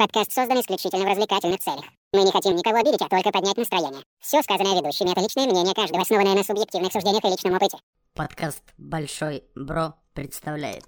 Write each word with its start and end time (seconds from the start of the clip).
Подкаст 0.00 0.32
создан 0.32 0.58
исключительно 0.58 1.04
в 1.04 1.08
развлекательных 1.08 1.60
целях. 1.60 1.84
Мы 2.14 2.22
не 2.22 2.32
хотим 2.32 2.56
никого 2.56 2.78
обидеть, 2.78 3.02
а 3.02 3.08
только 3.10 3.30
поднять 3.30 3.58
настроение. 3.58 4.02
Все 4.18 4.42
сказанное 4.42 4.80
ведущими— 4.80 5.10
это 5.12 5.20
личное 5.20 5.44
мнение 5.44 5.74
каждого, 5.74 6.00
основанное 6.00 6.36
на 6.36 6.42
субъективных 6.42 6.90
суждениях 6.90 7.22
и 7.22 7.28
личном 7.28 7.52
опыте. 7.52 7.76
Подкаст 8.14 8.62
«Большой 8.78 9.44
Бро» 9.54 9.92
представляет. 10.14 10.84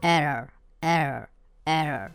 Error, 0.00 0.48
error, 0.80 1.26
error. 1.66 2.12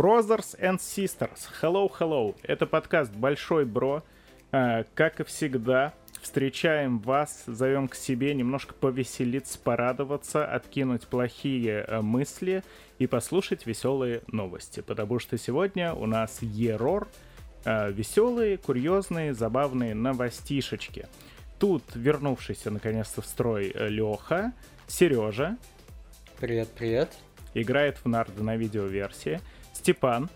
Brothers 0.00 0.58
and 0.58 0.78
Sisters, 0.78 1.46
hello, 1.60 1.92
hello. 1.98 2.34
Это 2.44 2.64
подкаст 2.64 3.12
Большой 3.12 3.66
Бро. 3.66 4.02
А, 4.50 4.84
Как 4.94 5.20
и 5.20 5.24
всегда, 5.24 5.92
встречаем 6.22 7.00
вас, 7.00 7.42
зовем 7.46 7.86
к 7.86 7.94
себе 7.94 8.32
немножко 8.32 8.72
повеселиться, 8.72 9.58
порадоваться, 9.58 10.46
откинуть 10.46 11.06
плохие 11.06 11.84
э, 11.86 12.00
мысли 12.00 12.64
и 12.98 13.06
послушать 13.06 13.66
веселые 13.66 14.22
новости. 14.28 14.80
Потому 14.80 15.18
что 15.18 15.36
сегодня 15.36 15.92
у 15.92 16.06
нас 16.06 16.38
ерор, 16.40 17.06
э, 17.66 17.92
веселые, 17.92 18.56
курьезные, 18.56 19.34
забавные 19.34 19.94
новостишечки. 19.94 21.08
Тут 21.58 21.82
вернувшийся 21.94 22.70
наконец-то 22.70 23.20
в 23.20 23.26
строй 23.26 23.70
Леха, 23.74 24.54
Сережа, 24.86 25.58
Привет, 26.38 26.70
привет. 26.74 27.12
играет 27.52 27.98
в 27.98 28.08
нарды 28.08 28.42
на 28.42 28.56
видеоверсии, 28.56 29.42
Степан, 29.80 30.28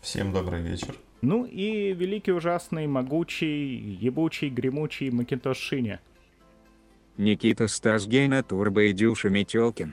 Всем 0.00 0.32
добрый 0.32 0.62
вечер. 0.62 0.94
ну 1.20 1.44
и 1.44 1.92
великий, 1.92 2.32
ужасный, 2.32 2.86
могучий, 2.86 3.76
ебучий, 3.76 4.48
гремучий 4.48 5.10
Макинтош 5.10 5.58
Шиня. 5.58 6.00
Никита 7.18 7.68
Стас 7.68 8.06
Гейна 8.06 8.42
Турбо 8.42 8.84
и 8.84 8.94
Дюша 8.94 9.28
Метелкин. 9.28 9.92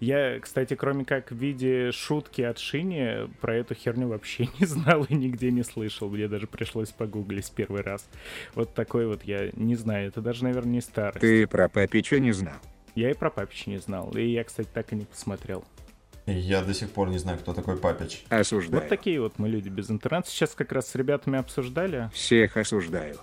Я, 0.00 0.40
кстати, 0.40 0.74
кроме 0.74 1.04
как 1.04 1.30
в 1.30 1.36
виде 1.36 1.92
шутки 1.92 2.42
от 2.42 2.58
Шини, 2.58 3.30
про 3.40 3.54
эту 3.54 3.74
херню 3.74 4.08
вообще 4.08 4.48
не 4.58 4.66
знал 4.66 5.04
и 5.04 5.14
нигде 5.14 5.52
не 5.52 5.62
слышал. 5.62 6.10
Мне 6.10 6.26
даже 6.26 6.48
пришлось 6.48 6.90
погуглить 6.90 7.52
первый 7.52 7.82
раз. 7.82 8.08
Вот 8.56 8.74
такой 8.74 9.06
вот 9.06 9.22
я 9.22 9.50
не 9.52 9.76
знаю. 9.76 10.08
Это 10.08 10.20
даже, 10.20 10.42
наверное, 10.42 10.72
не 10.72 10.80
старость. 10.80 11.20
Ты 11.20 11.46
про 11.46 11.68
Папича 11.68 12.18
не 12.18 12.32
знал. 12.32 12.56
Я 12.96 13.12
и 13.12 13.14
про 13.14 13.30
Папич 13.30 13.68
не 13.68 13.78
знал. 13.78 14.10
И 14.16 14.26
я, 14.26 14.42
кстати, 14.42 14.68
так 14.74 14.92
и 14.92 14.96
не 14.96 15.04
посмотрел. 15.04 15.64
Я 16.30 16.62
до 16.62 16.74
сих 16.74 16.90
пор 16.90 17.08
не 17.08 17.18
знаю, 17.18 17.38
кто 17.38 17.52
такой 17.52 17.76
Папич. 17.76 18.24
Осуждаю. 18.28 18.82
Вот 18.82 18.88
такие 18.88 19.20
вот 19.20 19.38
мы 19.38 19.48
люди 19.48 19.68
без 19.68 19.90
интернета. 19.90 20.30
Сейчас 20.30 20.54
как 20.54 20.72
раз 20.72 20.88
с 20.88 20.94
ребятами 20.94 21.38
обсуждали. 21.38 22.10
Всех 22.12 22.56
осуждаю. 22.56 23.16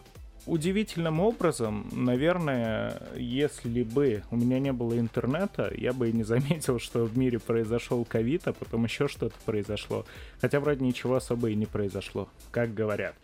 Удивительным 0.45 1.19
образом, 1.19 1.89
наверное, 1.91 3.01
если 3.17 3.83
бы 3.83 4.23
у 4.31 4.37
меня 4.37 4.59
не 4.59 4.71
было 4.71 4.97
интернета, 4.97 5.71
я 5.75 5.91
бы 5.91 6.09
и 6.09 6.13
не 6.13 6.23
заметил, 6.23 6.79
что 6.79 7.03
в 7.03 7.17
мире 7.17 7.37
произошел 7.37 8.05
ковид, 8.05 8.47
а 8.47 8.53
потом 8.53 8.85
еще 8.85 9.09
что-то 9.09 9.35
произошло. 9.45 10.05
Хотя 10.39 10.61
вроде 10.61 10.85
ничего 10.85 11.15
особо 11.15 11.49
и 11.49 11.55
не 11.55 11.65
произошло, 11.65 12.29
как 12.51 12.73
говорят. 12.73 13.15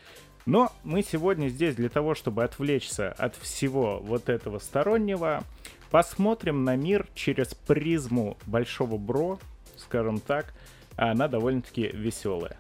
Но 0.46 0.74
мы 0.84 1.02
сегодня 1.02 1.48
здесь 1.48 1.76
для 1.76 1.88
того, 1.88 2.16
чтобы 2.16 2.44
отвлечься 2.44 3.14
от 3.14 3.38
всего 3.38 4.02
вот 4.04 4.28
этого 4.28 4.60
стороннего, 4.60 5.44
посмотрим 5.92 6.66
на 6.66 6.76
мир 6.76 7.08
через 7.16 7.54
призму 7.54 8.38
Большого 8.46 8.98
Бро, 8.98 9.40
скажем 9.84 10.20
так, 10.20 10.54
она 10.96 11.28
довольно-таки 11.28 11.88
веселая. 11.88 12.58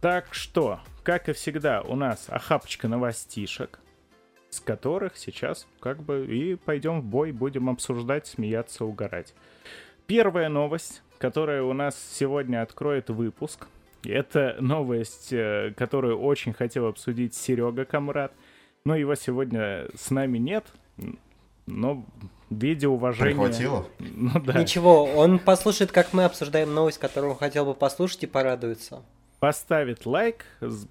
Так 0.00 0.32
что, 0.32 0.80
как 1.02 1.28
и 1.28 1.32
всегда, 1.32 1.82
у 1.82 1.96
нас 1.96 2.26
охапочка 2.28 2.88
новостишек, 2.88 3.80
с 4.50 4.60
которых 4.60 5.16
сейчас 5.16 5.66
как 5.80 6.02
бы 6.02 6.26
и 6.26 6.54
пойдем 6.54 7.00
в 7.00 7.04
бой, 7.04 7.32
будем 7.32 7.68
обсуждать, 7.68 8.26
смеяться, 8.26 8.84
угорать. 8.84 9.34
Первая 10.06 10.48
новость, 10.48 11.02
которая 11.18 11.62
у 11.62 11.72
нас 11.72 11.96
сегодня 12.12 12.62
откроет 12.62 13.10
выпуск, 13.10 13.66
это 14.04 14.56
новость, 14.60 15.32
э, 15.32 15.74
которую 15.76 16.18
очень 16.20 16.52
хотел 16.52 16.86
обсудить 16.86 17.34
Серега 17.34 17.84
Камрад, 17.84 18.32
но 18.84 18.96
его 18.96 19.14
сегодня 19.16 19.88
с 19.94 20.10
нами 20.10 20.38
нет, 20.38 20.64
но 21.66 22.06
в 22.50 22.60
виде 22.60 22.88
уважения... 22.88 23.30
Прихватило? 23.30 23.86
Ну 23.98 24.40
да. 24.40 24.60
Ничего, 24.60 25.04
он 25.04 25.38
послушает, 25.38 25.92
как 25.92 26.12
мы 26.12 26.24
обсуждаем 26.24 26.72
новость, 26.72 26.98
которую 26.98 27.32
он 27.32 27.38
хотел 27.38 27.64
бы 27.66 27.74
послушать, 27.74 28.24
и 28.24 28.26
порадуется. 28.26 29.02
Поставит 29.40 30.06
лайк, 30.06 30.44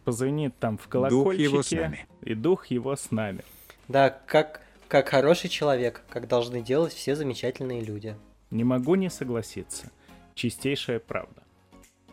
позвонит 0.06 0.58
там 0.58 0.78
в 0.78 0.84
Дух 0.84 0.90
колокольчике. 0.90 1.44
его 1.44 1.62
с 1.62 1.72
нами. 1.72 2.08
И 2.22 2.34
дух 2.34 2.68
его 2.68 2.96
с 2.96 3.12
нами. 3.12 3.44
Да, 3.88 4.10
как, 4.10 4.62
как 4.88 5.10
хороший 5.10 5.50
человек, 5.50 6.04
как 6.10 6.28
должны 6.28 6.62
делать 6.62 6.94
все 6.94 7.16
замечательные 7.16 7.82
люди. 7.82 8.16
Не 8.52 8.64
могу 8.64 8.96
не 8.96 9.10
согласиться. 9.10 9.92
Чистейшая 10.34 11.00
правда. 11.00 11.44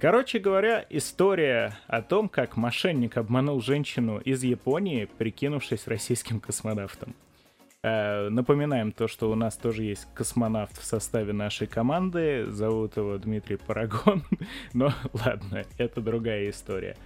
Короче 0.00 0.38
говоря, 0.40 0.84
история 0.90 1.78
о 1.86 2.02
том, 2.02 2.28
как 2.28 2.56
мошенник 2.56 3.16
обманул 3.16 3.60
женщину 3.60 4.18
из 4.18 4.42
Японии, 4.42 5.08
прикинувшись 5.18 5.86
российским 5.86 6.40
космонавтом. 6.40 7.14
Э, 7.84 8.30
напоминаем 8.30 8.92
то, 8.92 9.08
что 9.08 9.30
у 9.30 9.34
нас 9.34 9.58
тоже 9.58 9.82
есть 9.82 10.08
космонавт 10.14 10.78
в 10.78 10.84
составе 10.84 11.34
нашей 11.34 11.66
команды. 11.66 12.46
Зовут 12.48 12.96
его 12.96 13.18
Дмитрий 13.18 13.56
Парагон. 13.56 14.24
Но 14.72 14.94
ладно, 15.12 15.64
это 15.76 16.00
другая 16.00 16.48
история. 16.48 16.96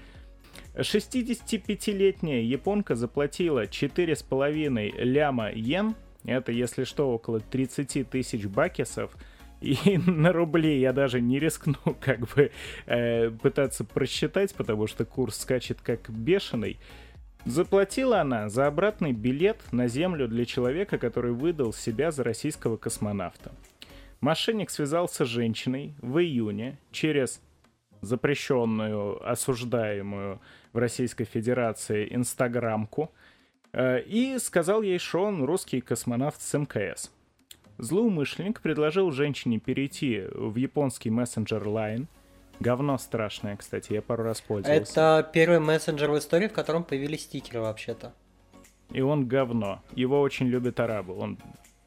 65-летняя 0.77 2.43
японка 2.43 2.95
заплатила 2.95 3.65
4,5 3.65 5.03
ляма 5.03 5.51
йен, 5.51 5.97
это, 6.25 6.53
если 6.53 6.85
что, 6.85 7.13
около 7.13 7.41
30 7.41 8.09
тысяч 8.09 8.47
бакесов, 8.47 9.17
и 9.61 9.99
на 10.07 10.33
рубли 10.33 10.79
я 10.79 10.93
даже 10.93 11.21
не 11.21 11.41
рискну 11.41 11.97
как 12.01 12.21
бы 12.21 12.53
э, 12.87 13.31
пытаться 13.31 13.85
просчитать, 13.85 14.55
потому 14.55 14.87
что 14.87 15.05
курс 15.05 15.39
скачет 15.39 15.81
как 15.81 16.09
бешеный. 16.09 16.79
Заплатила 17.45 18.21
она 18.21 18.49
за 18.49 18.67
обратный 18.67 19.13
билет 19.13 19.61
на 19.73 19.89
Землю 19.89 20.29
для 20.29 20.45
человека, 20.45 20.99
который 20.99 21.33
выдал 21.33 21.73
себя 21.73 22.11
за 22.11 22.25
российского 22.25 22.77
космонавта. 22.77 23.53
Мошенник 24.21 24.71
связался 24.71 25.25
с 25.25 25.29
женщиной 25.29 25.95
в 26.03 26.19
июне 26.19 26.79
через 26.91 27.41
запрещенную, 28.01 29.29
осуждаемую 29.29 30.41
в 30.73 30.79
Российской 30.79 31.25
Федерации 31.25 32.09
инстаграмку 32.11 33.11
э, 33.73 34.03
и 34.03 34.39
сказал 34.39 34.83
ей, 34.83 34.99
что 34.99 35.23
он 35.23 35.45
русский 35.45 35.81
космонавт 35.81 36.41
с 36.41 36.59
МКС. 36.59 37.13
Злоумышленник 37.79 38.61
предложил 38.61 39.13
женщине 39.13 39.61
перейти 39.61 40.25
в 40.33 40.57
японский 40.57 41.11
мессенджер 41.11 41.63
Line. 41.63 42.07
Говно 42.61 42.99
страшное, 42.99 43.57
кстати, 43.57 43.93
я 43.93 44.03
пару 44.03 44.25
раз 44.25 44.41
пользовался. 44.41 44.93
Это 44.93 45.31
первый 45.33 45.61
мессенджер 45.61 46.11
в 46.11 46.19
истории, 46.19 46.49
в 46.49 46.53
котором 46.53 46.83
появились 46.85 47.23
стикеры 47.23 47.61
вообще-то. 47.61 48.13
И 48.91 49.01
он 49.01 49.29
говно. 49.29 49.83
Его 49.95 50.21
очень 50.21 50.47
любят 50.47 50.81
арабы. 50.81 51.17
Он 51.17 51.39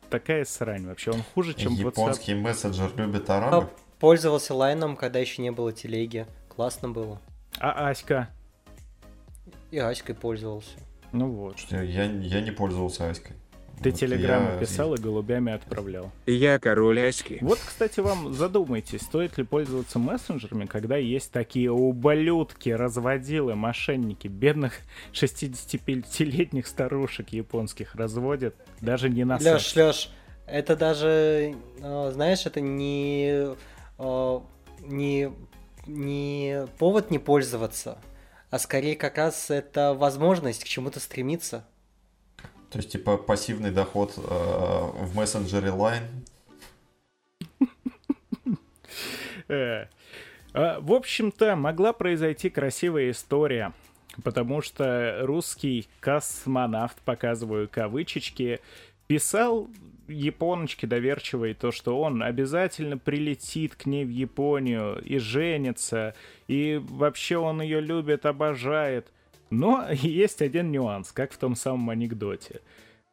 такая 0.09 0.45
срань 0.45 0.85
вообще. 0.85 1.11
Он 1.11 1.23
хуже, 1.33 1.53
чем 1.53 1.73
WhatsApp. 1.73 1.85
Японский 1.87 2.35
мессенджер 2.35 2.91
любит 2.95 3.29
Я 3.29 3.37
арабы? 3.37 3.69
Пользовался 3.99 4.53
лайном, 4.53 4.95
когда 4.95 5.19
еще 5.19 5.41
не 5.41 5.51
было 5.51 5.73
телеги. 5.73 6.25
Классно 6.47 6.89
было. 6.89 7.19
А 7.59 7.89
Аська? 7.89 8.29
И 9.71 9.77
Аськой 9.77 10.15
пользовался. 10.15 10.77
Ну 11.11 11.29
вот. 11.31 11.57
Я, 11.69 11.81
я 11.81 12.41
не 12.41 12.51
пользовался 12.51 13.09
Аськой. 13.09 13.35
Ты 13.81 13.89
Вот 13.91 13.99
телеграммы 13.99 14.51
я- 14.53 14.57
писал 14.59 14.93
и 14.93 14.99
голубями 14.99 15.51
отправлял. 15.53 16.11
Я 16.27 16.59
король 16.59 16.99
Аськи. 16.99 17.39
Вот, 17.41 17.57
кстати, 17.59 17.99
вам 17.99 18.33
задумайтесь, 18.33 19.01
стоит 19.01 19.37
ли 19.37 19.43
пользоваться 19.43 19.97
мессенджерами, 19.97 20.65
когда 20.67 20.97
есть 20.97 21.31
такие 21.31 21.71
ублюдки, 21.71 22.69
разводилы, 22.69 23.55
мошенники, 23.55 24.27
бедных 24.27 24.73
65-летних 25.13 26.67
старушек 26.67 27.29
японских 27.29 27.95
разводят, 27.95 28.55
даже 28.81 29.09
не 29.09 29.23
на 29.23 29.35
Леш, 29.37 29.63
секс. 29.69 29.75
Леш, 29.75 30.11
это 30.45 30.75
даже, 30.75 31.55
э, 31.79 32.11
знаешь, 32.13 32.45
это 32.45 32.61
не, 32.61 33.55
э, 33.97 34.39
не, 34.81 35.31
не 35.87 36.67
повод 36.77 37.09
не 37.11 37.19
пользоваться, 37.19 37.97
а 38.49 38.59
скорее 38.59 38.95
как 38.95 39.17
раз 39.17 39.49
это 39.49 39.93
возможность 39.93 40.63
к 40.63 40.67
чему-то 40.67 40.99
стремиться. 40.99 41.65
То 42.71 42.77
есть, 42.77 42.91
типа, 42.91 43.17
пассивный 43.17 43.69
доход 43.69 44.13
э, 44.17 44.21
в 44.21 45.15
мессенджере 45.15 45.69
Line. 45.69 46.07
Э, 49.49 49.87
а, 50.53 50.79
В 50.79 50.93
общем-то, 50.93 51.57
могла 51.57 51.91
произойти 51.91 52.49
красивая 52.49 53.11
история. 53.11 53.73
потому 54.23 54.61
что 54.61 55.19
русский 55.21 55.87
космонавт, 55.99 56.97
показываю 57.05 57.69
кавычечки, 57.69 58.59
писал 59.07 59.69
японочке 60.07 60.87
доверчивой 60.87 61.53
то, 61.53 61.71
что 61.71 61.99
он 61.99 62.21
обязательно 62.21 62.97
прилетит 62.97 63.75
к 63.75 63.85
ней 63.85 64.05
в 64.05 64.09
Японию 64.09 65.01
и 65.01 65.17
женится, 65.17 66.13
и 66.47 66.81
вообще 66.81 67.37
он 67.37 67.61
ее 67.61 67.79
любит, 67.79 68.25
обожает. 68.25 69.11
Но 69.51 69.87
есть 69.91 70.41
один 70.41 70.71
нюанс, 70.71 71.11
как 71.11 71.31
в 71.31 71.37
том 71.37 71.55
самом 71.55 71.91
анекдоте. 71.91 72.61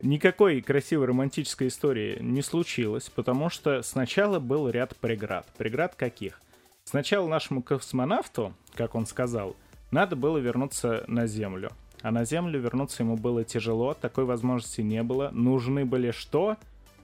Никакой 0.01 0.63
красивой 0.63 1.07
романтической 1.07 1.69
истории 1.69 2.19
не 2.21 2.41
случилось, 2.41 3.11
потому 3.11 3.51
что 3.51 3.83
сначала 3.83 4.39
был 4.39 4.71
ряд 4.71 4.97
преград. 4.97 5.47
Преград 5.59 5.97
каких? 5.97 6.41
Сначала 6.85 7.29
нашему 7.29 7.63
космонавту, 7.63 8.55
как 8.75 8.95
он 8.95 9.07
сказал, 9.07 9.57
надо 9.91 10.15
было 10.17 10.39
вернуться 10.39 11.05
на 11.09 11.27
Землю. 11.27 11.73
А 12.01 12.13
на 12.13 12.25
Землю 12.25 12.61
вернуться 12.61 13.03
ему 13.03 13.17
было 13.17 13.43
тяжело, 13.45 13.93
такой 13.93 14.25
возможности 14.25 14.83
не 14.83 15.03
было. 15.03 15.31
Нужны 15.33 15.85
были 15.85 16.13
что? 16.13 16.57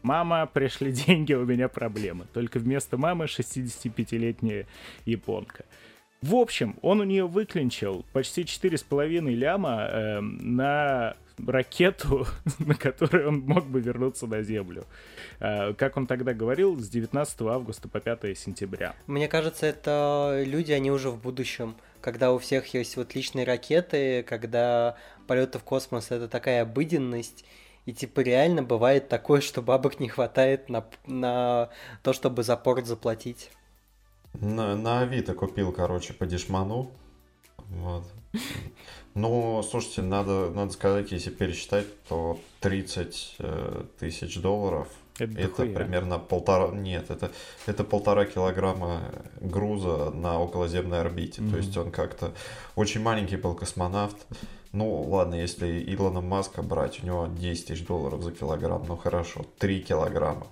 Мама, 0.03 0.47
пришли 0.47 0.93
деньги, 1.07 1.33
у 1.33 1.45
меня 1.45 1.69
проблемы. 1.69 2.27
Только 2.33 2.61
вместо 2.61 2.97
мамы 2.97 3.25
65-летняя 3.25 4.67
японка. 5.05 5.65
В 6.25 6.37
общем, 6.37 6.79
он 6.81 7.01
у 7.01 7.05
нее 7.05 7.27
выклинчил 7.27 8.03
почти 8.15 8.45
4,5 8.45 9.29
ляма 9.35 9.87
э, 9.91 10.21
на 10.21 11.17
ракету, 11.47 12.27
на 12.61 12.75
которой 12.77 13.27
он 13.27 13.41
мог 13.41 13.67
бы 13.67 13.83
вернуться 13.83 14.27
на 14.27 14.43
Землю. 14.43 14.87
Э, 15.39 15.75
как 15.75 15.99
он 15.99 16.07
тогда 16.07 16.33
говорил, 16.33 16.81
с 16.81 16.89
19 16.89 17.43
августа 17.43 17.91
по 17.91 18.01
5 18.01 18.39
сентября. 18.39 18.95
Мне 19.07 19.29
кажется, 19.29 19.67
это 19.67 20.43
люди, 20.47 20.73
они 20.73 20.91
уже 20.91 21.11
в 21.11 21.21
будущем, 21.21 21.77
когда 22.01 22.33
у 22.33 22.39
всех 22.39 22.73
есть 22.73 22.97
вот 22.97 23.15
личные 23.15 23.45
ракеты, 23.45 24.23
когда 24.23 24.97
полеты 25.27 25.59
в 25.59 25.63
космос 25.63 26.11
это 26.11 26.27
такая 26.27 26.63
обыденность, 26.63 27.45
и 27.85 27.93
типа 27.93 28.21
реально 28.21 28.63
бывает 28.63 29.11
такое, 29.11 29.43
что 29.43 29.61
бабок 29.61 30.01
не 30.01 30.09
хватает 30.09 30.71
на, 30.71 30.87
на 31.07 31.69
то, 32.03 32.15
чтобы 32.15 32.45
за 32.45 32.57
порт 32.57 32.87
заплатить. 32.87 33.51
На, 34.41 34.77
на 34.77 35.01
Авито 35.01 35.35
купил, 35.35 35.73
короче, 35.73 36.13
по 36.13 36.27
дешману. 36.27 36.91
Вот. 37.69 38.05
Ну, 39.17 39.63
слушайте, 39.63 40.03
надо, 40.03 40.51
надо 40.51 40.73
сказать, 40.73 41.13
если 41.13 41.31
пересчитать, 41.31 41.87
то 42.09 42.41
30 42.59 43.37
э, 43.39 43.85
тысяч 44.01 44.41
долларов 44.41 44.89
Это, 45.21 45.33
это 45.35 45.49
дохуя. 45.49 45.73
примерно 45.73 46.19
полтора... 46.19 46.73
Нет, 46.73 47.11
это, 47.11 47.31
это 47.67 47.85
полтора 47.85 48.25
килограмма 48.25 49.03
груза 49.41 50.11
на 50.11 50.41
околоземной 50.41 51.01
орбите. 51.01 51.43
Мгм. 51.43 51.51
То 51.53 51.57
есть 51.59 51.77
он 51.77 51.93
как-то... 51.93 52.33
Очень 52.75 53.03
маленький 53.03 53.37
был 53.37 53.55
космонавт. 53.55 54.17
Ну, 54.73 55.03
ладно, 55.03 55.37
если 55.37 55.81
Илона 55.95 56.21
Маска 56.21 56.63
брать, 56.65 57.01
у 57.05 57.07
него 57.07 57.29
10 57.29 57.67
тысяч 57.67 57.87
долларов 57.87 58.21
за 58.21 58.33
килограмм. 58.33 58.85
Ну, 58.89 58.97
хорошо, 58.97 59.47
3 59.61 59.81
килограмма. 59.83 60.49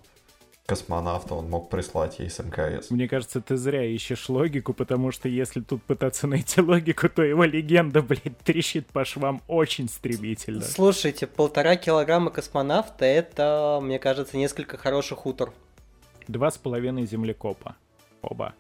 Космонавта 0.73 1.35
он 1.35 1.51
мог 1.51 1.69
прислать 1.69 2.19
ей 2.19 2.31
с 2.31 2.39
МКС. 2.39 2.91
Мне 2.91 3.07
кажется, 3.07 3.43
ты 3.43 3.59
зря 3.59 3.85
ищешь 3.85 4.31
логику, 4.31 4.73
потому 4.73 5.13
что 5.13 5.29
если 5.29 5.61
тут 5.61 5.83
пытаться 5.83 6.27
найти 6.27 6.63
логику, 6.63 7.11
то 7.11 7.23
его 7.23 7.45
легенда, 7.45 8.01
блядь, 8.01 8.39
трещит 8.39 8.87
по 8.87 9.05
швам 9.05 9.43
очень 9.49 9.87
стремительно. 9.87 10.63
Слушайте, 10.63 11.27
полтора 11.27 11.77
килограмма 11.77 12.31
космонавта 12.31 13.05
это, 13.05 13.81
мне 13.83 13.99
кажется, 13.99 14.39
несколько 14.39 14.79
хороших 14.79 15.27
утр. 15.27 15.53
Два 16.27 16.51
с 16.51 16.57
половиной 16.57 17.05
землекопа. 17.05 17.77
Оба. 18.23 18.55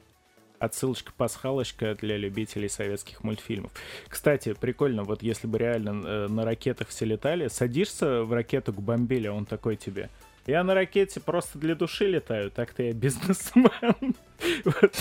Отсылочка 0.58 1.12
пасхалочка 1.16 1.94
для 1.94 2.18
любителей 2.18 2.68
советских 2.68 3.24
мультфильмов. 3.24 3.72
Кстати, 4.06 4.52
прикольно, 4.52 5.04
вот 5.04 5.22
если 5.22 5.46
бы 5.46 5.56
реально 5.56 6.06
э, 6.06 6.28
на 6.28 6.44
ракетах 6.44 6.88
все 6.88 7.06
летали, 7.06 7.48
садишься 7.48 8.22
в 8.22 8.34
ракету 8.34 8.74
к 8.74 8.82
бомбиле, 8.82 9.30
он 9.30 9.46
такой 9.46 9.76
тебе. 9.76 10.10
Я 10.46 10.64
на 10.64 10.74
ракете 10.74 11.20
просто 11.20 11.58
для 11.58 11.74
души 11.74 12.06
летаю, 12.06 12.50
так-то 12.50 12.82
я 12.82 12.92
бизнесмен. 12.92 13.70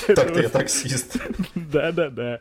Так-то 0.08 0.40
я 0.40 0.50
таксист. 0.50 1.18
Да-да-да. 1.56 2.40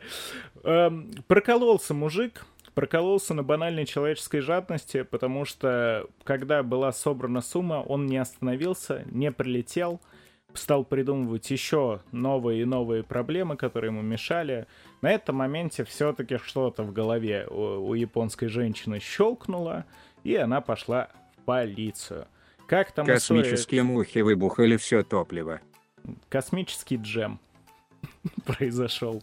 Эм, 0.63 1.11
Прокололся 1.27 1.95
мужик, 1.95 2.45
прокололся 2.75 3.33
на 3.33 3.41
банальной 3.41 3.85
человеческой 3.85 4.41
жадности, 4.41 5.01
потому 5.01 5.45
что, 5.45 6.07
когда 6.23 6.61
была 6.61 6.91
собрана 6.91 7.41
сумма, 7.41 7.81
он 7.81 8.05
не 8.05 8.17
остановился, 8.17 9.03
не 9.09 9.31
прилетел, 9.31 9.99
стал 10.53 10.83
придумывать 10.83 11.49
еще 11.49 12.01
новые 12.11 12.61
и 12.61 12.65
новые 12.65 13.03
проблемы, 13.03 13.57
которые 13.57 13.89
ему 13.89 14.03
мешали. 14.03 14.67
На 15.01 15.09
этом 15.11 15.37
моменте 15.37 15.83
все-таки 15.85 16.37
что-то 16.37 16.83
в 16.83 16.93
голове 16.93 17.47
у, 17.49 17.89
у 17.89 17.93
японской 17.95 18.47
женщины 18.47 18.99
щелкнуло, 18.99 19.85
и 20.23 20.35
она 20.35 20.61
пошла 20.61 21.09
в 21.35 21.45
полицию. 21.45 22.27
Как 22.71 22.93
там 22.93 23.05
история- 23.05 23.41
Космические 23.43 23.83
мухи 23.83 24.19
выбухали 24.19 24.77
все 24.77 25.03
топливо. 25.03 25.59
Космический 26.29 26.95
джем 26.95 27.37
произошел. 28.45 29.21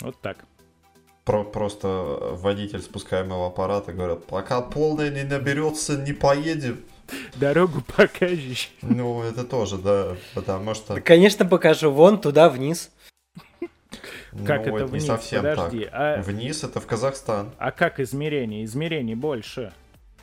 Вот 0.00 0.18
так. 0.22 0.38
Про- 1.26 1.44
просто 1.44 1.86
водитель 2.32 2.80
спускаемого 2.80 3.48
аппарата 3.48 3.92
говорят, 3.92 4.24
пока 4.24 4.62
полная 4.62 5.10
не 5.10 5.24
наберется, 5.24 5.98
не 5.98 6.14
поедем. 6.14 6.82
Дорогу 7.36 7.82
покажешь. 7.94 8.72
Ну, 8.80 9.22
это 9.22 9.44
тоже, 9.44 9.76
да, 9.76 10.16
потому 10.34 10.72
что... 10.72 10.94
Да, 10.94 11.02
конечно, 11.02 11.44
покажу. 11.44 11.90
Вон 11.90 12.18
туда, 12.18 12.48
вниз. 12.48 12.90
Как 14.46 14.64
ну, 14.64 14.78
это 14.78 14.86
вниз? 14.86 15.02
не 15.02 15.08
совсем 15.08 15.42
Подожди, 15.42 15.84
так. 15.84 15.92
а- 15.92 16.22
Вниз 16.22 16.64
это 16.64 16.80
в 16.80 16.86
Казахстан. 16.86 17.50
А 17.58 17.70
как 17.70 18.00
измерение? 18.00 18.64
Измерений 18.64 19.14
больше. 19.14 19.74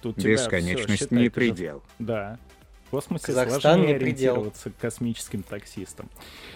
Тут 0.01 0.18
Бесконечность 0.18 1.00
считай, 1.03 1.18
не 1.18 1.30
ты 1.30 1.30
же- 1.30 1.31
предел. 1.53 1.83
Да. 2.00 2.39
В 2.88 2.89
космосе 2.92 3.27
Казахстан 3.27 3.62
сложнее 3.62 3.94
не 3.94 4.00
предел. 4.00 4.33
ориентироваться 4.33 4.71
космическим 4.81 5.44
таксистам. 5.44 6.09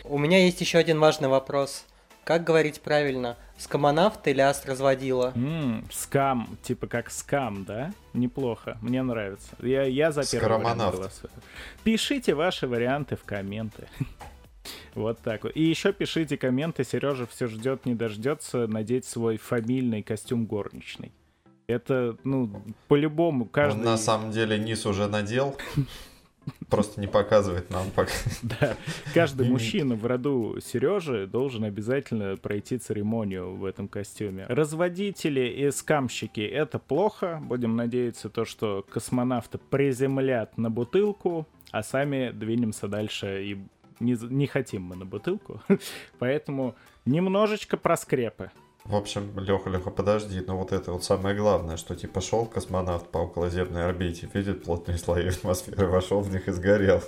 У 0.04 0.18
меня 0.18 0.44
есть 0.44 0.60
еще 0.60 0.78
один 0.80 1.00
важный 1.00 1.30
вопрос. 1.30 1.86
Как 2.26 2.44
говорить 2.44 2.82
правильно? 2.82 3.38
Скомонавт 3.58 4.28
или 4.28 4.42
астрозводила? 4.42 5.32
М, 5.36 5.86
скам, 5.92 6.58
типа 6.64 6.88
как 6.88 7.10
скам, 7.12 7.64
да? 7.66 7.94
Неплохо, 8.14 8.78
мне 8.82 9.02
нравится. 9.04 9.48
Я, 9.62 9.84
я 9.84 10.12
за 10.12 10.30
первый 10.30 10.58
вариант 10.58 10.78
голосую. 10.96 11.30
Пишите 11.84 12.34
ваши 12.34 12.68
варианты 12.68 13.16
в 13.16 13.24
комменты. 13.24 13.88
Вот 14.96 15.20
так 15.20 15.44
вот. 15.44 15.56
И 15.56 15.62
еще 15.62 15.94
пишите 15.94 16.38
комменты. 16.38 16.84
Сережа 16.84 17.28
все 17.28 17.46
ждет, 17.48 17.86
не 17.86 17.94
дождется 17.94 18.66
надеть 18.66 19.06
свой 19.06 19.38
фамильный 19.38 20.02
костюм 20.02 20.46
горничной. 20.48 21.12
Это, 21.68 22.18
ну, 22.24 22.50
по-любому, 22.88 23.46
каждый... 23.46 23.80
Он 23.80 23.86
на 23.86 23.98
самом 23.98 24.32
деле 24.32 24.58
низ 24.58 24.86
уже 24.86 25.08
надел. 25.08 25.56
Просто 26.70 27.02
не 27.02 27.08
показывает 27.08 27.70
нам 27.72 27.90
пока. 27.92 28.12
Да, 28.44 28.78
каждый 29.14 29.50
мужчина 29.50 29.96
в 29.96 30.06
роду 30.06 30.58
Сережи 30.64 31.26
должен 31.26 31.64
обязательно 31.64 32.38
пройти 32.38 32.78
церемонию 32.78 33.56
в 33.56 33.66
этом 33.66 33.88
костюме. 33.88 34.46
Разводители 34.48 35.42
и 35.42 35.72
скамщики— 35.72 36.42
это 36.42 36.78
плохо. 36.78 37.42
Будем 37.44 37.76
надеяться, 37.76 38.30
то, 38.30 38.46
что 38.46 38.86
космонавта 38.90 39.58
приземлят 39.58 40.58
на 40.58 40.70
бутылку, 40.70 41.48
а 41.72 41.82
сами 41.82 42.32
двинемся 42.32 42.88
дальше 42.88 43.44
и 43.44 43.58
не, 44.00 44.16
не 44.22 44.48
хотим 44.48 44.84
мы 44.84 44.96
на 44.96 45.06
бутылку. 45.06 45.62
Поэтому 46.20 46.76
немножечко 47.06 47.78
про 47.78 47.98
скрепы. 47.98 48.52
В 48.86 48.96
общем, 48.96 49.32
Леха, 49.40 49.70
Леха, 49.72 49.90
подожди, 49.90 50.42
но 50.46 50.58
вот 50.58 50.72
это 50.72 50.92
вот 50.92 51.04
самое 51.04 51.36
главное, 51.36 51.76
что 51.76 51.96
типа 51.96 52.22
шел 52.22 52.46
космонавт 52.46 53.10
по 53.10 53.18
околоземной 53.18 53.84
орбите, 53.86 54.30
видит 54.32 54.64
плотные 54.64 55.00
слои 55.00 55.28
атмосферы, 55.28 55.88
вошел 55.88 56.22
в 56.22 56.32
них 56.32 56.48
и 56.48 56.52
сгорел. 56.52 57.02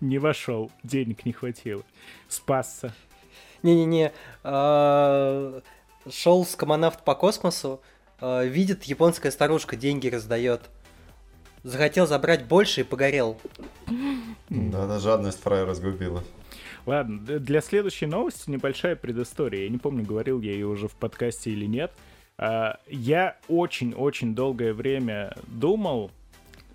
Не 0.00 0.18
вошел, 0.18 0.72
денег 0.82 1.24
не 1.24 1.32
хватило. 1.32 1.84
Спасся. 2.28 2.92
Не-не-не. 3.62 4.12
а, 4.42 5.62
Шел 6.10 6.44
скомонавт 6.44 7.04
по 7.04 7.14
космосу, 7.14 7.80
а, 8.20 8.42
видит, 8.42 8.82
японская 8.82 9.30
старушка 9.30 9.76
деньги 9.76 10.08
раздает. 10.08 10.62
Захотел 11.62 12.08
забрать 12.08 12.44
больше 12.46 12.80
и 12.80 12.84
погорел. 12.84 13.38
Да, 14.48 14.88
да, 14.88 14.98
жадность 14.98 15.40
фрая 15.40 15.64
разгубила. 15.64 16.24
Ладно, 16.84 17.18
для 17.20 17.60
следующей 17.60 18.06
новости 18.06 18.50
небольшая 18.50 18.96
предыстория. 18.96 19.64
Я 19.64 19.68
не 19.68 19.78
помню, 19.78 20.04
говорил 20.04 20.40
я 20.40 20.52
ее 20.52 20.66
уже 20.66 20.88
в 20.88 20.94
подкасте 20.94 21.50
или 21.50 21.66
нет. 21.66 21.92
А, 22.38 22.80
Я 22.88 23.36
очень-очень 23.48 24.34
долгое 24.34 24.72
время 24.72 25.36
думал, 25.46 26.10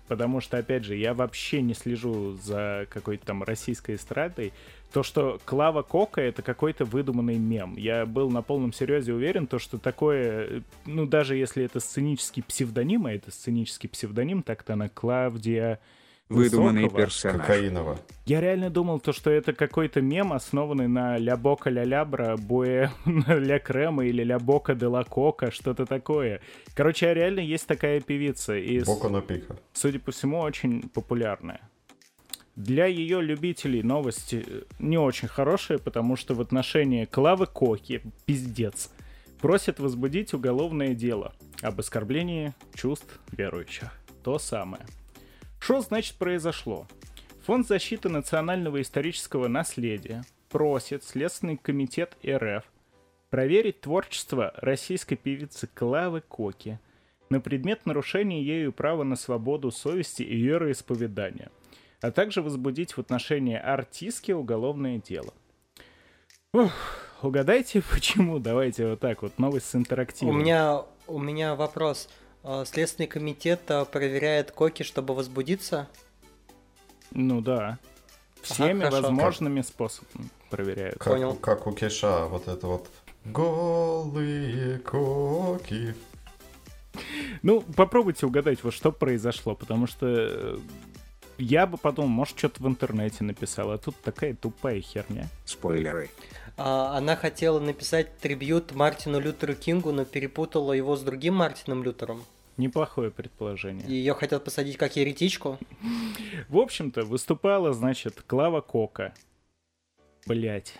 потому 0.06 0.40
что, 0.40 0.56
опять 0.56 0.84
же, 0.84 0.96
я 0.96 1.12
вообще 1.12 1.60
не 1.60 1.74
слежу 1.74 2.38
за 2.42 2.86
какой-то 2.88 3.26
там 3.26 3.42
российской 3.42 3.96
эстрадой, 3.96 4.54
то, 4.92 5.02
что 5.02 5.38
Клава 5.44 5.82
Кока— 5.82 6.20
это 6.22 6.40
какой-то 6.40 6.86
выдуманный 6.86 7.36
мем. 7.36 7.76
Я 7.76 8.06
был 8.06 8.30
на 8.30 8.40
полном 8.40 8.72
серьезе 8.72 9.12
уверен, 9.12 9.46
то, 9.46 9.58
что 9.58 9.76
такое, 9.76 10.62
ну, 10.86 11.04
даже 11.04 11.36
если 11.36 11.62
это 11.62 11.80
сценический 11.80 12.42
псевдоним, 12.42 13.04
а 13.04 13.12
это 13.12 13.30
сценический 13.30 13.90
псевдоним, 13.90 14.42
так-то 14.42 14.72
она 14.72 14.88
Клавдия 14.88 15.80
Выдуманный 16.28 16.82
высокого. 16.84 17.02
персонаж. 17.04 17.40
Кокаиново. 17.46 17.98
Я 18.26 18.40
реально 18.40 18.68
думал, 18.70 19.00
то, 19.00 19.12
что 19.12 19.30
это 19.30 19.52
какой-то 19.54 20.00
мем, 20.02 20.32
основанный 20.34 20.86
на 20.88 21.16
ля 21.16 21.36
бока 21.36 21.70
ля 21.70 21.84
лябра, 21.84 22.36
буэ 22.36 22.90
ля 23.26 23.58
крема 23.58 24.04
или 24.04 24.22
ля 24.22 24.38
бока 24.38 24.74
де 24.74 24.86
ла 24.86 25.04
кока, 25.04 25.50
что-то 25.50 25.86
такое. 25.86 26.40
Короче, 26.74 27.08
а 27.08 27.14
реально 27.14 27.40
есть 27.40 27.66
такая 27.66 28.00
певица, 28.00 28.56
и, 28.56 28.80
с- 28.80 28.86
Боку 28.86 29.08
на 29.08 29.22
пика. 29.22 29.56
судя 29.72 29.98
по 30.00 30.12
всему, 30.12 30.40
очень 30.40 30.82
популярная. 30.90 31.60
Для 32.56 32.86
ее 32.86 33.22
любителей 33.22 33.82
новости 33.84 34.44
э, 34.44 34.62
не 34.80 34.98
очень 34.98 35.28
хорошие, 35.28 35.78
потому 35.78 36.16
что 36.16 36.34
в 36.34 36.40
отношении 36.40 37.04
Клавы 37.04 37.46
Коки, 37.46 38.02
пиздец, 38.26 38.90
просят 39.40 39.78
возбудить 39.78 40.34
уголовное 40.34 40.92
дело 40.92 41.32
об 41.62 41.78
оскорблении 41.78 42.52
чувств 42.74 43.20
верующих. 43.30 43.92
То 44.24 44.38
самое. 44.40 44.84
Что 45.58 45.80
значит 45.80 46.16
произошло? 46.16 46.86
Фонд 47.44 47.66
защиты 47.66 48.08
национального 48.08 48.80
исторического 48.80 49.48
наследия 49.48 50.22
просит 50.50 51.04
Следственный 51.04 51.56
комитет 51.56 52.16
РФ 52.26 52.64
проверить 53.30 53.80
творчество 53.80 54.52
российской 54.56 55.16
певицы 55.16 55.66
Клавы 55.66 56.20
Коки 56.20 56.78
на 57.30 57.40
предмет 57.40 57.84
нарушения 57.86 58.42
ею 58.42 58.72
права 58.72 59.04
на 59.04 59.16
свободу 59.16 59.70
совести 59.70 60.22
и 60.22 60.36
вероисповедания, 60.36 61.50
а 62.00 62.10
также 62.10 62.40
возбудить 62.40 62.92
в 62.96 63.00
отношении 63.00 63.56
артистки 63.56 64.32
уголовное 64.32 64.98
дело. 64.98 65.34
Ух, 66.54 66.72
угадайте, 67.22 67.82
почему? 67.92 68.38
Давайте 68.38 68.88
вот 68.88 69.00
так 69.00 69.22
вот, 69.22 69.38
новость 69.38 69.66
с 69.66 69.74
У 69.74 69.78
интерактивом. 69.78 70.38
меня, 70.38 70.84
у 71.06 71.18
меня 71.18 71.54
вопрос. 71.54 72.08
А, 72.42 72.64
Следственный 72.64 73.06
комитет 73.06 73.60
а, 73.70 73.84
проверяет 73.84 74.52
коки, 74.52 74.82
чтобы 74.82 75.14
возбудиться? 75.14 75.88
Ну 77.10 77.40
да. 77.40 77.78
Всеми 78.42 78.84
хорошо. 78.84 79.02
возможными 79.02 79.62
способами 79.62 80.28
проверяют. 80.50 80.98
Как, 80.98 81.12
Понял. 81.12 81.34
как 81.34 81.66
у 81.66 81.72
Кеша, 81.72 82.26
вот 82.26 82.48
это 82.48 82.66
вот 82.66 82.88
голые 83.24 84.78
коки. 84.78 85.94
Ну, 87.42 87.60
попробуйте 87.60 88.26
угадать, 88.26 88.62
вот 88.64 88.74
что 88.74 88.90
произошло, 88.92 89.54
потому 89.54 89.86
что 89.86 90.06
э, 90.08 90.58
я 91.38 91.66
бы 91.66 91.76
подумал, 91.76 92.08
может, 92.08 92.38
что-то 92.38 92.62
в 92.62 92.66
интернете 92.66 93.22
написал, 93.24 93.70
а 93.70 93.78
тут 93.78 93.96
такая 94.02 94.34
тупая 94.34 94.80
херня. 94.80 95.28
Спойлеры. 95.44 96.10
А, 96.58 96.96
Она 96.96 97.16
хотела 97.16 97.60
написать 97.60 98.18
трибьют 98.18 98.74
Мартину 98.74 99.20
Лютеру 99.20 99.54
Кингу, 99.54 99.92
но 99.92 100.04
перепутала 100.04 100.72
его 100.72 100.96
с 100.96 101.02
другим 101.02 101.34
Мартином 101.36 101.82
Лютером. 101.82 102.24
Неплохое 102.56 103.10
предположение. 103.12 103.86
Ее 103.86 104.14
хотят 104.14 104.42
посадить 104.44 104.76
как 104.76 104.96
еретичку. 104.96 105.58
В 106.48 106.58
общем-то, 106.58 107.04
выступала, 107.04 107.72
значит, 107.72 108.20
Клава 108.26 108.60
Кока. 108.60 109.14
Блять. 110.26 110.74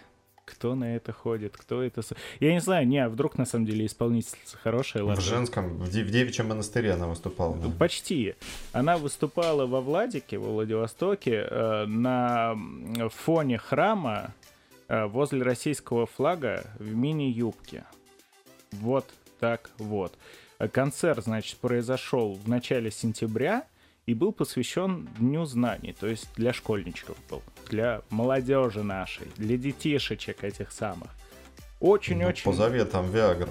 Кто 0.44 0.75
на 0.75 0.97
это 0.97 1.12
ходит? 1.12 1.56
Кто 1.56 1.82
это... 1.82 2.00
Я 2.40 2.52
не 2.54 2.61
знаю, 2.61 2.88
не, 2.88 2.99
а 2.99 3.11
вдруг 3.11 3.37
на 3.37 3.44
самом 3.44 3.66
деле 3.66 3.85
исполнительница 3.85 4.56
хорошая, 4.56 5.04
ладно. 5.04 5.20
В 5.20 5.25
женском, 5.25 5.76
в, 5.76 5.90
де- 5.90 6.02
в 6.02 6.11
девичьем 6.11 6.49
монастыре 6.49 6.94
она 6.94 7.06
выступала. 7.06 7.54
да. 7.56 7.68
Почти. 7.78 8.35
Она 8.73 8.97
выступала 8.97 9.66
во 9.66 9.82
Владике, 9.82 10.38
во 10.38 10.50
Владивостоке, 10.50 11.47
э, 11.49 11.85
на 11.87 12.56
фоне 13.11 13.58
храма 13.58 14.35
возле 14.88 15.42
российского 15.42 16.07
флага 16.07 16.64
в 16.78 16.95
мини-юбке. 16.95 17.85
Вот 18.73 19.07
так 19.40 19.71
вот. 19.78 20.14
Э, 20.59 20.68
Концерт, 20.68 21.25
значит, 21.25 21.59
произошел 21.59 22.35
в 22.35 22.49
начале 22.49 22.90
сентября 22.90 23.64
и 24.07 24.14
был 24.14 24.33
посвящен 24.33 25.09
Дню 25.18 25.45
знаний, 25.45 25.95
то 25.99 26.07
есть 26.07 26.28
для 26.35 26.52
школьничков 26.52 27.16
был, 27.28 27.42
для 27.68 28.02
молодежи 28.11 28.83
нашей, 28.83 29.28
для 29.37 29.57
детишечек 29.57 30.45
этих 30.45 30.73
самых. 30.73 31.11
Ну, 31.80 31.90
Очень-очень 31.90 32.45
По 32.45 32.52
заветам 32.52 33.09
Виагры. 33.11 33.50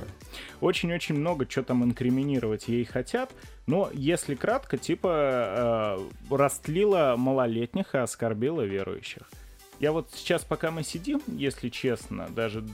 очень-очень 0.60 1.15
много 1.15 1.50
что 1.50 1.63
там 1.63 1.84
инкриминировать 1.86 2.67
ей 2.67 2.84
хотят, 2.84 3.32
но 3.67 3.89
если 3.94 4.36
кратко, 4.36 4.77
типа 4.77 5.98
э, 6.29 6.36
растлила 6.36 7.15
малолетних 7.17 7.96
и 7.96 8.00
оскорбила 8.00 8.63
верующих. 8.63 9.29
Я 9.79 9.91
вот 9.91 10.10
сейчас, 10.13 10.43
пока 10.43 10.72
мы 10.72 10.84
сидим, 10.84 11.22
если 11.27 11.69
честно, 11.69 12.27
даже 12.29 12.65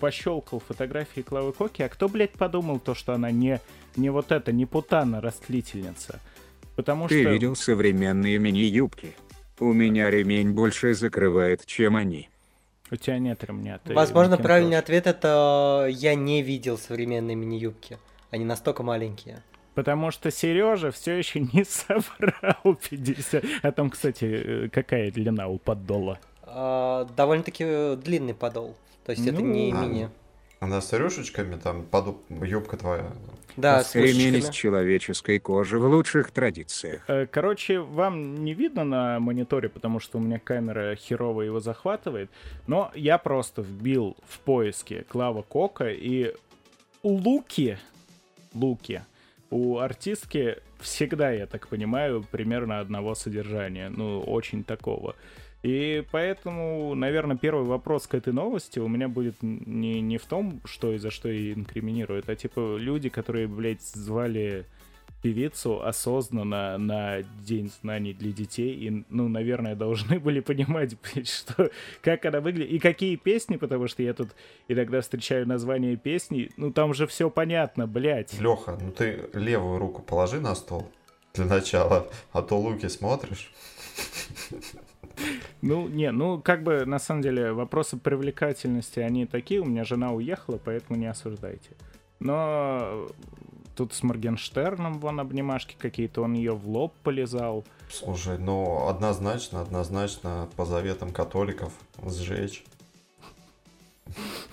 пощелкал 0.00 0.60
фотографии 0.60 1.22
Клавы 1.22 1.52
Коки, 1.52 1.82
а 1.82 1.88
кто, 1.88 2.08
блядь, 2.08 2.32
подумал 2.32 2.78
то, 2.78 2.94
что 2.94 3.14
она 3.14 3.30
не, 3.30 3.60
не 3.96 4.10
вот 4.10 4.32
эта, 4.32 4.52
не 4.52 4.66
путана 4.66 5.22
растлительница? 5.22 6.20
Потому 6.74 7.08
Ты 7.08 7.22
что... 7.22 7.30
видел 7.30 7.56
современные 7.56 8.38
мини-юбки? 8.38 9.14
У 9.58 9.72
меня 9.72 10.10
ремень 10.10 10.52
больше 10.52 10.92
закрывает, 10.92 11.64
чем 11.64 11.96
они. 11.96 12.28
У 12.90 12.96
тебя 12.96 13.18
нет 13.18 13.42
ремня. 13.42 13.80
ты 13.82 13.94
Возможно, 13.94 14.36
правильный 14.36 14.78
ответ 14.78 15.06
это 15.06 15.88
я 15.90 16.14
не 16.14 16.42
видел 16.42 16.76
современные 16.76 17.34
мини-юбки. 17.34 17.98
Они 18.30 18.44
настолько 18.44 18.82
маленькие. 18.82 19.42
Потому 19.76 20.10
что 20.10 20.30
Сережа 20.30 20.90
все 20.90 21.12
еще 21.18 21.40
не 21.40 21.62
собрал 21.64 22.76
50. 22.90 23.44
А 23.62 23.72
там, 23.72 23.90
кстати, 23.90 24.24
э, 24.24 24.68
какая 24.70 25.10
длина 25.10 25.48
у 25.48 25.58
поддола? 25.58 26.18
А, 26.42 27.06
довольно-таки 27.14 27.64
э, 27.66 27.96
длинный 28.02 28.32
подол. 28.32 28.74
То 29.04 29.12
есть 29.12 29.26
это 29.26 29.38
Ну, 29.38 29.46
не 29.46 29.72
а, 29.72 29.82
мини. 29.82 30.08
Она 30.60 30.80
с 30.80 30.94
рюшечками, 30.94 31.56
там, 31.56 31.84
под... 31.84 32.16
юбка 32.30 32.78
твоя. 32.78 33.12
Да, 33.58 33.84
с 33.84 33.94
ручками. 33.94 34.50
человеческой 34.50 35.38
кожи 35.40 35.78
в 35.78 35.84
лучших 35.84 36.30
традициях. 36.30 37.02
Э, 37.06 37.26
Короче, 37.26 37.80
вам 37.80 38.34
не 38.44 38.54
видно 38.54 38.84
на 38.84 39.20
мониторе, 39.20 39.68
потому 39.68 40.00
что 40.00 40.16
у 40.16 40.22
меня 40.22 40.38
камера 40.38 40.96
херово 40.96 41.42
его 41.42 41.60
захватывает, 41.60 42.30
но 42.66 42.90
я 42.94 43.18
просто 43.18 43.60
вбил 43.60 44.16
в 44.26 44.38
поиске 44.40 45.04
Клава 45.06 45.42
Кока 45.42 45.90
и 45.90 46.34
луки, 47.02 47.76
луки 48.54 49.02
у 49.50 49.78
артистки 49.78 50.58
всегда, 50.78 51.30
я 51.30 51.46
так 51.46 51.68
понимаю, 51.68 52.24
примерно 52.30 52.80
одного 52.80 53.14
содержания, 53.14 53.88
ну, 53.88 54.20
очень 54.20 54.64
такого. 54.64 55.14
И 55.62 56.04
поэтому, 56.12 56.94
наверное, 56.94 57.36
первый 57.36 57.64
вопрос 57.64 58.06
к 58.06 58.14
этой 58.14 58.32
новости 58.32 58.78
у 58.78 58.88
меня 58.88 59.08
будет 59.08 59.42
не, 59.42 60.00
не 60.00 60.18
в 60.18 60.24
том, 60.26 60.60
что 60.64 60.92
и 60.92 60.98
за 60.98 61.10
что 61.10 61.28
ее 61.28 61.54
инкриминируют, 61.54 62.28
а 62.28 62.36
типа 62.36 62.76
люди, 62.76 63.08
которые, 63.08 63.48
блядь, 63.48 63.82
звали 63.82 64.66
певицу 65.22 65.82
осознанно 65.82 66.78
на 66.78 67.22
День 67.22 67.70
знаний 67.82 68.12
для 68.12 68.32
детей 68.32 68.74
и, 68.74 69.04
ну, 69.08 69.28
наверное, 69.28 69.74
должны 69.74 70.18
были 70.20 70.40
понимать, 70.40 70.96
что, 71.24 71.70
как 72.02 72.24
она 72.26 72.40
выглядит 72.40 72.72
и 72.72 72.78
какие 72.78 73.16
песни, 73.16 73.56
потому 73.56 73.88
что 73.88 74.02
я 74.02 74.14
тут 74.14 74.30
иногда 74.68 75.00
встречаю 75.00 75.46
название 75.46 75.96
песни, 75.96 76.50
ну, 76.56 76.72
там 76.72 76.94
же 76.94 77.06
все 77.06 77.30
понятно, 77.30 77.86
блядь. 77.86 78.38
Леха, 78.40 78.78
ну 78.80 78.92
ты 78.92 79.28
левую 79.32 79.78
руку 79.78 80.02
положи 80.02 80.40
на 80.40 80.54
стол 80.54 80.90
для 81.34 81.44
начала, 81.44 82.08
а 82.32 82.42
то 82.42 82.58
луки 82.58 82.88
смотришь. 82.88 83.52
Ну, 85.62 85.88
не, 85.88 86.12
ну, 86.12 86.40
как 86.40 86.62
бы, 86.62 86.84
на 86.84 86.98
самом 86.98 87.22
деле, 87.22 87.52
вопросы 87.52 87.96
привлекательности, 87.96 89.00
они 89.00 89.26
такие, 89.26 89.60
у 89.60 89.64
меня 89.64 89.84
жена 89.84 90.12
уехала, 90.12 90.60
поэтому 90.62 90.98
не 90.98 91.06
осуждайте. 91.06 91.70
Но 92.20 93.08
тут 93.76 93.92
с 93.92 94.02
Моргенштерном 94.02 94.98
вон 94.98 95.20
обнимашки 95.20 95.76
какие-то, 95.78 96.22
он 96.22 96.34
ее 96.34 96.54
в 96.54 96.68
лоб 96.68 96.94
полезал. 97.02 97.64
Слушай, 97.90 98.38
ну 98.38 98.88
однозначно, 98.88 99.60
однозначно 99.60 100.48
по 100.56 100.64
заветам 100.64 101.12
католиков 101.12 101.72
сжечь. 102.04 102.64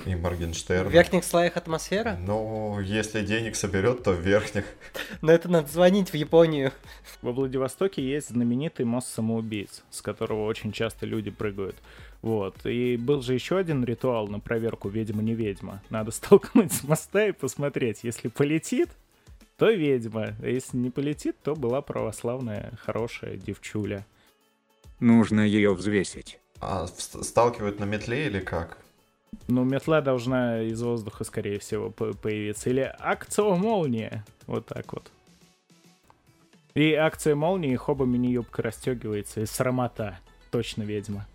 И 0.05 0.15
В 0.15 0.21
Моргенштерн. 0.21 0.89
верхних 0.89 1.23
слоях 1.23 1.55
атмосфера? 1.57 2.17
Ну, 2.19 2.79
если 2.79 3.23
денег 3.23 3.55
соберет, 3.55 4.03
то 4.03 4.11
в 4.11 4.19
верхних. 4.19 4.65
Но 5.21 5.31
это 5.31 5.47
надо 5.47 5.67
звонить 5.71 6.09
в 6.09 6.15
Японию. 6.15 6.71
Во 7.21 7.31
Владивостоке 7.31 8.01
есть 8.01 8.29
знаменитый 8.29 8.85
мост 8.85 9.07
самоубийц, 9.13 9.83
с 9.91 10.01
которого 10.01 10.45
очень 10.47 10.71
часто 10.71 11.05
люди 11.05 11.29
прыгают. 11.29 11.77
Вот. 12.21 12.65
И 12.65 12.97
был 12.97 13.21
же 13.21 13.33
еще 13.35 13.57
один 13.57 13.83
ритуал 13.83 14.27
на 14.27 14.39
проверку 14.39 14.89
ведьма 14.89 15.21
не 15.21 15.35
ведьма. 15.35 15.81
Надо 15.89 16.11
столкнуть 16.11 16.73
с 16.73 16.83
моста 16.83 17.27
и 17.27 17.31
посмотреть. 17.31 17.99
Если 18.03 18.27
полетит, 18.29 18.89
то 19.63 19.71
ведьма. 19.71 20.35
А 20.41 20.45
если 20.45 20.75
не 20.75 20.89
полетит, 20.89 21.37
то 21.41 21.55
была 21.55 21.81
православная 21.81 22.73
хорошая 22.81 23.37
девчуля. 23.37 24.05
Нужно 24.99 25.39
ее 25.39 25.73
взвесить. 25.73 26.37
А 26.59 26.85
сталкивают 26.87 27.79
на 27.79 27.85
метле 27.85 28.25
или 28.25 28.41
как? 28.41 28.77
Ну, 29.47 29.63
метла 29.63 30.01
должна 30.01 30.63
из 30.63 30.81
воздуха, 30.81 31.23
скорее 31.23 31.59
всего, 31.59 31.91
по- 31.91 32.11
появиться. 32.11 32.69
Или 32.71 32.93
акция 32.99 33.55
молния. 33.55 34.25
Вот 34.47 34.65
так 34.65 34.91
вот. 34.91 35.09
И 36.73 36.93
акция 36.95 37.33
молнии, 37.33 37.77
хоба 37.77 38.03
мини-юбка 38.03 38.63
расстегивается. 38.63 39.39
И 39.39 39.45
срамота. 39.45 40.19
Точно 40.51 40.83
ведьма. 40.83 41.25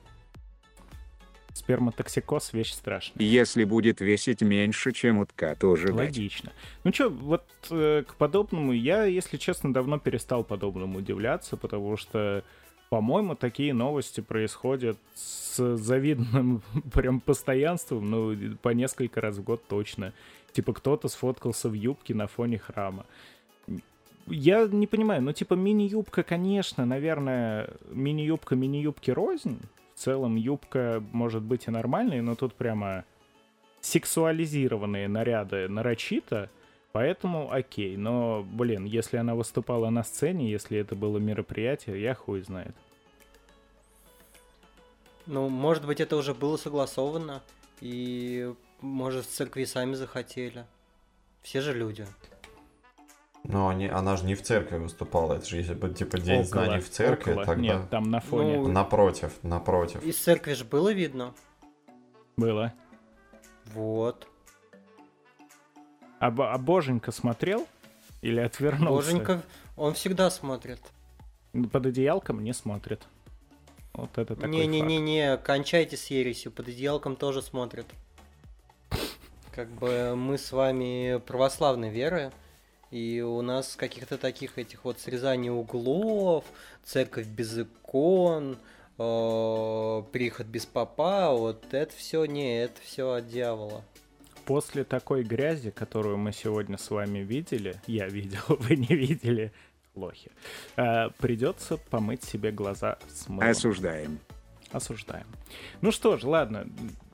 Сперматоксикоз— 1.59 2.53
вещь 2.53 2.73
страшная. 2.73 3.27
Если 3.27 3.65
будет 3.65 4.01
весить 4.01 4.43
меньше, 4.43 4.93
чем 4.93 5.19
утка, 5.19 5.57
то 5.59 5.75
ждать. 5.75 5.93
Логично. 5.93 6.53
Ну 6.85 6.93
что, 6.93 7.09
вот 7.09 7.45
э, 7.71 8.05
к 8.07 8.15
подобному 8.15 8.73
я, 8.73 9.05
если 9.05 9.37
честно, 9.39 9.73
давно 9.73 9.99
перестал 9.99 10.45
подобному 10.45 10.99
удивляться, 10.99 11.57
потому 11.57 11.97
что, 11.97 12.45
по-моему, 12.91 13.35
такие 13.35 13.75
новости 13.75 14.21
происходят 14.21 14.99
с 15.15 15.77
завидным 15.77 16.63
прям 16.93 17.19
постоянством, 17.19 18.09
ну, 18.09 18.57
по 18.63 18.69
несколько 18.69 19.21
раз 19.21 19.39
в 19.39 19.43
год 19.43 19.61
точно. 19.67 20.13
Типа 20.53 20.73
кто-то 20.73 21.09
сфоткался 21.09 21.69
в 21.69 21.73
юбке 21.73 22.15
на 22.15 22.29
фоне 22.29 22.59
храма. 22.59 23.05
Я 24.27 24.69
не 24.69 24.87
понимаю, 24.87 25.23
ну, 25.23 25.33
типа 25.33 25.55
мини-юбка, 25.55 26.23
конечно, 26.23 26.87
наверное, 26.87 27.71
мини-юбка 27.91 28.55
мини-юбки 28.55 29.11
рознь. 29.11 29.59
Целом 29.99 30.37
юбка 30.37 31.03
может 31.11 31.43
быть 31.43 31.67
и 31.67 31.73
нормальной, 31.73 32.21
но 32.21 32.37
тут 32.37 32.55
прямо 32.55 33.05
сексуализированные 33.81 35.09
наряды 35.09 35.69
нарочито, 35.69 36.51
поэтому 36.93 37.51
окей. 37.53 37.97
Но, 37.97 38.47
блин, 38.49 38.85
если 38.85 39.17
она 39.17 39.35
выступала 39.35 39.91
на 39.91 40.05
сцене, 40.05 40.53
если 40.53 40.79
это 40.79 40.95
было 40.95 41.19
мероприятие, 41.19 42.01
я 42.01 42.15
хуй 42.15 42.43
знает. 42.43 42.77
Ну, 45.27 45.49
может 45.49 45.85
быть, 45.85 46.01
это 46.01 46.15
уже 46.17 46.33
было 46.33 46.57
согласовано, 46.57 47.43
и, 47.81 48.55
может, 48.81 49.27
в 49.27 49.31
церкви 49.31 49.65
сами 49.65 49.95
захотели. 49.95 50.65
Все 51.43 51.61
же 51.61 51.75
люди. 51.75 52.07
Но 53.49 53.69
они, 53.69 53.87
она 53.87 54.17
же 54.17 54.27
не 54.27 54.35
в 54.35 54.43
церкви 54.43 54.77
выступала, 54.77 55.35
это 55.35 55.47
же 55.47 55.57
если 55.57 55.73
бы 55.73 55.89
типа 55.89 56.19
день 56.19 56.43
Около, 56.43 56.65
знаний 56.65 56.81
в 56.81 56.91
церкви, 56.91 57.31
около. 57.33 57.47
тогда 57.47 57.63
Нет, 57.63 57.91
там 57.91 58.11
на 58.11 58.21
фоне 58.21 58.59
Ну, 58.59 58.69
напротив, 58.69 59.33
напротив. 59.43 60.03
Из 60.05 60.19
церкви 60.19 60.53
же 60.53 60.65
было 60.67 60.93
видно. 60.93 61.35
было. 62.37 62.75
Вот. 63.73 64.29
А, 66.21 66.27
а 66.27 66.59
Боженька 66.59 67.11
смотрел? 67.11 67.67
Или 68.21 68.41
отвернулся? 68.41 69.11
Боженька, 69.13 69.43
он 69.77 69.95
всегда 69.95 70.31
смотрит. 70.31 70.81
Под 71.73 71.87
одеялком 71.87 72.45
не 72.45 72.53
смотрит. 72.53 73.07
Вот 73.95 74.11
это 74.13 74.37
такой 74.37 74.43
факт. 74.43 74.53
Не-не-не-не, 74.53 75.39
кончайте 75.39 75.97
с 75.97 76.09
ересью, 76.09 76.53
под 76.53 76.69
одеялком 76.69 77.17
тоже 77.17 77.41
смотрят. 77.41 77.87
Как 79.53 79.71
бы 79.71 80.15
мы 80.17 80.37
с 80.37 80.53
вами 80.53 81.19
православной 81.27 81.89
веры, 81.91 82.31
и 82.91 83.21
у 83.21 83.43
нас 83.43 83.77
каких-то 83.77 84.19
таких 84.19 84.59
этих 84.59 84.85
вот 84.85 84.99
срезаний 84.99 85.51
углов, 85.51 86.45
церковь 86.85 87.27
без 87.27 87.59
икон, 87.59 88.59
э, 88.99 90.03
приход 90.13 90.47
без 90.47 90.67
попа, 90.67 91.33
вот 91.33 91.63
это 91.73 91.95
все 91.95 92.25
не, 92.25 92.63
это 92.63 92.81
все 92.83 93.13
от 93.13 93.29
дьявола. 93.29 93.85
После 94.47 94.85
такой 94.85 95.25
грязи, 95.25 95.71
которую 95.71 96.17
мы 96.17 96.33
сегодня 96.33 96.79
с 96.79 96.91
вами 96.91 97.19
видели, 97.19 97.77
я 97.87 98.09
видел, 98.09 98.41
вы 98.49 98.77
не 98.77 98.95
видели, 98.97 99.53
лохи, 99.95 100.31
э, 100.77 101.11
придется 101.19 101.77
помыть 101.77 102.25
себе 102.25 102.51
глаза 102.51 102.99
с 103.09 103.29
мылом. 103.29 103.51
Осуждаем. 103.51 104.19
Осуждаем. 104.73 105.27
Ну 105.81 105.93
что 105.93 106.19
ж, 106.19 106.25
ладно. 106.25 106.67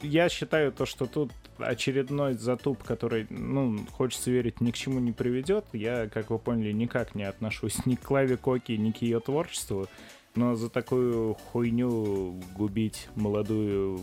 Я 0.02 0.28
считаю 0.28 0.72
то, 0.72 0.86
что 0.86 1.06
тут 1.06 1.30
очередной 1.58 2.34
затуп, 2.34 2.82
который, 2.82 3.26
ну, 3.30 3.78
хочется 3.92 4.30
верить, 4.30 4.60
ни 4.60 4.72
к 4.72 4.74
чему 4.74 4.98
не 4.98 5.12
приведет. 5.12 5.64
Я, 5.72 6.08
как 6.08 6.30
вы 6.30 6.38
поняли, 6.40 6.72
никак 6.72 7.14
не 7.14 7.22
отношусь 7.22 7.86
ни 7.86 7.94
к 7.94 8.00
Клаве 8.02 8.36
Коки, 8.36 8.72
ни 8.72 8.90
к 8.90 9.02
ее 9.02 9.20
творчеству. 9.20 9.86
Но 10.34 10.56
за 10.56 10.68
такую 10.68 11.34
хуйню 11.34 12.40
губить 12.56 13.08
молодую 13.14 14.00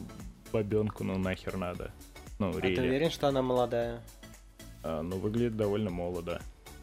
бабенку, 0.53 1.03
ну 1.03 1.17
нахер 1.17 1.57
надо. 1.57 1.91
Ну, 2.39 2.49
А 2.49 2.53
ты 2.53 2.59
really. 2.59 2.79
уверен, 2.87 3.11
что 3.11 3.27
она 3.27 3.41
молодая? 3.41 4.01
А, 4.83 5.01
ну, 5.01 5.17
выглядит 5.17 5.57
довольно 5.57 5.89
молодо. 5.89 6.41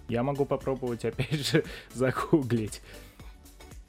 Я 0.08 0.22
могу 0.22 0.44
попробовать, 0.44 1.04
опять 1.06 1.46
же, 1.50 1.64
загуглить. 1.94 2.82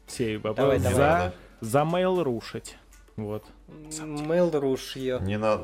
Сей 0.07 0.37
вопрос. 0.37 0.55
Давай, 0.55 0.79
давай. 0.79 0.95
За, 0.95 1.33
за 1.61 1.79
mail 1.79 2.23
рушить. 2.23 2.77
Вот. 3.19 3.45
Мейл 4.01 4.49
руш 4.51 4.95
ее. 4.95 5.19
Не, 5.21 5.37
на... 5.37 5.61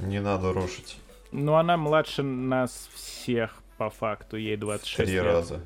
не 0.00 0.20
надо 0.20 0.52
рушить. 0.52 0.98
Ну, 1.30 1.54
она 1.54 1.76
младше 1.76 2.22
нас 2.22 2.88
всех, 2.94 3.62
по 3.76 3.90
факту. 3.90 4.36
Ей 4.36 4.56
26 4.56 4.96
Три 4.96 5.14
лет. 5.14 5.24
раза. 5.24 5.60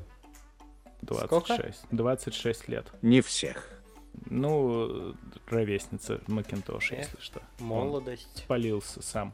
26. 1.03 1.87
26 1.91 2.69
лет. 2.69 2.87
Не 3.03 3.21
всех. 3.21 3.69
Ну, 4.27 5.15
ровесница 5.49 6.21
Макинтош, 6.27 6.91
Эх, 6.93 6.99
если 6.99 7.21
что. 7.21 7.41
Он 7.61 7.67
Молодость. 7.67 8.29
спалился 8.35 9.01
сам. 9.03 9.33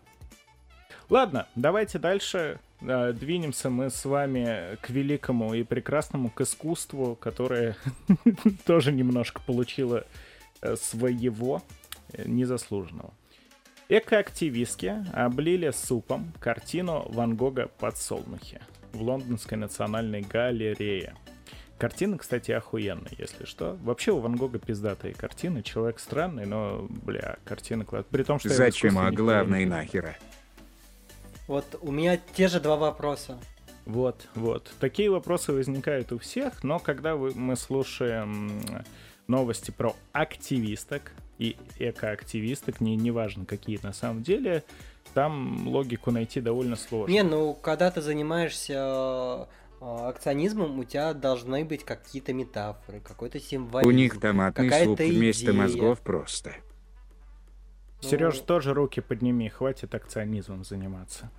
Ладно, 1.08 1.46
давайте 1.54 1.98
дальше 1.98 2.60
э, 2.82 3.12
двинемся 3.12 3.70
мы 3.70 3.90
с 3.90 4.04
вами 4.04 4.76
к 4.82 4.90
великому 4.90 5.54
и 5.54 5.62
прекрасному, 5.62 6.30
к 6.30 6.42
искусству, 6.42 7.16
которое 7.16 7.76
тоже 8.66 8.92
немножко 8.92 9.40
получило 9.40 9.98
э, 9.98 10.04
своего 10.76 11.62
э, 12.12 12.24
незаслуженного. 12.26 13.12
Экоактивистки 13.88 15.04
облили 15.12 15.70
супом 15.70 16.32
картину 16.40 17.06
Ван 17.08 17.36
Гога 17.36 17.68
«Подсолнухи» 17.78 18.60
в 18.92 19.02
Лондонской 19.02 19.56
национальной 19.56 20.22
галерее. 20.22 21.14
Картина, 21.78 22.16
кстати, 22.16 22.52
охуенная, 22.52 23.12
если 23.18 23.44
что. 23.44 23.76
Вообще 23.82 24.10
у 24.12 24.18
Ван 24.18 24.36
Гога 24.36 24.58
пиздатые 24.58 25.14
картины. 25.14 25.62
Человек 25.62 26.00
странный, 26.00 26.46
но, 26.46 26.86
бля, 26.88 27.36
картина 27.44 27.84
класс. 27.84 28.04
При 28.10 28.22
том, 28.22 28.38
что... 28.38 28.48
Зачем, 28.48 28.98
а 28.98 29.10
не 29.10 29.16
главное 29.16 29.60
понимаю. 29.60 29.84
нахера? 29.84 30.16
Вот 31.46 31.78
у 31.80 31.92
меня 31.92 32.18
те 32.34 32.48
же 32.48 32.60
два 32.60 32.76
вопроса. 32.76 33.38
Вот, 33.84 34.26
вот. 34.34 34.72
Такие 34.80 35.10
вопросы 35.10 35.52
возникают 35.52 36.10
у 36.10 36.18
всех, 36.18 36.64
но 36.64 36.80
когда 36.80 37.14
вы, 37.14 37.32
мы 37.34 37.54
слушаем 37.54 38.60
новости 39.28 39.70
про 39.70 39.94
активисток 40.12 41.12
и 41.38 41.56
экоактивисток, 41.78 42.80
не, 42.80 42.96
неважно 42.96 43.44
какие 43.44 43.78
на 43.82 43.92
самом 43.92 44.22
деле, 44.22 44.64
там 45.14 45.68
логику 45.68 46.10
найти 46.10 46.40
довольно 46.40 46.76
сложно. 46.76 47.12
Не, 47.12 47.22
ну 47.22 47.54
когда 47.54 47.90
ты 47.90 48.00
занимаешься 48.00 49.46
э, 49.80 50.06
акционизмом, 50.08 50.78
у 50.78 50.84
тебя 50.84 51.12
должны 51.14 51.64
быть 51.64 51.84
какие-то 51.84 52.32
метафоры, 52.32 53.00
какой-то 53.00 53.40
символизм. 53.40 53.88
У 53.88 53.92
них 53.92 54.20
томатный 54.20 54.70
суп 54.84 54.98
вместо 55.00 55.44
идея. 55.46 55.54
мозгов 55.54 56.00
просто. 56.00 56.52
Сереж, 58.00 58.36
Ну, 58.40 58.44
тоже 58.44 58.74
руки 58.74 59.00
подними, 59.00 59.48
хватит 59.48 59.94
акционизмом 59.94 60.64
заниматься. 60.64 61.30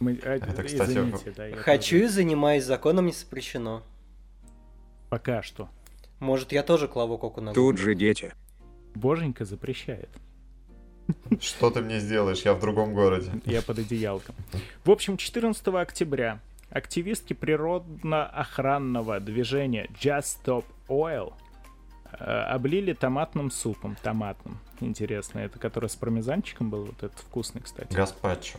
Мы, 0.00 0.18
а, 0.22 0.36
Это, 0.36 0.62
кстати, 0.64 0.90
извините, 0.90 1.32
да, 1.36 1.46
я 1.46 1.56
Хочу 1.56 1.96
тоже- 1.96 2.04
и 2.04 2.08
занимаюсь, 2.08 2.64
законом 2.64 3.06
не 3.06 3.12
запрещено. 3.12 3.82
Пока 5.08 5.42
что. 5.42 5.68
Может, 6.22 6.52
я 6.52 6.62
тоже 6.62 6.86
клаву 6.86 7.18
коку 7.18 7.40
на 7.40 7.52
Тут 7.52 7.78
же 7.78 7.96
дети. 7.96 8.32
Боженька 8.94 9.44
запрещает. 9.44 10.08
Что 11.40 11.68
ты 11.68 11.80
мне 11.80 11.98
сделаешь? 11.98 12.42
Я 12.42 12.54
в 12.54 12.60
другом 12.60 12.94
городе. 12.94 13.32
Я 13.44 13.60
под 13.60 13.80
одеялком. 13.80 14.36
В 14.84 14.92
общем, 14.92 15.16
14 15.16 15.66
октября 15.66 16.38
активистки 16.70 17.32
природно-охранного 17.32 19.18
движения 19.18 19.88
Just 20.00 20.38
Stop 20.44 20.64
Oil 20.86 21.32
э, 22.12 22.24
облили 22.24 22.92
томатным 22.92 23.50
супом. 23.50 23.96
Томатным. 24.00 24.60
Интересно, 24.78 25.40
это 25.40 25.58
который 25.58 25.88
с 25.90 25.96
пармезанчиком 25.96 26.70
был? 26.70 26.84
Вот 26.84 27.02
этот 27.02 27.18
вкусный, 27.18 27.62
кстати. 27.62 27.92
Гаспачо. 27.92 28.58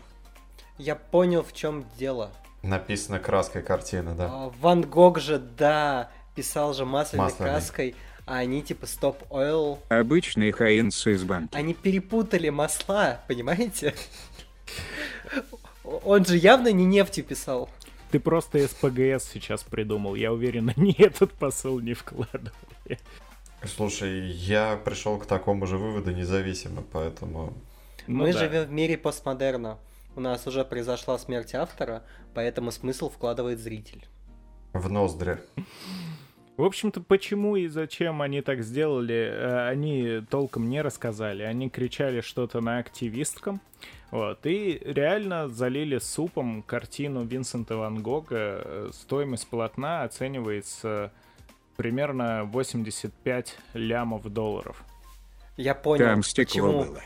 Я 0.78 0.97
понял, 0.97 1.43
в 1.43 1.54
чем 1.54 1.86
дело. 1.97 2.30
Написано 2.62 3.19
краской 3.19 3.62
картины, 3.62 4.15
да. 4.15 4.30
А, 4.30 4.52
Ван 4.60 4.82
Гог 4.82 5.19
же, 5.19 5.39
да, 5.39 6.12
писал 6.36 6.74
же 6.74 6.86
масляной, 6.86 7.26
Масляной. 7.26 7.52
краской, 7.54 7.96
а 8.26 8.38
они 8.38 8.62
типа 8.62 8.86
стоп 8.86 9.24
ойл. 9.30 9.80
Обычные 9.89 10.52
хаинцы 10.52 11.13
из 11.13 11.24
банки. 11.24 11.56
Они 11.56 11.74
перепутали 11.74 12.50
масла, 12.50 13.22
понимаете? 13.28 13.93
Он 15.84 16.24
же 16.26 16.38
явно 16.38 16.72
не 16.72 16.86
нефтью 16.86 17.24
писал. 17.26 17.69
Ты 18.12 18.19
просто 18.19 18.65
СПГС 18.67 19.26
сейчас 19.34 19.63
придумал. 19.63 20.15
Я 20.15 20.32
уверен, 20.32 20.72
они 20.76 20.96
этот 20.98 21.32
посыл 21.34 21.80
не 21.80 21.93
вкладывали. 21.93 23.00
Слушай, 23.65 24.28
я 24.28 24.76
пришел 24.78 25.17
к 25.17 25.26
такому 25.26 25.65
же 25.67 25.78
выводу 25.78 26.12
независимо, 26.12 26.84
поэтому... 26.91 27.54
Ну 28.08 28.24
Мы 28.24 28.34
да. 28.34 28.39
живем 28.39 28.65
в 28.65 28.72
мире 28.72 28.98
постмодерна. 28.98 29.78
У 30.15 30.19
нас 30.19 30.46
уже 30.46 30.63
произошла 30.65 31.17
смерть 31.17 31.56
автора, 31.56 32.04
поэтому 32.34 32.72
смысл 32.72 33.10
вкладывает 33.10 33.60
зритель. 33.60 34.06
В 34.74 34.89
ноздри. 34.91 35.39
В 36.56 36.63
общем-то, 36.63 37.02
почему 37.02 37.56
и 37.56 37.68
зачем 37.68 38.22
они 38.22 38.42
так 38.42 38.62
сделали, 38.62 39.16
э, 39.16 39.70
они 39.70 40.22
толком 40.30 40.70
не 40.70 40.82
рассказали. 40.82 41.42
Они 41.42 41.70
кричали 41.70 42.22
что-то 42.22 42.62
на 42.62 42.78
активисткам. 42.78 43.60
Вот, 44.12 44.46
и 44.46 44.80
реально 44.86 45.50
залили 45.50 45.98
супом 45.98 46.62
картину 46.62 47.24
Винсента 47.26 47.78
Ван 47.78 48.04
Гога. 48.04 48.92
Стоимость 48.94 49.48
полотна 49.48 50.04
оценивается 50.04 51.12
примерно 51.78 52.44
85 52.44 53.58
лямов 53.74 54.32
долларов. 54.32 54.84
Я 55.58 55.74
понял, 55.74 56.06
Там 56.06 56.22
почему, 56.22 56.84
было. 56.84 57.02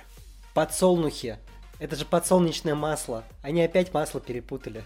Подсолнухи. 0.53 1.37
Это 1.79 1.95
же 1.95 2.03
подсолнечное 2.03 2.75
масло. 2.75 3.23
Они 3.41 3.61
опять 3.61 3.93
масло 3.93 4.19
перепутали. 4.19 4.83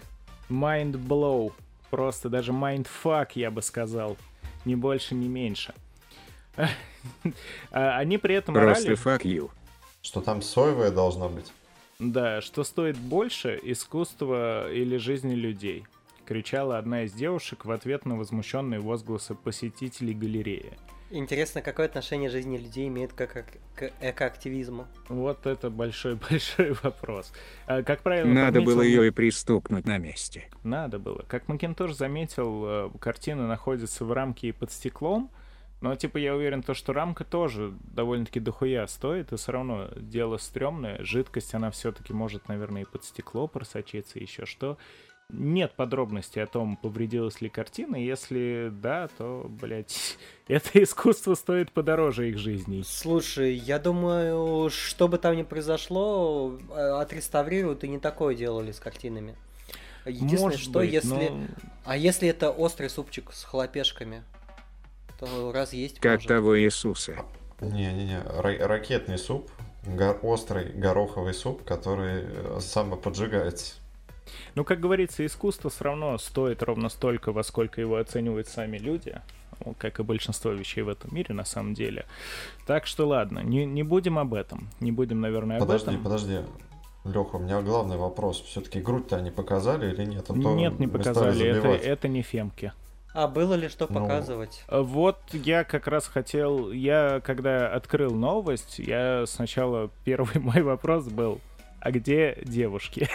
Mind 0.48 0.92
blow. 0.92 1.52
Просто 1.90 2.28
даже 2.28 2.52
mind 2.52 2.86
fuck, 3.02 3.30
я 3.34 3.50
бы 3.50 3.62
сказал. 3.62 4.16
Ни 4.64 4.74
больше, 4.74 5.14
ни 5.14 5.28
меньше. 5.28 5.74
А 7.72 7.98
Они 7.98 8.16
при 8.16 8.36
этом 8.36 8.54
Просто 8.54 8.92
орали, 8.92 9.02
fuck 9.02 9.22
you. 9.22 9.50
Что 10.02 10.20
там 10.20 10.40
соевое 10.42 10.90
должно 10.90 11.28
быть? 11.28 11.52
да, 11.98 12.40
что 12.40 12.64
стоит 12.64 12.96
больше 12.96 13.58
искусства 13.62 14.70
или 14.72 14.96
жизни 14.96 15.34
людей. 15.34 15.84
Кричала 16.26 16.78
одна 16.78 17.04
из 17.04 17.12
девушек 17.12 17.64
в 17.64 17.70
ответ 17.70 18.06
на 18.06 18.16
возмущенные 18.16 18.80
возгласы 18.80 19.34
посетителей 19.34 20.14
галереи. 20.14 20.72
Интересно, 21.14 21.60
какое 21.60 21.86
отношение 21.86 22.30
жизни 22.30 22.56
людей 22.56 22.88
имеет 22.88 23.12
к, 23.12 23.20
эко- 23.20 23.44
к 23.74 23.90
экоактивизму? 24.00 24.86
Вот 25.10 25.46
это 25.46 25.68
большой-большой 25.68 26.72
вопрос. 26.82 27.32
А, 27.66 27.82
Как 27.82 28.00
правило, 28.00 28.26
Надо 28.26 28.60
подметил 28.60 28.74
было 28.74 28.82
ее 28.82 29.06
и 29.08 29.10
пристукнуть 29.10 29.86
на 29.86 29.98
месте. 29.98 30.48
Надо 30.64 30.98
было. 30.98 31.22
Как 31.28 31.48
Макинтош 31.48 31.92
заметил, 31.92 32.64
э, 32.66 32.90
картина 32.98 33.46
находится 33.46 34.06
в 34.06 34.12
рамке 34.12 34.48
и 34.48 34.52
под 34.52 34.72
стеклом, 34.72 35.30
но, 35.82 35.94
типа, 35.96 36.16
я 36.16 36.34
уверен, 36.34 36.62
то, 36.62 36.72
что 36.72 36.94
рамка 36.94 37.24
тоже 37.24 37.74
довольно-таки 37.92 38.40
дохуя 38.40 38.86
стоит, 38.86 39.32
и 39.32 39.36
все 39.36 39.52
равно 39.52 39.90
дело 39.96 40.38
стрёмное. 40.38 41.02
Жидкость, 41.04 41.54
она 41.54 41.70
все-таки 41.72 42.14
может, 42.14 42.48
наверное, 42.48 42.82
и 42.82 42.86
под 42.86 43.04
стекло 43.04 43.48
просочиться, 43.48 44.18
еще 44.18 44.46
что. 44.46 44.78
Нет 45.32 45.72
подробностей 45.74 46.42
о 46.42 46.46
том, 46.46 46.76
повредилась 46.76 47.40
ли 47.40 47.48
картина. 47.48 47.96
Если 47.96 48.68
да, 48.70 49.08
то, 49.16 49.46
блядь, 49.48 50.18
это 50.46 50.82
искусство 50.82 51.34
стоит 51.34 51.72
подороже 51.72 52.28
их 52.28 52.38
жизней. 52.38 52.82
Слушай, 52.86 53.54
я 53.54 53.78
думаю, 53.78 54.68
что 54.70 55.08
бы 55.08 55.16
там 55.18 55.34
ни 55.36 55.42
произошло, 55.42 56.58
э, 56.70 56.74
отреставрируют 57.00 57.82
и 57.84 57.88
не 57.88 57.98
такое 57.98 58.34
делали 58.34 58.72
с 58.72 58.78
картинами. 58.78 59.34
Единственное, 60.04 60.42
Может 60.42 60.60
что 60.60 60.78
быть, 60.80 60.92
если... 60.92 61.08
но- 61.28 61.46
А 61.84 61.96
если 61.96 62.28
это 62.28 62.50
острый 62.50 62.90
супчик 62.90 63.32
с 63.32 63.44
хлопешками? 63.44 64.22
То 65.18 65.52
раз 65.52 65.72
есть 65.72 65.98
Как 66.00 66.14
может. 66.16 66.28
того 66.28 66.58
Иисуса. 66.60 67.16
Не-не-не, 67.60 68.18
ра- 68.24 68.66
ракетный 68.66 69.16
суп, 69.16 69.48
го- 69.86 70.18
острый 70.22 70.72
гороховый 70.72 71.32
суп, 71.32 71.62
который 71.64 72.24
э, 72.24 72.58
самоподжигается. 72.60 73.74
Ну, 74.54 74.64
как 74.64 74.80
говорится, 74.80 75.24
искусство 75.24 75.70
все 75.70 75.84
равно 75.84 76.18
стоит 76.18 76.62
ровно 76.62 76.88
столько, 76.88 77.32
во 77.32 77.42
сколько 77.42 77.80
его 77.80 77.96
оценивают 77.96 78.48
сами 78.48 78.78
люди, 78.78 79.20
ну, 79.64 79.74
как 79.78 80.00
и 80.00 80.02
большинство 80.02 80.50
вещей 80.52 80.82
в 80.82 80.88
этом 80.88 81.14
мире 81.14 81.34
на 81.34 81.44
самом 81.44 81.74
деле. 81.74 82.06
Так 82.66 82.86
что 82.86 83.06
ладно, 83.06 83.40
не, 83.40 83.64
не 83.64 83.82
будем 83.82 84.18
об 84.18 84.34
этом. 84.34 84.68
Не 84.80 84.92
будем, 84.92 85.20
наверное, 85.20 85.56
об 85.58 85.62
Подожди, 85.62 85.90
этом. 85.90 86.02
подожди. 86.02 86.38
Леха, 87.04 87.36
у 87.36 87.38
меня 87.40 87.60
главный 87.62 87.96
вопрос. 87.96 88.40
Все-таки 88.40 88.80
грудь-то 88.80 89.16
они 89.16 89.30
показали 89.30 89.92
или 89.92 90.04
нет? 90.04 90.26
А 90.28 90.34
Нет, 90.34 90.78
не 90.78 90.86
показали. 90.86 91.46
Это, 91.46 91.68
это 91.68 92.08
не 92.08 92.22
фемки. 92.22 92.72
А 93.14 93.28
было 93.28 93.54
ли 93.54 93.68
что 93.68 93.86
Ну, 93.90 94.00
показывать? 94.00 94.64
А 94.68 94.80
Вот 94.82 95.18
я 95.32 95.64
как 95.64 95.86
раз 95.86 96.06
хотел, 96.06 96.72
я 96.72 97.20
когда 97.22 97.68
открыл 97.68 98.14
новость, 98.14 98.78
я 98.78 99.24
сначала 99.26 99.90
первый 100.04 100.38
мой 100.40 100.62
вопрос 100.62 101.06
был, 101.08 101.40
а 101.82 101.90
где 101.90 102.38
девушки? 102.44 103.08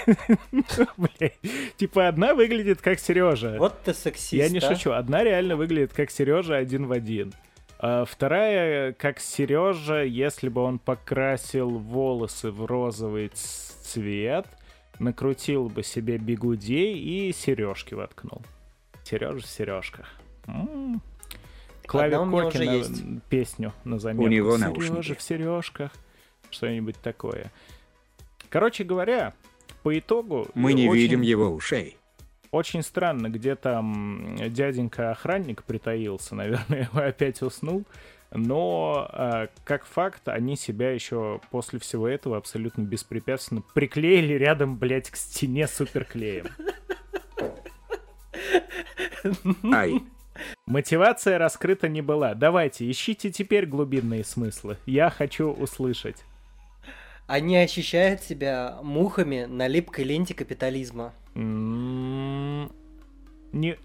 Типа 1.78 2.08
одна 2.08 2.34
выглядит 2.34 2.82
как 2.82 3.00
Сережа. 3.00 3.56
Вот 3.58 3.82
ты 3.84 3.94
сексист, 3.94 4.34
Я 4.34 4.50
не 4.50 4.60
а? 4.60 4.62
шучу. 4.62 4.92
Одна 4.92 5.24
реально 5.24 5.56
выглядит 5.56 5.94
как 5.94 6.12
Сережа 6.12 6.58
один 6.58 6.88
в 6.88 6.92
один. 6.92 7.34
А 7.80 8.06
вторая 8.06 8.92
как 8.94 9.20
Сережа, 9.20 10.04
если 10.04 10.50
бы 10.50 10.62
он 10.62 10.80
покрасил 10.80 11.70
волосы 11.78 12.52
в 12.52 12.66
розовый 12.66 13.32
цвет, 13.34 14.48
накрутил 15.00 15.70
бы 15.70 15.84
себе 15.84 16.18
бигудей 16.18 16.98
и 16.98 17.32
сережки 17.34 17.94
воткнул. 17.94 18.42
Сережа 19.04 19.40
в 19.46 19.50
сережках. 19.50 20.08
М. 20.48 21.02
Клаве 21.86 22.16
Одна 22.18 22.22
у 22.24 22.26
меня 22.26 22.42
Коки 22.44 22.58
уже 22.58 22.66
на- 22.66 22.74
есть. 22.74 23.04
песню 23.30 23.74
на 23.86 23.98
заметку. 24.00 24.28
него 24.28 24.58
Сережа 24.58 25.16
в 25.16 25.22
сережках. 25.22 25.92
Что-нибудь 26.50 26.98
такое. 27.02 27.52
Короче 28.58 28.84
говоря, 28.84 29.36
по 29.84 30.00
итогу... 30.00 30.48
Мы 30.56 30.74
не 30.74 30.90
очень- 30.90 31.00
видим 31.00 31.22
его 31.22 31.52
ушей. 31.52 31.96
очень 32.50 32.82
странно, 32.82 33.30
где 33.30 33.54
там 33.54 34.36
дяденька-охранник 34.36 35.64
притаился, 35.64 36.34
наверное, 36.34 36.90
опять 36.94 37.44
уснул. 37.44 37.86
Но, 38.32 39.08
а, 39.12 39.50
как 39.64 39.86
факт, 39.86 40.28
они 40.28 40.56
себя 40.56 40.90
еще 40.90 41.40
после 41.52 41.78
всего 41.78 42.08
этого 42.08 42.36
абсолютно 42.36 42.82
беспрепятственно 42.82 43.62
приклеили 43.76 44.34
рядом, 44.34 44.76
блядь, 44.76 45.12
к 45.12 45.18
стене 45.18 45.68
суперклеем. 45.68 46.48
Ай, 49.72 50.02
Мотивация 50.66 51.38
раскрыта 51.38 51.88
не 51.90 52.02
была. 52.02 52.34
Давайте, 52.34 52.90
ищите 52.90 53.30
теперь 53.30 53.68
глубинные 53.68 54.24
смыслы. 54.24 54.78
Я 54.88 55.12
хочу 55.12 55.52
услышать. 55.52 56.26
Они 57.28 57.58
ощущают 57.58 58.22
себя 58.22 58.80
мухами 58.82 59.44
на 59.46 59.68
липкой 59.68 60.06
ленте 60.06 60.34
капитализма. 60.34 61.14
М, 61.36 62.72
Не, 63.52 63.78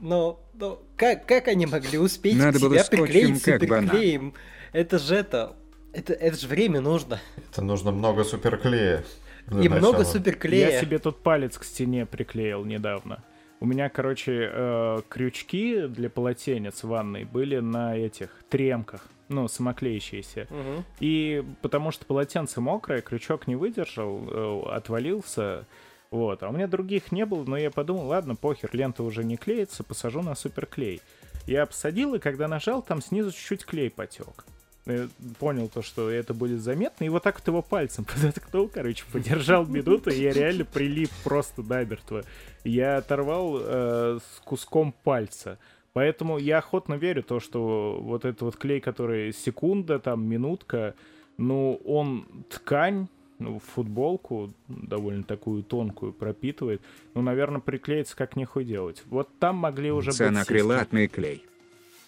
Но, 0.00 0.40
но 0.54 0.82
как, 0.96 1.26
как 1.26 1.48
они 1.48 1.66
могли 1.66 1.98
успеть 1.98 2.36
Надо 2.36 2.60
было 2.60 2.78
себя 2.78 2.84
приклеить 2.84 3.42
как 3.42 3.60
суперклеем? 3.60 4.34
Это 4.72 4.98
же 4.98 5.14
это... 5.14 5.56
Это, 5.92 6.12
это 6.12 6.36
же 6.36 6.46
время 6.48 6.80
нужно. 6.80 7.18
Это 7.36 7.62
нужно 7.62 7.90
много 7.92 8.22
суперклея. 8.24 9.04
И 9.50 9.68
много 9.68 10.04
суперклея. 10.04 10.70
Я 10.72 10.80
себе 10.80 10.98
тут 10.98 11.22
палец 11.22 11.56
к 11.56 11.64
стене 11.64 12.04
приклеил 12.04 12.64
недавно. 12.64 13.24
У 13.60 13.66
меня, 13.66 13.88
короче, 13.88 14.50
э, 14.52 14.98
крючки 15.08 15.86
для 15.88 16.10
полотенец 16.10 16.82
в 16.82 16.88
ванной 16.88 17.24
были 17.24 17.58
на 17.58 17.96
этих 17.96 18.30
тремках, 18.48 19.04
ну, 19.28 19.48
самоклеящиеся. 19.48 20.46
Мгм. 20.50 20.84
И 21.00 21.44
потому 21.62 21.90
что 21.90 22.06
полотенце 22.06 22.60
мокрое, 22.60 23.00
крючок 23.00 23.46
не 23.46 23.56
выдержал, 23.56 24.22
э, 24.26 24.62
отвалился. 24.70 25.66
Вот. 26.10 26.42
А 26.42 26.48
у 26.48 26.52
меня 26.52 26.66
других 26.66 27.12
не 27.12 27.26
было, 27.26 27.44
но 27.44 27.56
я 27.56 27.70
подумал, 27.70 28.06
ладно, 28.06 28.34
похер, 28.34 28.70
лента 28.72 29.02
уже 29.02 29.24
не 29.24 29.36
клеится, 29.36 29.84
посажу 29.84 30.22
на 30.22 30.34
суперклей. 30.34 31.02
Я 31.46 31.66
посадил, 31.66 32.14
и 32.14 32.18
когда 32.18 32.48
нажал, 32.48 32.82
там 32.82 33.00
снизу 33.02 33.32
чуть-чуть 33.32 33.64
клей 33.64 33.90
потек. 33.90 34.44
Э, 34.86 35.08
Понял 35.38 35.68
то, 35.68 35.82
что 35.82 36.10
это 36.10 36.32
будет 36.32 36.60
заметно, 36.60 37.04
и 37.04 37.08
вот 37.10 37.22
так 37.22 37.38
вот 37.38 37.46
его 37.46 37.62
пальцем 37.62 38.04
подоткнул, 38.14 38.68
короче, 38.68 39.04
подержал 39.12 39.66
минуту, 39.66 40.10
и 40.10 40.20
я 40.20 40.32
реально 40.32 40.64
прилип 40.64 41.10
просто 41.24 41.62
намертво. 41.62 42.24
Я 42.64 42.96
оторвал 42.96 43.58
э, 43.60 44.18
с 44.18 44.40
куском 44.40 44.92
пальца. 44.92 45.58
Поэтому 45.98 46.38
я 46.38 46.58
охотно 46.58 46.94
верю 46.94 47.24
то, 47.24 47.40
что 47.40 47.98
вот 48.00 48.24
этот 48.24 48.42
вот 48.42 48.56
клей, 48.56 48.80
который 48.80 49.32
секунда, 49.32 49.98
там, 49.98 50.24
минутка, 50.24 50.94
ну, 51.38 51.80
он 51.84 52.24
ткань, 52.48 53.08
ну, 53.40 53.58
футболку 53.58 54.52
довольно 54.68 55.24
такую 55.24 55.64
тонкую 55.64 56.12
пропитывает. 56.12 56.82
Ну, 57.14 57.22
наверное, 57.22 57.60
приклеится 57.60 58.14
как 58.14 58.36
нехуй 58.36 58.64
делать. 58.64 59.02
Вот 59.06 59.28
там 59.40 59.56
могли 59.56 59.90
уже 59.90 60.10
быть 60.10 60.18
сиськи. 60.18 60.28
цианакрилатный 60.28 61.08
клей. 61.08 61.44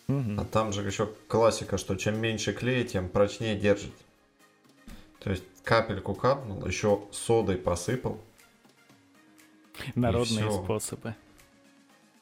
Мгм. 0.06 0.38
А 0.38 0.44
там 0.44 0.72
же 0.72 0.82
еще 0.82 1.10
классика, 1.26 1.76
что 1.76 1.96
чем 1.96 2.16
меньше 2.20 2.52
клея, 2.52 2.84
тем 2.84 3.08
прочнее 3.08 3.56
держит. 3.56 3.90
То 5.18 5.30
есть 5.30 5.42
капельку 5.64 6.14
капнул, 6.14 6.64
еще 6.64 7.00
содой 7.10 7.56
посыпал. 7.56 8.20
Народные 9.96 10.48
всё. 10.48 10.64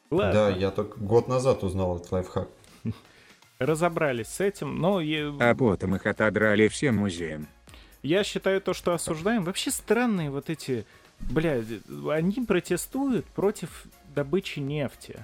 Способы. 0.09 0.33
Да, 0.33 0.45
Ладно, 0.47 0.59
я 0.59 0.71
только 0.71 0.99
год 0.99 1.29
назад 1.29 1.63
узнал 1.63 1.97
этот 1.97 2.11
лайфхак. 2.13 2.49
разобрались 3.59 4.29
с 4.29 4.41
этим. 4.41 4.79
Но 4.81 5.01
я, 5.01 5.33
А 5.41 5.55
потом 5.55 5.97
их 5.97 6.07
отодрали 6.07 6.69
всем 6.69 6.97
музеям. 6.97 7.49
я 8.03 8.25
считаю 8.25 8.61
то, 8.61 8.75
что 8.75 8.93
осуждаем. 8.95 9.45
Вообще 9.45 9.71
странные 9.71 10.31
вот 10.31 10.51
эти... 10.51 10.87
Бля, 11.21 11.63
они 12.13 12.45
протестуют 12.47 13.27
против 13.27 13.85
добычи 14.15 14.61
нефти. 14.61 15.17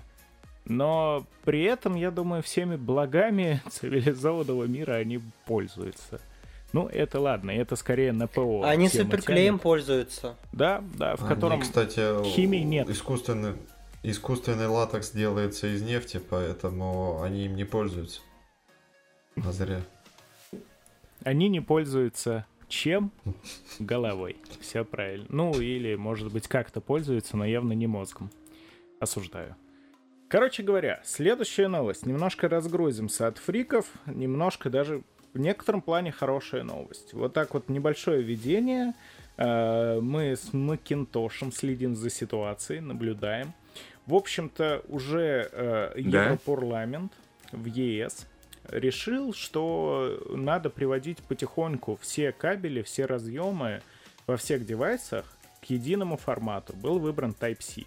Но 0.65 1.25
при 1.45 1.63
этом, 1.63 1.95
я 1.95 2.11
думаю, 2.11 2.43
всеми 2.43 2.75
благами 2.77 3.63
цивилизованного 3.71 4.65
мира 4.65 4.95
они 4.95 5.21
пользуются. 5.47 6.21
Ну, 6.73 6.89
это 6.89 7.21
ладно, 7.21 7.53
это 7.53 7.77
скорее 7.77 8.11
на 8.13 8.27
ПО. 8.27 8.65
Они 8.65 8.89
суперклеем 8.89 9.53
тянет. 9.55 9.63
пользуются. 9.63 10.37
Да, 10.53 10.83
да, 10.99 11.15
в 11.15 11.21
Они, 11.21 11.29
котором... 11.29 11.61
кстати, 11.61 12.25
химии 12.25 12.65
нет. 12.65 12.91
Искусственный, 12.91 13.55
искусственный 14.05 14.67
латекс 14.67 15.11
делается 15.11 15.67
из 15.67 15.83
нефти, 15.83 16.21
поэтому 16.31 17.23
они 17.23 17.47
им 17.47 17.57
не 17.57 17.65
пользуются. 17.65 18.21
А 19.37 19.51
зря. 19.51 19.81
Они 21.25 21.49
не 21.49 21.61
пользуются 21.61 22.47
чем? 22.69 23.11
Головой. 23.79 24.37
Все 24.61 24.85
правильно. 24.85 25.27
Ну, 25.31 25.61
или, 25.61 25.95
может 25.95 26.33
быть, 26.33 26.49
как-то 26.49 26.81
пользуются, 26.81 27.37
но 27.37 27.45
явно 27.45 27.73
не 27.73 27.87
мозгом. 27.87 28.31
Осуждаю. 29.01 29.57
Короче 30.29 30.63
говоря, 30.63 31.01
следующая 31.05 31.69
новость. 31.69 32.07
Немножко 32.07 32.49
разгрузимся 32.49 33.27
от 33.27 33.39
фриков, 33.39 33.87
немножко 34.07 34.71
даже 34.71 35.03
в 35.33 35.39
некотором 35.39 35.83
плане 35.83 36.13
хорошая 36.13 36.63
новость. 36.63 37.13
Вот 37.13 37.33
так 37.33 37.55
вот 37.55 37.69
небольшое 37.69 38.23
введение. 38.23 38.95
Э, 39.37 40.01
мы 40.01 40.33
с 40.37 40.53
Макинтошем 40.53 41.53
следим 41.53 41.97
за 41.97 42.11
ситуацией, 42.11 42.81
наблюдаем. 42.81 43.53
В 44.07 44.15
общем-то, 44.15 44.83
уже 44.89 45.49
э, 45.51 45.93
Да. 45.97 46.25
Европарламент 46.25 47.13
в 47.53 47.65
ЕС 47.67 48.27
решил, 48.69 49.33
что 49.33 50.23
надо 50.31 50.71
приводить 50.71 51.19
потихоньку 51.19 51.99
все 52.01 52.33
кабели, 52.33 52.83
все 52.83 53.07
разъемы 53.07 53.83
во 54.27 54.37
всех 54.37 54.67
девайсах 54.67 55.25
к 55.61 55.67
единому 55.67 56.17
формату. 56.17 56.75
Был 56.75 56.99
выбран 56.99 57.35
Type-C. 57.39 57.85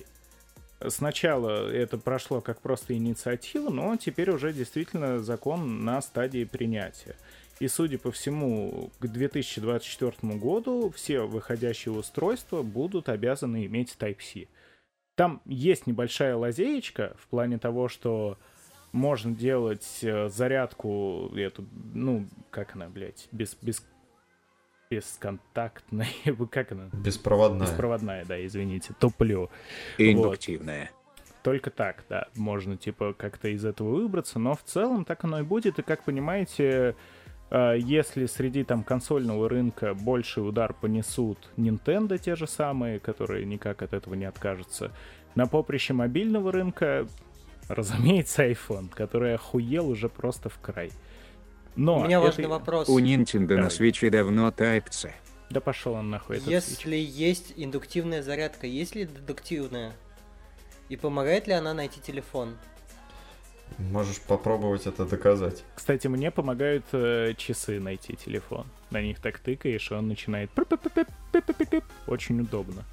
Сначала 0.90 1.72
это 1.72 1.98
прошло 1.98 2.42
как 2.42 2.62
просто 2.62 2.94
инициатива, 2.96 3.70
но 3.70 3.98
теперь 3.98 4.30
уже 4.30 4.54
действительно 4.54 5.20
закон 5.20 5.84
на 5.84 6.02
стадии 6.02 6.44
принятия. 6.44 7.16
И, 7.60 7.68
судя 7.68 7.98
по 7.98 8.12
всему, 8.12 8.92
к 9.00 9.08
2024 9.08 10.36
году 10.36 10.94
все 10.96 11.22
выходящие 11.22 11.94
устройства 11.94 12.62
будут 12.62 13.10
обязаны 13.10 13.66
иметь 13.66 13.96
Type-C. 14.00 14.48
Там 15.18 15.42
есть 15.46 15.88
небольшая 15.88 16.36
лазеечка 16.36 17.16
в 17.18 17.26
плане 17.26 17.58
того, 17.58 17.90
что 17.90 18.38
можно 18.92 19.34
делать 19.34 20.00
э, 20.04 20.30
зарядку 20.30 21.32
эту, 21.36 21.66
ну, 21.96 22.28
как 22.52 22.76
она, 22.76 22.88
блядь, 22.88 23.28
без, 23.32 23.58
без, 23.60 23.84
бесконтактная, 24.92 26.08
как 26.52 26.72
она? 26.72 26.90
Беспроводная. 26.94 27.66
Беспроводная, 27.66 28.26
да, 28.26 28.46
извините, 28.46 28.94
туплю. 29.00 29.50
Индуктивная. 29.98 30.92
Только 31.42 31.72
так, 31.72 32.06
да, 32.10 32.28
можно, 32.36 32.78
типа, 32.78 33.14
как-то 33.14 33.48
из 33.48 33.66
этого 33.66 33.96
выбраться, 33.96 34.38
но 34.38 34.54
в 34.54 34.62
целом 34.62 35.04
так 35.04 35.24
оно 35.24 35.40
и 35.40 35.44
будет, 35.44 35.80
и, 35.80 35.82
как 35.82 36.04
понимаете, 36.04 36.96
если 37.52 38.26
среди 38.26 38.64
там 38.64 38.84
консольного 38.84 39.48
рынка 39.48 39.94
больший 39.94 40.48
удар 40.48 40.74
понесут 40.74 41.50
Nintendo 41.58 42.18
те 42.18 42.36
же 42.36 42.46
самые, 42.48 43.00
которые 43.00 43.46
никак 43.46 43.82
от 43.82 43.94
этого 43.94 44.16
не 44.16 44.26
откажутся, 44.26 44.92
на 45.36 45.48
поприще 45.48 45.94
мобильного 45.94 46.52
рынка, 46.52 47.08
разумеется, 47.70 48.46
iPhone, 48.50 48.90
который 48.90 49.36
охуел 49.36 49.88
уже 49.90 50.10
просто 50.10 50.50
в 50.50 50.60
край. 50.60 50.92
Но 51.76 52.00
У 52.00 52.04
меня 52.06 52.20
важный 52.20 52.46
это- 52.46 52.50
вопрос. 52.50 52.90
У 52.90 53.00
Nintendo 53.00 53.48
Давай. 53.48 53.64
на 53.64 53.70
свече 53.70 54.10
давно 54.10 54.50
Type-C. 54.50 55.14
Да 55.50 55.62
пошел 55.62 55.94
он 55.94 56.10
нахуй 56.10 56.38
этот 56.38 56.50
Switch. 56.50 56.54
Если 56.72 56.96
есть 56.98 57.54
индуктивная 57.56 58.22
зарядка, 58.24 58.68
есть 58.68 58.96
ли 58.96 59.06
дедуктивная? 59.06 59.94
И 60.90 60.98
помогает 60.98 61.48
ли 61.48 61.54
она 61.54 61.74
найти 61.74 62.02
телефон? 62.02 62.56
Можешь 63.78 64.20
попробовать 64.22 64.88
это 64.88 65.06
доказать. 65.06 65.64
Кстати, 65.76 66.08
мне 66.08 66.32
помогают 66.32 66.86
э, 66.94 67.34
часы 67.38 67.80
найти 67.80 68.16
телефон. 68.16 68.66
На 68.90 69.02
них 69.02 69.20
так 69.20 69.40
тыкаешь, 69.40 69.92
и 69.92 69.94
он 69.94 70.08
начинает... 70.08 70.50
Очень 72.08 72.42
удобно. 72.42 72.84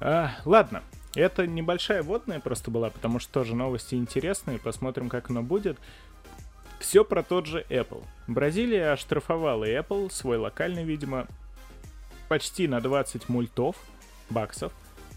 А, 0.00 0.32
ладно, 0.44 0.82
это 1.14 1.46
небольшая 1.46 2.02
водная 2.02 2.40
просто 2.40 2.70
была, 2.70 2.90
потому 2.90 3.18
что 3.18 3.32
тоже 3.32 3.54
новости 3.54 3.94
интересные. 3.94 4.58
Посмотрим, 4.58 5.08
как 5.08 5.30
оно 5.30 5.42
будет. 5.42 5.78
Все 6.78 7.04
про 7.04 7.22
тот 7.22 7.46
же 7.46 7.64
Apple. 7.68 8.04
Бразилия 8.26 8.92
оштрафовала 8.92 9.64
Apple, 9.64 10.10
свой 10.10 10.38
локальный, 10.38 10.84
видимо, 10.84 11.26
почти 12.28 12.68
на 12.68 12.80
20 12.80 13.28
мультов, 13.28 13.76
баксов, 14.30 14.72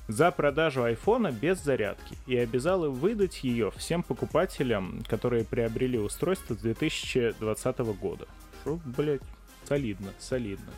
за 0.07 0.31
продажу 0.31 0.83
айфона 0.83 1.31
без 1.31 1.63
зарядки 1.63 2.17
и 2.27 2.37
обязала 2.37 2.89
выдать 2.89 3.43
ее 3.43 3.71
всем 3.71 4.03
покупателям, 4.03 5.03
которые 5.07 5.45
приобрели 5.45 5.97
устройство 5.97 6.53
с 6.55 6.57
2020 6.57 7.77
года. 7.99 8.27
Что, 8.61 8.79
блядь, 8.85 9.21
солидно, 9.65 10.13
солидно. 10.19 10.71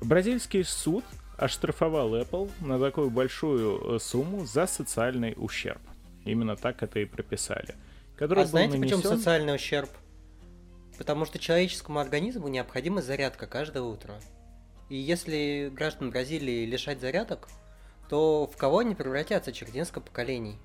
Бразильский 0.00 0.64
суд 0.64 1.04
оштрафовал 1.36 2.14
Apple 2.16 2.50
на 2.60 2.78
такую 2.78 3.10
большую 3.10 3.96
э, 3.96 3.98
сумму 3.98 4.44
за 4.44 4.66
социальный 4.66 5.34
ущерб. 5.36 5.80
Именно 6.24 6.56
так 6.56 6.82
это 6.82 7.00
и 7.00 7.04
прописали. 7.04 7.74
Который 8.16 8.44
А 8.44 8.46
знаете, 8.46 8.78
почему 8.78 9.00
нанесен- 9.00 9.16
социальный 9.16 9.54
ущерб? 9.54 9.90
Потому 10.98 11.24
что 11.24 11.38
человеческому 11.38 11.98
организму 11.98 12.48
необходима 12.48 13.00
зарядка 13.02 13.46
каждое 13.46 13.82
утро. 13.82 14.20
И 14.88 14.96
если 14.96 15.70
граждан 15.74 16.10
Бразилии 16.10 16.66
лишать 16.66 17.00
зарядок, 17.00 17.48
то 18.12 18.46
в 18.46 18.58
кого 18.58 18.80
они 18.80 18.94
превратятся 18.94 19.54
через 19.54 19.72
несколько 19.72 20.02
поколений? 20.02 20.58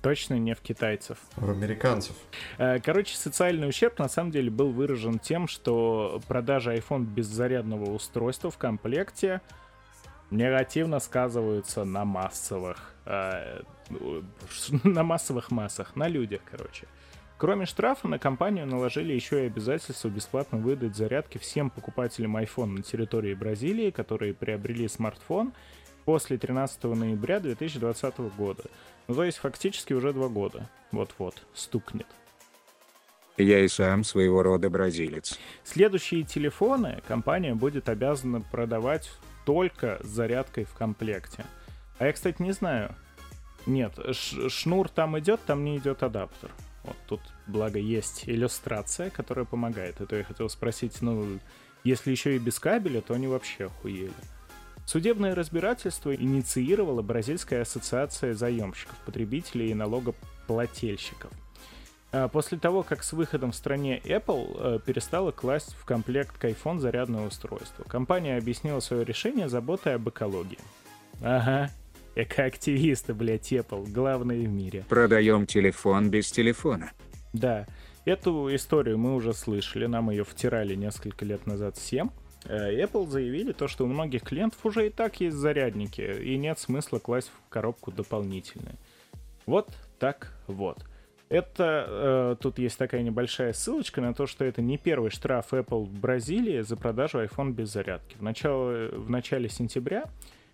Точно 0.00 0.38
не 0.38 0.54
в 0.54 0.62
китайцев. 0.62 1.18
В 1.36 1.50
американцев. 1.50 2.16
Э, 2.56 2.80
Короче, 2.80 3.14
социальный 3.14 3.68
ущерб 3.68 3.98
на 3.98 4.08
самом 4.08 4.30
деле 4.30 4.50
был 4.50 4.70
выражен 4.72 5.18
тем, 5.18 5.46
что 5.46 6.22
продажи 6.28 6.74
iPhone 6.74 7.04
без 7.04 7.26
зарядного 7.26 7.90
устройства 7.90 8.50
в 8.50 8.56
комплекте 8.56 9.42
негативно 10.30 10.98
сказываются 10.98 11.84
на 11.84 12.06
массовых, 12.06 12.94
э, 13.04 13.60
на 14.84 15.02
массовых 15.02 15.50
массах, 15.50 15.96
на 15.96 16.08
людях, 16.08 16.40
короче. 16.50 16.86
Кроме 17.36 17.66
штрафа, 17.66 18.08
на 18.08 18.18
компанию 18.18 18.66
наложили 18.66 19.12
еще 19.12 19.42
и 19.42 19.46
обязательство 19.48 20.08
бесплатно 20.08 20.56
выдать 20.56 20.96
зарядки 20.96 21.36
всем 21.36 21.68
покупателям 21.68 22.38
iPhone 22.38 22.78
на 22.78 22.82
территории 22.82 23.34
Бразилии, 23.34 23.90
которые 23.90 24.32
приобрели 24.32 24.88
смартфон 24.88 25.52
после 26.04 26.38
13 26.38 26.84
ноября 26.84 27.40
2020 27.40 28.18
года. 28.36 28.64
Ну, 29.08 29.14
то 29.14 29.24
есть 29.24 29.38
фактически 29.38 29.92
уже 29.92 30.12
два 30.12 30.28
года. 30.28 30.68
Вот-вот, 30.92 31.42
стукнет. 31.54 32.06
Я 33.36 33.60
и 33.60 33.68
сам 33.68 34.04
своего 34.04 34.42
рода 34.42 34.70
бразилец. 34.70 35.38
Следующие 35.64 36.22
телефоны 36.22 37.02
компания 37.08 37.54
будет 37.54 37.88
обязана 37.88 38.40
продавать 38.40 39.10
только 39.44 39.98
с 40.02 40.06
зарядкой 40.06 40.64
в 40.64 40.74
комплекте. 40.74 41.44
А 41.98 42.06
я, 42.06 42.12
кстати, 42.12 42.40
не 42.40 42.52
знаю. 42.52 42.94
Нет, 43.66 43.98
шнур 44.50 44.88
там 44.88 45.18
идет, 45.18 45.40
там 45.46 45.64
не 45.64 45.78
идет 45.78 46.02
адаптер. 46.02 46.50
Вот 46.84 46.96
тут, 47.08 47.20
благо, 47.46 47.78
есть 47.78 48.28
иллюстрация, 48.28 49.10
которая 49.10 49.46
помогает. 49.46 50.00
Это 50.00 50.16
я 50.16 50.24
хотел 50.24 50.48
спросить, 50.48 51.00
ну, 51.00 51.40
если 51.82 52.10
еще 52.10 52.36
и 52.36 52.38
без 52.38 52.60
кабеля, 52.60 53.00
то 53.00 53.14
они 53.14 53.26
вообще 53.26 53.66
охуели. 53.66 54.12
Судебное 54.86 55.34
разбирательство 55.34 56.14
инициировала 56.14 57.02
Бразильская 57.02 57.62
ассоциация 57.62 58.34
заемщиков, 58.34 58.96
потребителей 59.06 59.70
и 59.70 59.74
налогоплательщиков. 59.74 61.30
А, 62.12 62.28
После 62.28 62.58
того, 62.58 62.82
как 62.82 63.02
с 63.02 63.12
выходом 63.12 63.52
в 63.52 63.56
стране 63.56 63.98
Apple 64.04 64.76
э, 64.76 64.78
перестала 64.84 65.32
класть 65.32 65.74
в 65.74 65.84
комплект 65.84 66.38
к 66.38 66.44
iPhone 66.44 66.78
зарядное 66.78 67.26
устройство, 67.26 67.84
компания 67.84 68.36
объяснила 68.36 68.80
свое 68.80 69.04
решение 69.04 69.48
заботой 69.48 69.94
об 69.94 70.08
экологии. 70.08 70.58
Ага, 71.22 71.70
экоактивисты, 72.14 73.14
блядь, 73.14 73.52
Apple, 73.52 73.90
главные 73.90 74.46
в 74.46 74.50
мире. 74.50 74.84
Продаем 74.88 75.46
телефон 75.46 76.10
без 76.10 76.30
телефона. 76.30 76.92
Да, 77.32 77.66
эту 78.04 78.54
историю 78.54 78.98
мы 78.98 79.14
уже 79.14 79.32
слышали, 79.32 79.86
нам 79.86 80.10
ее 80.10 80.24
втирали 80.24 80.74
несколько 80.74 81.24
лет 81.24 81.46
назад 81.46 81.76
всем. 81.78 82.12
Э, 82.46 82.72
Apple 82.74 83.08
заявили 83.08 83.52
то, 83.52 83.68
что 83.68 83.84
у 83.84 83.86
многих 83.86 84.22
клиентов 84.22 84.64
уже 84.64 84.86
и 84.86 84.90
так 84.90 85.20
есть 85.20 85.36
зарядники, 85.36 86.00
и 86.00 86.36
нет 86.36 86.58
смысла 86.58 86.98
класть 86.98 87.30
в 87.30 87.48
коробку 87.48 87.90
дополнительные. 87.90 88.76
Вот 89.46 89.68
так 89.98 90.32
вот. 90.46 90.84
Это 91.30 91.86
э, 91.88 92.36
тут 92.40 92.58
есть 92.58 92.78
такая 92.78 93.02
небольшая 93.02 93.52
ссылочка 93.52 94.00
на 94.00 94.14
то, 94.14 94.26
что 94.26 94.44
это 94.44 94.60
не 94.60 94.76
первый 94.76 95.10
штраф 95.10 95.52
Apple 95.52 95.84
в 95.84 95.98
Бразилии 95.98 96.60
за 96.60 96.76
продажу 96.76 97.22
iPhone 97.22 97.52
без 97.52 97.72
зарядки. 97.72 98.16
В 98.16 98.22
начале, 98.22 98.88
в 98.90 99.10
начале 99.10 99.48
сентября 99.48 100.04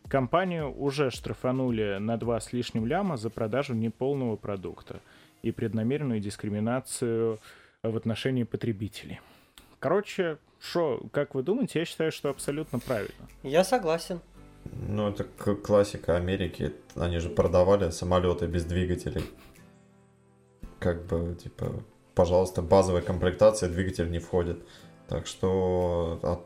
компанию 0.09 0.73
уже 0.73 1.11
штрафанули 1.11 1.99
на 1.99 2.17
2 2.17 2.41
с 2.41 2.53
лишним 2.53 2.87
ляма 2.87 3.17
за 3.17 3.31
продажу 3.31 3.75
неполного 3.75 4.37
продукта 4.37 5.01
и 5.43 5.51
преднамеренную 5.51 6.21
дискриминацию 6.21 7.39
в 7.83 7.97
отношении 7.97 8.45
потребителей. 8.45 9.21
Короче, 9.81 10.39
что, 10.61 11.01
как 11.13 11.35
вы 11.35 11.43
думаете, 11.43 11.81
я 11.81 11.85
считаю, 11.85 12.13
что 12.13 12.29
абсолютно 12.29 12.79
правильно. 12.79 13.27
Я 13.43 13.65
согласен. 13.65 14.21
Ну, 14.89 15.09
это 15.09 15.25
к- 15.25 15.55
классика 15.57 16.17
Америки. 16.17 16.73
Они 16.95 17.19
же 17.19 17.31
продавали 17.31 17.91
самолеты 17.91 18.47
без 18.47 18.65
двигателей. 18.65 19.25
Как 20.79 21.07
бы, 21.07 21.35
типа, 21.35 21.83
пожалуйста, 22.15 22.63
базовая 22.63 23.03
комплектация, 23.03 23.69
двигатель 23.69 24.11
не 24.11 24.19
входит. 24.19 24.59
Так 25.09 25.27
что 25.27 26.19
а 26.23 26.41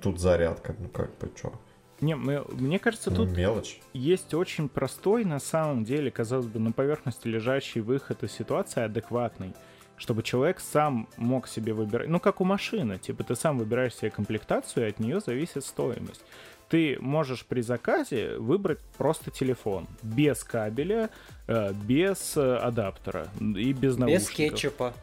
тут 0.00 0.20
зарядка, 0.20 0.74
ну 0.78 0.88
как 0.88 1.10
бы, 1.18 1.30
что? 1.34 1.52
Не, 2.00 2.16
мы- 2.16 2.44
мне 2.50 2.78
кажется, 2.78 3.10
тут 3.10 3.30
Мелочь. 3.30 3.80
есть 3.92 4.34
очень 4.34 4.68
простой, 4.68 5.24
на 5.24 5.38
самом 5.40 5.84
деле, 5.84 6.10
казалось 6.10 6.46
бы, 6.46 6.58
на 6.60 6.72
поверхности 6.72 7.28
лежащий 7.28 7.80
выход 7.80 8.22
из 8.24 8.32
ситуации 8.32 8.82
адекватный, 8.82 9.54
чтобы 9.96 10.22
человек 10.22 10.60
сам 10.60 11.08
мог 11.16 11.48
себе 11.48 11.72
выбирать, 11.72 12.08
ну 12.08 12.20
как 12.20 12.40
у 12.40 12.44
машины, 12.44 12.98
типа 12.98 13.24
ты 13.24 13.36
сам 13.36 13.58
выбираешь 13.58 13.94
себе 13.94 14.10
комплектацию, 14.10 14.86
и 14.86 14.90
от 14.90 14.98
нее 14.98 15.20
зависит 15.20 15.64
стоимость. 15.64 16.24
Ты 16.68 16.98
можешь 17.00 17.44
при 17.44 17.60
заказе 17.60 18.38
выбрать 18.38 18.80
просто 18.96 19.30
телефон, 19.30 19.86
без 20.02 20.42
кабеля, 20.42 21.10
э, 21.46 21.72
без 21.72 22.36
э, 22.36 22.56
адаптера 22.56 23.28
и 23.38 23.72
без 23.72 23.96
наушников. 23.96 24.28
Без 24.28 24.28
кетчупа. 24.30 24.94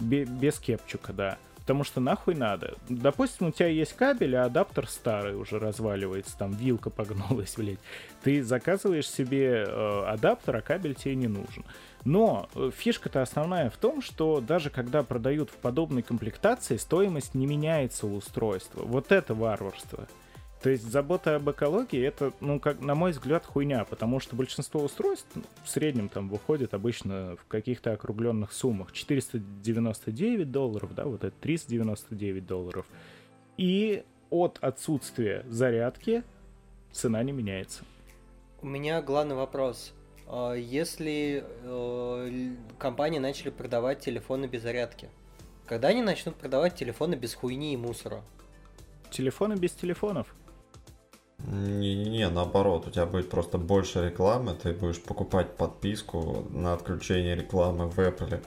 Бе- 0.00 0.24
без 0.24 0.58
кепчука, 0.58 1.12
да. 1.12 1.38
Потому 1.68 1.84
что 1.84 2.00
нахуй 2.00 2.34
надо. 2.34 2.78
Допустим, 2.88 3.48
у 3.48 3.50
тебя 3.50 3.66
есть 3.66 3.92
кабель, 3.92 4.36
а 4.36 4.46
адаптер 4.46 4.88
старый 4.88 5.34
уже 5.34 5.58
разваливается, 5.58 6.34
там 6.38 6.52
вилка 6.52 6.88
погнулась, 6.88 7.54
блядь. 7.58 7.78
Ты 8.22 8.42
заказываешь 8.42 9.06
себе 9.06 9.66
э, 9.68 10.02
адаптер, 10.06 10.56
а 10.56 10.62
кабель 10.62 10.94
тебе 10.94 11.14
не 11.14 11.26
нужен. 11.26 11.66
Но 12.06 12.48
э, 12.54 12.70
фишка-то 12.74 13.20
основная 13.20 13.68
в 13.68 13.76
том, 13.76 14.00
что 14.00 14.40
даже 14.40 14.70
когда 14.70 15.02
продают 15.02 15.50
в 15.50 15.56
подобной 15.56 16.00
комплектации, 16.00 16.78
стоимость 16.78 17.34
не 17.34 17.44
меняется 17.44 18.06
у 18.06 18.14
устройства. 18.14 18.84
Вот 18.84 19.12
это 19.12 19.34
варварство. 19.34 20.08
То 20.62 20.70
есть 20.70 20.82
забота 20.82 21.36
об 21.36 21.48
экологии 21.50 22.04
это, 22.04 22.32
ну, 22.40 22.58
как 22.58 22.80
на 22.80 22.96
мой 22.96 23.12
взгляд, 23.12 23.46
хуйня, 23.46 23.84
потому 23.84 24.18
что 24.18 24.34
большинство 24.34 24.82
устройств 24.82 25.28
ну, 25.36 25.42
в 25.64 25.68
среднем 25.68 26.08
там 26.08 26.28
выходит 26.28 26.74
обычно 26.74 27.36
в 27.36 27.46
каких-то 27.46 27.92
округленных 27.92 28.52
суммах. 28.52 28.92
499 28.92 30.50
долларов, 30.50 30.94
да, 30.94 31.04
вот 31.04 31.22
это 31.22 31.34
399 31.40 32.44
долларов. 32.44 32.86
И 33.56 34.02
от 34.30 34.58
отсутствия 34.60 35.44
зарядки 35.48 36.24
цена 36.90 37.22
не 37.22 37.30
меняется. 37.32 37.84
У 38.60 38.66
меня 38.66 39.00
главный 39.00 39.36
вопрос. 39.36 39.92
А 40.26 40.54
Если 40.54 41.44
э, 41.62 42.54
компании 42.78 43.20
начали 43.20 43.50
продавать 43.50 44.00
телефоны 44.00 44.46
без 44.46 44.62
зарядки, 44.62 45.08
когда 45.66 45.88
они 45.88 46.02
начнут 46.02 46.34
продавать 46.34 46.74
телефоны 46.74 47.14
без 47.14 47.34
хуйни 47.34 47.74
и 47.74 47.76
мусора? 47.76 48.22
Телефоны 49.10 49.54
без 49.54 49.72
телефонов. 49.72 50.34
Не-не-не, 51.46 52.28
наоборот, 52.30 52.86
у 52.86 52.90
тебя 52.90 53.06
будет 53.06 53.30
просто 53.30 53.58
больше 53.58 54.04
рекламы, 54.06 54.54
ты 54.54 54.72
будешь 54.72 55.00
покупать 55.00 55.56
подписку 55.56 56.46
на 56.50 56.74
отключение 56.74 57.36
рекламы 57.36 57.88
в 57.88 57.98
Apple. 57.98 58.42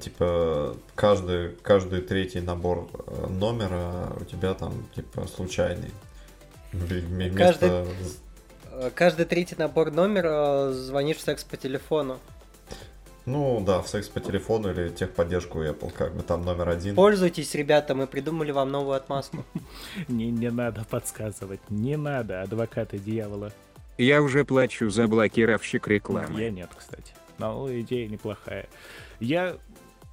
Типа, 0.00 0.76
каждый, 0.94 1.52
каждый 1.62 2.02
третий 2.02 2.40
набор 2.40 2.88
э, 3.06 3.26
номера 3.28 4.12
у 4.20 4.24
тебя 4.24 4.52
там, 4.54 4.86
типа, 4.94 5.26
случайный. 5.26 5.90
Вместо... 6.72 7.36
Каждый- 7.38 7.86
Э, 8.70 8.90
Каждый 8.94 9.24
третий 9.24 9.56
набор 9.58 9.90
номера 9.90 10.68
э, 10.68 10.72
звонишь 10.72 11.16
в 11.16 11.20
секс 11.22 11.42
по 11.42 11.56
телефону. 11.56 12.18
Ну 13.28 13.60
да, 13.60 13.82
в 13.82 13.88
секс 13.88 14.08
по 14.08 14.20
телефону 14.20 14.70
или 14.70 14.88
техподдержку 14.88 15.62
Apple, 15.62 15.92
как 15.92 16.16
бы 16.16 16.22
там 16.22 16.46
номер 16.46 16.70
один. 16.70 16.94
Пользуйтесь, 16.94 17.54
ребята, 17.54 17.94
мы 17.94 18.06
придумали 18.06 18.52
вам 18.52 18.70
новую 18.70 18.96
отмазку. 18.96 19.44
Не, 20.08 20.30
не 20.30 20.50
надо 20.50 20.86
подсказывать. 20.88 21.60
Не 21.68 21.96
надо, 21.96 22.40
адвокаты 22.40 22.98
дьявола. 22.98 23.52
Я 23.98 24.22
уже 24.22 24.46
плачу 24.46 24.88
за 24.88 25.08
блокировщик 25.08 25.88
рекламы. 25.88 26.40
Я 26.40 26.50
нет, 26.50 26.70
кстати. 26.74 27.12
Но 27.36 27.68
идея 27.80 28.08
неплохая. 28.08 28.66
Я, 29.20 29.56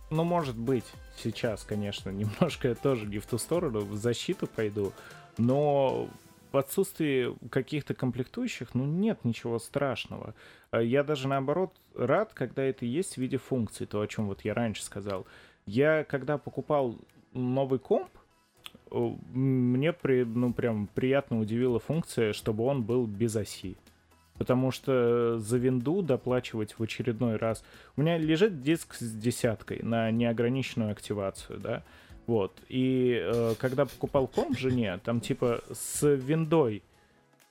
ну, 0.09 0.25
может 0.25 0.57
быть, 0.57 0.85
сейчас, 1.17 1.63
конечно, 1.63 2.09
немножко 2.11 2.75
тоже 2.75 3.05
не 3.05 3.19
в 3.19 3.25
ту 3.25 3.37
сторону, 3.37 3.79
в 3.79 3.95
защиту 3.95 4.45
пойду, 4.45 4.91
но 5.37 6.09
в 6.55 6.57
отсутствии 6.57 7.35
каких-то 7.49 7.93
комплектующих, 7.93 8.73
ну, 8.75 8.85
нет 8.85 9.25
ничего 9.25 9.59
страшного. 9.59 10.33
А 10.71 10.81
Я 10.81 11.03
даже, 11.03 11.27
наоборот, 11.27 11.73
рад, 11.93 12.31
когда 12.33 12.63
это 12.63 12.85
есть 12.85 13.15
в 13.15 13.17
виде 13.17 13.35
функций, 13.35 13.85
то, 13.85 13.99
о 13.99 14.07
чем 14.07 14.27
вот 14.27 14.45
я 14.45 14.53
раньше 14.53 14.81
сказал. 14.81 15.27
Я, 15.65 16.05
когда 16.05 16.37
покупал 16.37 16.95
новый 17.33 17.79
комп, 17.79 18.07
мне 18.89 19.91
при, 19.91 20.23
ну, 20.23 20.53
прям 20.53 20.87
приятно 20.87 21.41
удивила 21.41 21.79
функция, 21.79 22.31
чтобы 22.31 22.63
он 22.63 22.83
был 22.83 23.05
без 23.05 23.35
оси. 23.35 23.75
Потому 24.37 24.71
что 24.71 25.37
за 25.37 25.57
винду 25.57 26.01
доплачивать 26.01 26.79
в 26.79 26.83
очередной 26.83 27.35
раз... 27.35 27.65
У 27.97 28.01
меня 28.01 28.17
лежит 28.17 28.61
диск 28.61 28.93
с 28.93 29.13
десяткой 29.13 29.79
на 29.83 30.09
неограниченную 30.09 30.91
активацию, 30.91 31.59
да? 31.59 31.83
Вот. 32.27 32.57
И 32.69 33.19
э, 33.21 33.55
когда 33.59 33.85
покупал 33.85 34.27
комп 34.27 34.57
жене, 34.57 34.99
там 35.03 35.21
типа 35.21 35.61
с 35.73 36.01
виндой... 36.07 36.81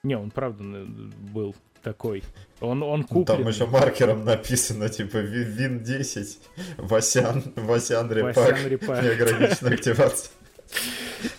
Не, 0.02 0.16
он 0.18 0.30
правда 0.30 0.62
н- 0.64 1.12
был 1.32 1.54
такой. 1.82 2.22
Он, 2.60 2.82
он 2.82 3.00
Ну, 3.00 3.06
куплен. 3.06 3.38
Там 3.38 3.48
еще 3.48 3.66
маркером 3.66 4.24
написано, 4.24 4.88
типа, 4.88 5.18
Ви- 5.18 5.44
Вин 5.44 5.80
10, 5.82 6.38
Васян, 6.78 7.42
Васян 7.56 8.10
Репак, 8.10 8.36
Васян 8.36 8.66
Репак. 8.66 9.02
неограниченная 9.02 9.74
активация. 9.74 10.32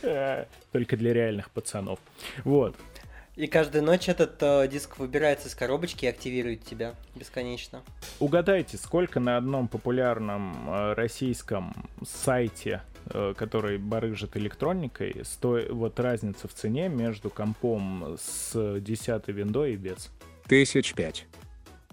Э, 0.02 0.46
Только 0.72 0.98
для 0.98 1.14
реальных 1.14 1.50
пацанов. 1.52 2.00
Вот. 2.44 2.76
И 3.36 3.48
каждую 3.48 3.84
ночь 3.84 4.08
этот 4.08 4.42
э, 4.42 4.68
диск 4.70 4.98
выбирается 4.98 5.48
из 5.50 5.56
коробочки 5.56 6.06
и 6.06 6.08
активирует 6.08 6.64
тебя 6.64 6.96
бесконечно. 7.16 7.82
Угадайте, 8.20 8.78
сколько 8.78 9.20
на 9.20 9.36
одном 9.38 9.68
популярном 9.68 10.70
э, 10.70 10.94
российском 10.94 11.74
сайте, 12.08 12.82
э, 12.94 12.95
который 13.10 13.78
барыжит 13.78 14.36
электроникой, 14.38 15.22
сто... 15.24 15.60
вот 15.70 16.00
разница 16.00 16.48
в 16.48 16.54
цене 16.54 16.90
между 16.90 17.30
компом 17.30 18.18
с 18.20 18.80
10 18.80 19.28
виндой 19.28 19.74
и 19.74 19.76
без. 19.78 20.10
Тысяч 20.48 20.94
пять. 20.94 21.26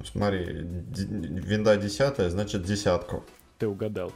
Смотри, 0.05 0.45
д- 0.45 1.07
винда 1.07 1.77
10, 1.77 2.31
значит 2.31 2.63
десятку. 2.65 3.25
Ты 3.59 3.69
угадал. 3.69 4.13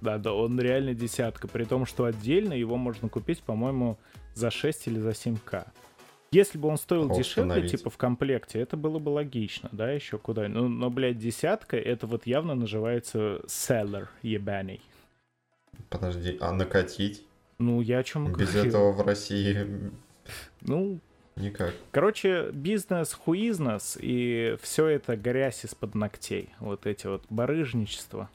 Да, 0.00 0.18
да, 0.18 0.32
он 0.32 0.58
реально 0.60 0.94
десятка, 0.94 1.46
при 1.46 1.64
том, 1.64 1.86
что 1.86 2.04
отдельно 2.04 2.54
его 2.54 2.76
можно 2.76 3.08
купить, 3.08 3.42
по-моему, 3.42 3.98
за 4.34 4.50
6 4.50 4.88
или 4.88 4.98
за 4.98 5.10
7к. 5.10 5.66
Если 6.32 6.58
бы 6.58 6.68
он 6.68 6.78
стоил 6.78 7.10
Ох, 7.10 7.18
дешевле, 7.18 7.50
установить. 7.50 7.70
типа 7.72 7.90
в 7.90 7.96
комплекте, 7.96 8.60
это 8.60 8.76
было 8.76 8.98
бы 8.98 9.08
логично, 9.10 9.68
да, 9.72 9.90
еще 9.90 10.16
куда. 10.16 10.46
Ну, 10.48 10.68
но, 10.68 10.88
блядь, 10.88 11.18
десятка, 11.18 11.76
это 11.76 12.06
вот 12.06 12.26
явно 12.26 12.54
называется 12.54 13.40
seller 13.46 14.06
ебаный. 14.22 14.80
Подожди, 15.88 16.38
а 16.40 16.52
накатить? 16.52 17.26
Ну, 17.58 17.80
я 17.80 17.98
о 17.98 18.04
чем 18.04 18.32
Без 18.32 18.54
этого 18.54 18.92
в 18.92 19.02
России 19.02 19.66
Ну, 20.62 20.98
никак. 21.36 21.74
короче, 21.90 22.50
бизнес, 22.52 23.12
хуизнес, 23.12 23.98
и 24.00 24.56
все 24.62 24.86
это 24.86 25.16
грязь 25.16 25.64
из-под 25.64 25.94
ногтей. 25.94 26.50
Вот 26.58 26.86
эти 26.86 27.06
вот 27.06 27.24
барыжничества. 27.28 28.30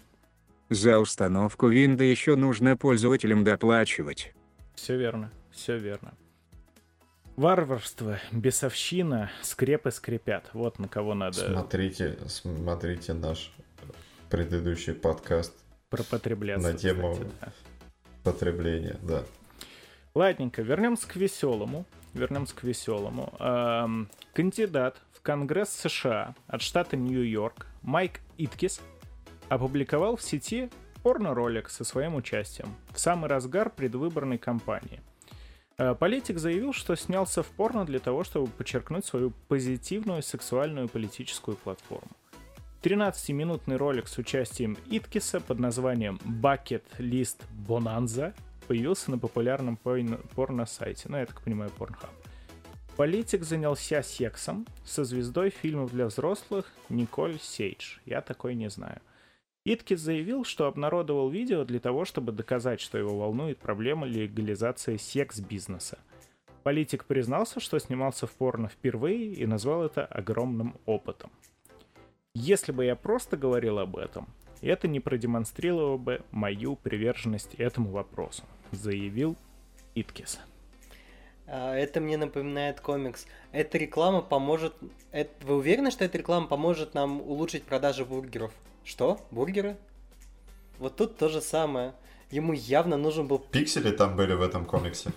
За 0.70 1.00
установку 1.00 1.68
винда 1.68 2.04
еще 2.04 2.36
нужно 2.36 2.76
пользователям 2.76 3.44
доплачивать. 3.44 4.34
Все 4.76 4.98
верно, 4.98 5.32
все 5.52 5.78
верно. 5.78 6.14
Варварство, 7.36 8.20
бесовщина, 8.32 9.30
скрепы 9.42 9.92
скрипят. 9.92 10.50
Вот 10.54 10.80
на 10.80 10.88
кого 10.88 11.14
надо 11.14 11.38
Смотрите, 11.50 12.18
смотрите 12.28 13.14
наш 13.14 13.54
предыдущий 14.30 14.94
подкаст 14.94 15.54
пропотребляться. 15.98 16.72
на 16.72 16.78
тему- 16.78 17.14
кстати, 17.14 17.32
да. 17.42 17.52
потребления, 18.24 18.98
да. 19.02 19.24
Ладненько, 20.14 20.62
вернемся 20.62 21.08
к 21.08 21.16
веселому. 21.16 21.86
Вернемся 22.14 22.56
к 22.56 22.64
веселому. 22.64 23.34
Эм, 23.40 24.10
кандидат 24.34 25.02
в 25.12 25.22
Конгресс 25.22 25.70
США 25.70 26.34
от 26.48 26.62
штата 26.62 26.96
Нью-Йорк 26.96 27.68
Майк 27.82 28.22
Иткис 28.38 28.80
опубликовал 29.50 30.16
в 30.16 30.22
сети 30.22 30.70
порно-ролик 31.04 31.70
со 31.70 31.84
своим 31.84 32.16
участием 32.16 32.74
в 32.92 33.00
самый 33.00 33.30
разгар 33.30 33.70
предвыборной 33.70 34.38
кампании. 34.38 35.02
Э, 35.78 35.94
Политик 35.94 36.40
заявил, 36.40 36.72
что 36.72 36.96
снялся 36.96 37.44
в 37.44 37.48
порно 37.48 37.86
для 37.86 38.00
того, 38.00 38.24
чтобы 38.24 38.48
подчеркнуть 38.48 39.06
свою 39.06 39.32
позитивную 39.50 40.24
сексуальную 40.24 40.88
политическую 40.88 41.58
платформу. 41.58 42.12
13-минутный 42.86 43.78
ролик 43.78 44.08
с 44.08 44.20
участием 44.20 44.78
Иткиса 44.92 45.40
под 45.40 45.58
названием 45.58 46.20
Bucket 46.24 46.84
List 47.00 47.38
Bonanza 47.68 48.36
появился 48.68 49.10
на 49.10 49.18
популярном 49.18 49.76
порно- 49.76 50.22
порно-сайте, 50.36 51.10
ну, 51.10 51.18
я 51.18 51.26
так 51.26 51.42
понимаю, 51.42 51.72
Pornhub. 51.80 52.12
Политик 52.96 53.44
занялся 53.44 54.04
сексом 54.04 54.68
со 54.84 55.04
звездой 55.04 55.50
фильмов 55.50 55.90
для 55.94 56.06
взрослых 56.06 56.72
Николь 56.90 57.40
Сейдж. 57.42 57.98
Я 58.06 58.22
такой 58.22 58.54
не 58.54 58.70
знаю. 58.70 59.02
Иткис 59.66 60.00
заявил, 60.00 60.46
что 60.46 60.68
обнародовал 60.68 61.30
видео 61.30 61.64
для 61.64 61.80
того, 61.80 62.06
чтобы 62.06 62.34
доказать, 62.34 62.82
что 62.82 63.00
его 63.00 63.18
волнует 63.18 63.58
проблема 63.58 64.06
легализации 64.06 64.98
секс-бизнеса. 64.98 65.98
Политик 66.62 67.06
признался, 67.06 67.60
что 67.60 67.80
снимался 67.80 68.28
в 68.28 68.32
порно 68.34 68.68
впервые 68.68 69.34
и 69.34 69.48
назвал 69.48 69.84
это 69.86 70.06
огромным 70.06 70.76
опытом. 70.86 71.32
Если 72.36 72.74
бы 72.74 72.84
я 72.84 72.98
просто 72.98 73.38
говорил 73.38 73.80
об 73.80 73.96
этом, 73.96 74.28
это 74.62 74.90
не 74.90 75.00
продемонстрировало 75.00 75.96
бы 75.96 76.22
мою 76.32 76.76
приверженность 76.76 77.56
этому 77.56 77.92
вопросу, 77.92 78.44
заявил 78.72 79.38
Иткис. 79.96 80.40
А, 81.48 81.74
Это 81.74 82.02
мне 82.02 82.18
напоминает 82.18 82.82
комикс. 82.82 83.26
Эта 83.54 83.78
реклама 83.78 84.22
поможет... 84.22 84.74
Вы 85.44 85.56
уверены, 85.56 85.92
что 85.92 86.04
эта 86.04 86.18
реклама 86.18 86.48
поможет 86.48 86.94
нам 86.94 87.22
улучшить 87.22 87.64
продажи 87.64 88.04
бургеров? 88.04 88.52
Что? 88.84 89.18
Бургеры? 89.32 89.78
Вот 90.78 90.98
тут 90.98 91.18
то 91.18 91.30
же 91.30 91.40
самое. 91.40 91.94
Ему 92.32 92.52
явно 92.52 92.98
нужен 92.98 93.28
был... 93.28 93.40
Пиксели 93.40 93.92
там 93.92 94.18
были 94.18 94.34
в 94.34 94.42
этом 94.42 94.66
комиксе. 94.66 95.12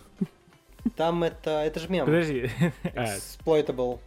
Там 0.95 1.25
это... 1.25 1.51
Это 1.65 1.81
же 1.81 1.89
мем. 1.89 2.07
Подожди, 2.07 2.49
Exploitable. 2.85 3.99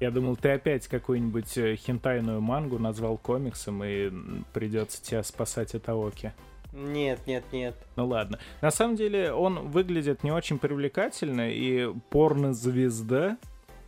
Я 0.00 0.10
думал, 0.10 0.36
ты 0.36 0.50
опять 0.50 0.88
какую-нибудь 0.88 1.56
э, 1.58 1.76
хентайную 1.76 2.40
мангу 2.40 2.78
назвал 2.78 3.18
комиксом, 3.18 3.84
и 3.84 4.10
придется 4.52 5.02
тебя 5.02 5.22
спасать 5.22 5.74
от 5.74 5.88
Аоки. 5.88 6.32
Нет, 6.72 7.20
нет, 7.26 7.44
нет. 7.52 7.74
Ну 7.96 8.06
ладно. 8.06 8.38
На 8.60 8.70
самом 8.70 8.96
деле 8.96 9.32
он 9.32 9.68
выглядит 9.68 10.22
не 10.24 10.32
очень 10.32 10.58
привлекательно, 10.58 11.50
и 11.50 11.92
порно-звезда, 12.10 13.36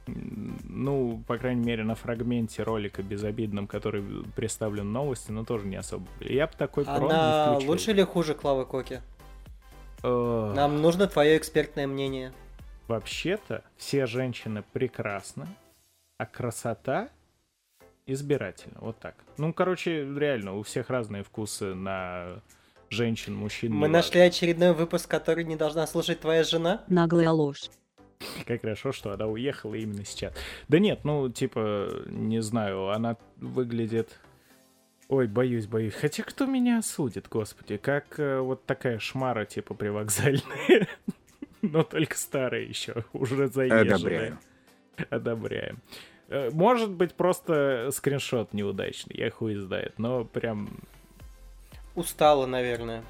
ну, 0.07 1.23
по 1.27 1.39
крайней 1.39 1.65
мере, 1.65 1.85
на 1.85 1.95
фрагменте 1.95 2.63
ролика 2.65 3.03
безобидном, 3.03 3.67
который 3.67 4.03
представлен 4.35 4.89
в 4.89 4.93
новости, 4.93 5.31
но 5.31 5.45
тоже 5.45 5.67
не 5.67 5.77
особо. 5.77 6.07
Я 6.21 6.47
бы 6.47 6.53
такой 6.59 6.85
не 6.85 6.91
Она 6.91 7.53
включил. 7.53 7.71
лучше 7.71 7.91
или 7.93 8.03
хуже 8.03 8.35
Клавы 8.35 8.67
Коки? 8.67 9.01
Нам 10.03 10.83
нужно 10.83 11.07
твое 11.07 11.37
экспертное 11.37 11.87
мнение. 11.87 12.33
Вообще-то 12.89 13.63
все 13.77 14.07
женщины 14.07 14.65
прекрасны, 14.73 15.47
а 16.23 16.27
красота 16.27 17.09
избирательна. 18.07 18.79
Вот 18.81 18.99
так. 19.01 19.17
Ну, 19.39 19.53
короче, 19.53 20.05
реально, 20.05 20.57
у 20.57 20.63
всех 20.63 20.89
разные 20.89 21.25
вкусы 21.25 21.75
на 21.75 22.41
женщин, 22.91 23.35
мужчин. 23.35 23.73
Мы 23.73 23.89
нашли 23.89 24.21
очередной 24.21 24.73
выпуск, 24.73 25.11
который 25.11 25.43
не 25.43 25.57
должна 25.57 25.85
слушать 25.89 26.21
твоя 26.21 26.45
жена. 26.45 26.85
Наглая 26.87 27.31
ложь. 27.31 27.71
Как 28.47 28.61
хорошо, 28.61 28.93
что 28.93 29.13
она 29.13 29.27
уехала 29.27 29.75
именно 29.75 30.05
сейчас. 30.05 30.33
Да 30.69 30.79
нет, 30.79 31.01
ну, 31.03 31.29
типа, 31.29 32.05
не 32.07 32.41
знаю, 32.41 32.91
она 32.91 33.17
выглядит... 33.37 34.21
Ой, 35.09 35.27
боюсь, 35.27 35.67
боюсь. 35.67 35.95
Хотя 35.95 36.23
кто 36.23 36.47
меня 36.47 36.79
осудит, 36.79 37.27
господи? 37.29 37.79
Как 37.79 38.19
э, 38.21 38.39
вот 38.39 38.65
такая 38.65 39.01
шмара, 39.01 39.45
типа, 39.45 39.75
привокзальная. 39.75 40.89
Но 41.63 41.83
только 41.83 42.17
старая 42.17 42.63
еще, 42.63 43.05
уже 43.13 43.49
заезженная. 43.49 43.97
Одобряю. 43.97 44.39
Одобряем. 45.11 45.79
Э, 46.33 46.51
Может 46.51 46.91
быть, 46.91 47.15
просто 47.15 47.91
скриншот 47.93 48.55
неудачный, 48.55 49.15
я 49.17 49.31
хуй 49.31 49.55
знает, 49.57 49.99
но 49.99 50.25
прям 50.25 50.71
Устала, 51.95 52.47
наверное. 52.47 53.05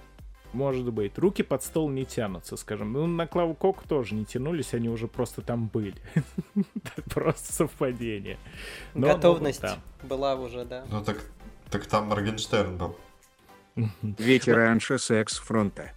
может 0.53 0.93
быть. 0.93 1.17
Руки 1.19 1.45
под 1.45 1.63
стол 1.63 1.89
не 1.89 2.05
тянутся, 2.05 2.57
скажем. 2.57 2.93
Ну, 2.93 3.07
на 3.07 3.29
Клаву 3.29 3.55
Коку 3.55 3.85
тоже 3.87 4.17
не 4.17 4.25
тянулись, 4.25 4.75
они 4.75 4.89
уже 4.89 5.07
просто 5.07 5.41
там 5.41 5.69
были. 5.69 5.95
Просто 7.15 7.53
совпадение. 7.53 8.39
Но 8.95 9.07
Готовность 9.07 9.63
была 10.03 10.35
уже, 10.35 10.65
да. 10.65 10.85
Ну 10.91 11.05
так, 11.05 11.23
так 11.71 11.87
там 11.87 12.09
Моргенштерн 12.09 12.77
был. 12.77 12.97
Ветеранша 14.03 14.99
секс-фронта. 14.99 15.93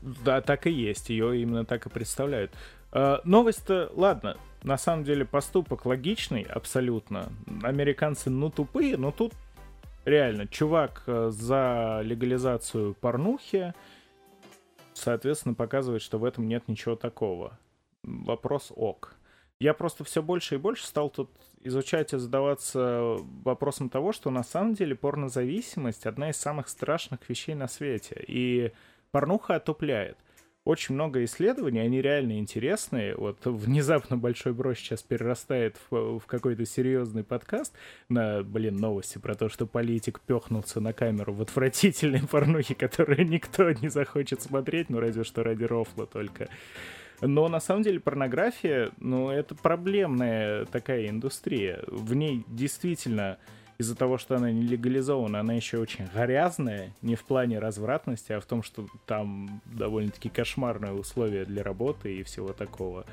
Да, 0.00 0.40
так 0.42 0.68
и 0.68 0.70
есть. 0.70 1.10
Ее 1.10 1.42
именно 1.42 1.64
так 1.64 1.86
и 1.86 1.90
представляют. 1.90 2.52
Э, 2.92 3.18
Новость-то, 3.24 3.90
ладно, 3.94 4.36
на 4.62 4.76
самом 4.76 5.04
деле 5.04 5.24
поступок 5.24 5.86
логичный 5.86 6.42
абсолютно. 6.42 7.32
Американцы, 7.62 8.30
ну, 8.30 8.50
тупые, 8.50 8.96
но 8.96 9.12
тут 9.12 9.32
реально 10.04 10.46
чувак 10.46 11.04
э, 11.06 11.30
за 11.30 12.00
легализацию 12.02 12.94
порнухи, 12.94 13.74
соответственно, 14.94 15.54
показывает, 15.54 16.02
что 16.02 16.18
в 16.18 16.24
этом 16.24 16.48
нет 16.48 16.66
ничего 16.66 16.96
такого. 16.96 17.58
Вопрос 18.02 18.72
ок. 18.74 19.14
Я 19.60 19.74
просто 19.74 20.04
все 20.04 20.22
больше 20.22 20.54
и 20.54 20.58
больше 20.58 20.86
стал 20.86 21.10
тут 21.10 21.30
изучать 21.62 22.12
и 22.12 22.18
задаваться 22.18 23.16
вопросом 23.44 23.90
того, 23.90 24.12
что 24.12 24.30
на 24.30 24.44
самом 24.44 24.74
деле 24.74 24.94
порнозависимость 24.94 26.06
одна 26.06 26.30
из 26.30 26.36
самых 26.36 26.68
страшных 26.68 27.28
вещей 27.28 27.54
на 27.54 27.66
свете. 27.66 28.24
И 28.26 28.72
порнуха 29.10 29.56
отупляет. 29.56 30.16
Очень 30.68 30.96
много 30.96 31.24
исследований, 31.24 31.80
они 31.80 32.02
реально 32.02 32.38
интересные. 32.38 33.14
Вот 33.16 33.38
внезапно 33.46 34.18
Большой 34.18 34.52
Брос 34.52 34.76
сейчас 34.76 35.02
перерастает 35.02 35.76
в, 35.88 36.18
в 36.18 36.26
какой-то 36.26 36.66
серьезный 36.66 37.24
подкаст 37.24 37.72
на, 38.10 38.42
блин, 38.42 38.76
новости 38.76 39.16
про 39.16 39.34
то, 39.34 39.48
что 39.48 39.66
политик 39.66 40.20
пехнулся 40.20 40.80
на 40.80 40.92
камеру 40.92 41.32
в 41.32 41.40
отвратительной 41.40 42.20
порнухе, 42.30 42.74
которую 42.74 43.26
никто 43.26 43.70
не 43.70 43.88
захочет 43.88 44.42
смотреть, 44.42 44.90
ну 44.90 45.00
разве 45.00 45.24
что 45.24 45.42
ради 45.42 45.64
рофла 45.64 46.06
только. 46.06 46.50
Но 47.22 47.48
на 47.48 47.60
самом 47.60 47.82
деле 47.82 47.98
порнография, 47.98 48.90
ну, 48.98 49.30
это 49.30 49.54
проблемная 49.54 50.66
такая 50.66 51.08
индустрия. 51.08 51.82
В 51.86 52.12
ней 52.12 52.44
действительно 52.46 53.38
из-за 53.78 53.94
того, 53.94 54.18
что 54.18 54.34
она 54.36 54.50
не 54.50 54.62
легализована, 54.62 55.38
она 55.38 55.54
еще 55.54 55.78
очень 55.78 56.06
грязная, 56.12 56.92
не 57.00 57.14
в 57.14 57.24
плане 57.24 57.60
развратности, 57.60 58.32
а 58.32 58.40
в 58.40 58.44
том, 58.44 58.64
что 58.64 58.88
там 59.06 59.62
довольно-таки 59.66 60.28
кошмарные 60.28 60.92
условия 60.92 61.44
для 61.44 61.62
работы 61.62 62.16
и 62.16 62.24
всего 62.24 62.52
такого. 62.52 63.04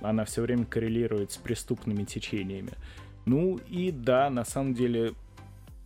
Она 0.00 0.24
все 0.24 0.40
время 0.40 0.64
коррелирует 0.64 1.32
с 1.32 1.36
преступными 1.36 2.04
течениями. 2.04 2.72
Ну 3.26 3.60
и 3.68 3.90
да, 3.90 4.30
на 4.30 4.46
самом 4.46 4.72
деле 4.72 5.12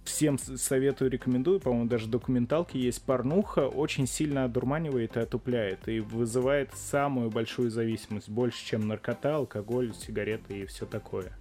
всем 0.05 0.39
советую, 0.39 1.11
рекомендую, 1.11 1.59
по-моему, 1.59 1.89
даже 1.89 2.07
документалки 2.07 2.77
есть 2.77 3.03
порнуха, 3.03 3.67
очень 3.67 4.07
сильно 4.07 4.45
одурманивает 4.45 5.17
и 5.17 5.21
отупляет, 5.21 5.89
и 5.89 5.99
вызывает 5.99 6.73
самую 6.75 7.31
большую 7.31 7.71
зависимость, 7.71 8.29
больше, 8.29 8.65
чем 8.65 8.87
наркота, 8.87 9.37
алкоголь, 9.37 9.93
сигареты 9.95 10.61
и 10.61 10.67
все 10.67 10.87
такое. 10.87 11.33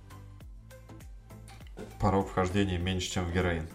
Порог 1.99 2.29
вхождения 2.29 2.77
меньше, 2.77 3.11
чем 3.11 3.25
в 3.25 3.33
героин. 3.33 3.67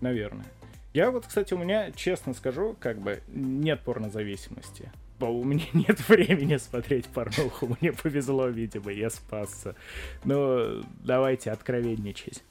Наверное. 0.00 0.46
Я 0.92 1.10
вот, 1.10 1.26
кстати, 1.26 1.54
у 1.54 1.58
меня, 1.58 1.90
честно 1.92 2.34
скажу, 2.34 2.76
как 2.78 2.98
бы 2.98 3.22
нет 3.28 3.80
порнозависимости. 3.80 4.92
У 5.20 5.44
меня 5.44 5.64
нет 5.72 6.08
времени 6.08 6.56
смотреть 6.56 7.06
порнуху. 7.06 7.76
Мне 7.80 7.92
повезло, 7.92 8.46
видимо, 8.48 8.92
я 8.92 9.10
спасся. 9.10 9.74
Но 10.24 10.82
давайте 11.02 11.50
откровенничать. 11.50 12.42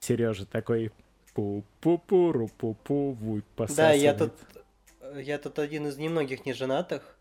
Сережа 0.00 0.46
такой 0.46 0.92
пу-пу-пу, 1.34 2.32
ру-пу-пу, 2.32 3.12
вуй 3.12 3.42
Да, 3.76 3.92
я 3.92 4.14
тут, 4.14 4.32
я 5.14 5.38
тут 5.38 5.58
один 5.58 5.86
из 5.86 5.96
немногих 5.96 6.46
неженатых. 6.46 7.16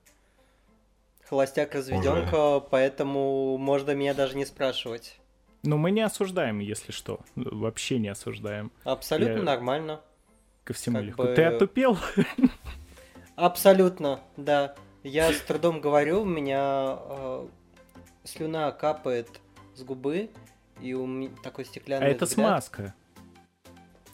Холостяк 1.30 1.76
разведенка, 1.76 2.60
поэтому 2.60 3.58
можно 3.58 3.92
меня 3.92 4.14
даже 4.14 4.36
не 4.38 4.46
спрашивать. 4.46 5.20
Но 5.64 5.78
мы 5.78 5.92
не 5.92 6.02
осуждаем, 6.02 6.60
если 6.60 6.92
что. 6.92 7.20
Вообще 7.36 8.00
не 8.00 8.08
осуждаем. 8.10 8.72
Абсолютно 8.84 9.38
Я- 9.40 9.44
нормально. 9.44 10.02
Ко 10.64 10.74
всему 10.74 10.98
Как 10.98 11.06
легко. 11.06 11.24
бы- 11.24 11.34
Ты 11.36 11.44
отупел? 11.44 11.98
Абсолютно, 13.36 14.20
да. 14.36 14.76
Я 15.04 15.32
с 15.32 15.40
трудом 15.42 15.80
говорю, 15.80 16.22
у 16.22 16.26
меня 16.26 16.98
э, 17.00 17.48
слюна 18.24 18.72
капает 18.72 19.30
с 19.76 19.84
губы, 19.84 20.30
и 20.82 20.94
у 20.94 21.06
меня 21.06 21.30
такой 21.44 21.64
А 21.64 21.68
стеклянный 21.68 22.08
это 22.08 22.26
взгляд. 22.26 22.48
смазка. 22.48 22.94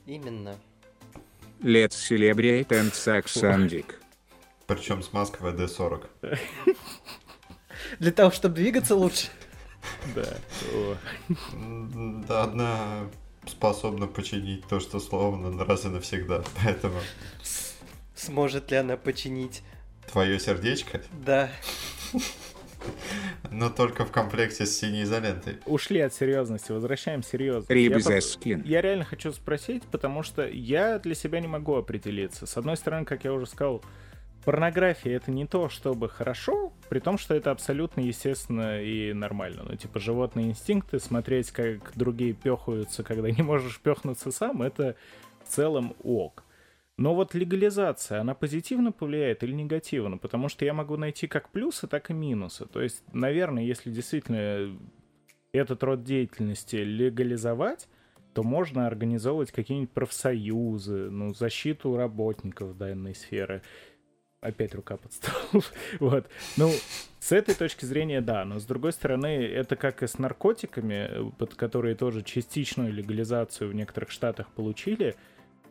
Именно. 0.06 0.56
Let's 1.62 1.92
celebrate 1.92 2.68
and 2.68 2.92
suck 2.92 3.24
dick. 3.70 3.96
Причем 4.68 5.02
с 5.02 5.14
маской 5.14 5.42
ВД-40. 5.42 6.06
Для 8.00 8.12
того, 8.12 8.32
чтобы 8.32 8.56
двигаться 8.56 8.96
лучше. 8.96 9.28
Да. 10.16 10.38
Да, 12.28 12.44
одна 12.44 13.10
способна 13.48 14.08
починить 14.08 14.66
то, 14.68 14.80
что 14.80 15.00
сломано 15.00 15.64
раз 15.66 15.86
и 15.86 15.90
навсегда. 15.90 16.44
Поэтому 16.64 16.96
Сможет 18.16 18.72
ли 18.72 18.78
она 18.78 18.98
починить? 18.98 19.64
твое 20.12 20.40
сердечко, 20.40 21.02
Да. 21.26 21.50
но 23.52 23.70
только 23.70 24.06
в 24.06 24.12
комплекте 24.12 24.66
с 24.66 24.78
синей 24.78 25.04
изолентой. 25.04 25.58
Ушли 25.66 26.00
от 26.02 26.14
серьезности, 26.14 26.72
возвращаем 26.72 27.24
серьезность. 27.24 27.70
Я 27.70 28.18
skin. 28.20 28.62
Я 28.66 28.82
реально 28.82 29.06
хочу 29.06 29.32
спросить, 29.32 29.84
потому 29.84 30.24
что 30.24 30.46
я 30.48 31.00
для 31.00 31.16
себя 31.16 31.40
не 31.40 31.48
могу 31.48 31.76
определиться. 31.76 32.46
С 32.46 32.58
одной 32.58 32.78
стороны, 32.78 33.06
как 33.06 33.24
я 33.24 33.34
уже 33.34 33.46
сказал, 33.46 33.84
порнография 34.44 35.16
это 35.16 35.32
не 35.32 35.46
то, 35.46 35.70
чтобы 35.70 36.10
хорошо, 36.10 36.74
при 36.90 37.00
том, 37.00 37.18
что 37.18 37.34
это 37.34 37.52
абсолютно 37.52 38.02
естественно 38.02 38.82
и 38.82 39.14
нормально. 39.14 39.64
Ну, 39.68 39.76
типа, 39.76 40.00
животные 40.00 40.50
инстинкты, 40.50 41.00
смотреть, 41.00 41.52
как 41.52 41.96
другие 41.96 42.34
пехаются, 42.34 43.04
когда 43.04 43.32
не 43.32 43.42
можешь 43.42 43.80
пехнуться 43.80 44.32
сам, 44.32 44.62
это 44.62 44.96
в 45.44 45.50
целом 45.50 45.96
ок. 46.04 46.44
Но 46.98 47.16
вот 47.16 47.34
легализация, 47.34 48.22
она 48.22 48.36
позитивно 48.36 48.92
повлияет 48.92 49.44
или 49.44 49.54
негативно? 49.54 50.18
Потому 50.18 50.48
что 50.48 50.64
я 50.64 50.74
могу 50.74 50.96
найти 50.96 51.28
как 51.28 51.50
плюсы, 51.50 51.88
так 51.88 52.12
и 52.12 52.14
минусы. 52.14 52.66
То 52.66 52.82
есть, 52.82 53.04
наверное, 53.14 53.64
если 53.64 53.90
действительно 53.90 54.78
этот 55.52 55.84
род 55.84 56.04
деятельности 56.04 56.76
легализовать, 56.76 57.88
то 58.34 58.44
можно 58.44 58.88
организовывать 58.88 59.52
какие-нибудь 59.52 59.92
профсоюзы, 59.92 61.10
ну, 61.10 61.34
защиту 61.34 61.96
работников 61.96 62.78
данной 62.78 63.16
сферы. 63.16 63.62
Опять 64.44 64.76
рука 64.76 64.98
под 64.98 65.14
стол. 65.14 65.64
вот. 66.02 66.28
Ну, 66.58 66.70
с 67.20 67.32
этой 67.32 67.56
точки 67.56 67.86
зрения, 67.86 68.20
да, 68.20 68.44
но 68.44 68.60
с 68.60 68.66
другой 68.66 68.92
стороны, 68.92 69.42
это 69.42 69.78
как 69.78 70.04
и 70.04 70.08
с 70.08 70.18
наркотиками, 70.18 71.32
под 71.38 71.56
которые 71.56 71.96
тоже 71.96 72.24
частичную 72.24 72.92
легализацию 72.92 73.70
в 73.70 73.74
некоторых 73.74 74.12
штатах 74.12 74.50
получили, 74.50 75.16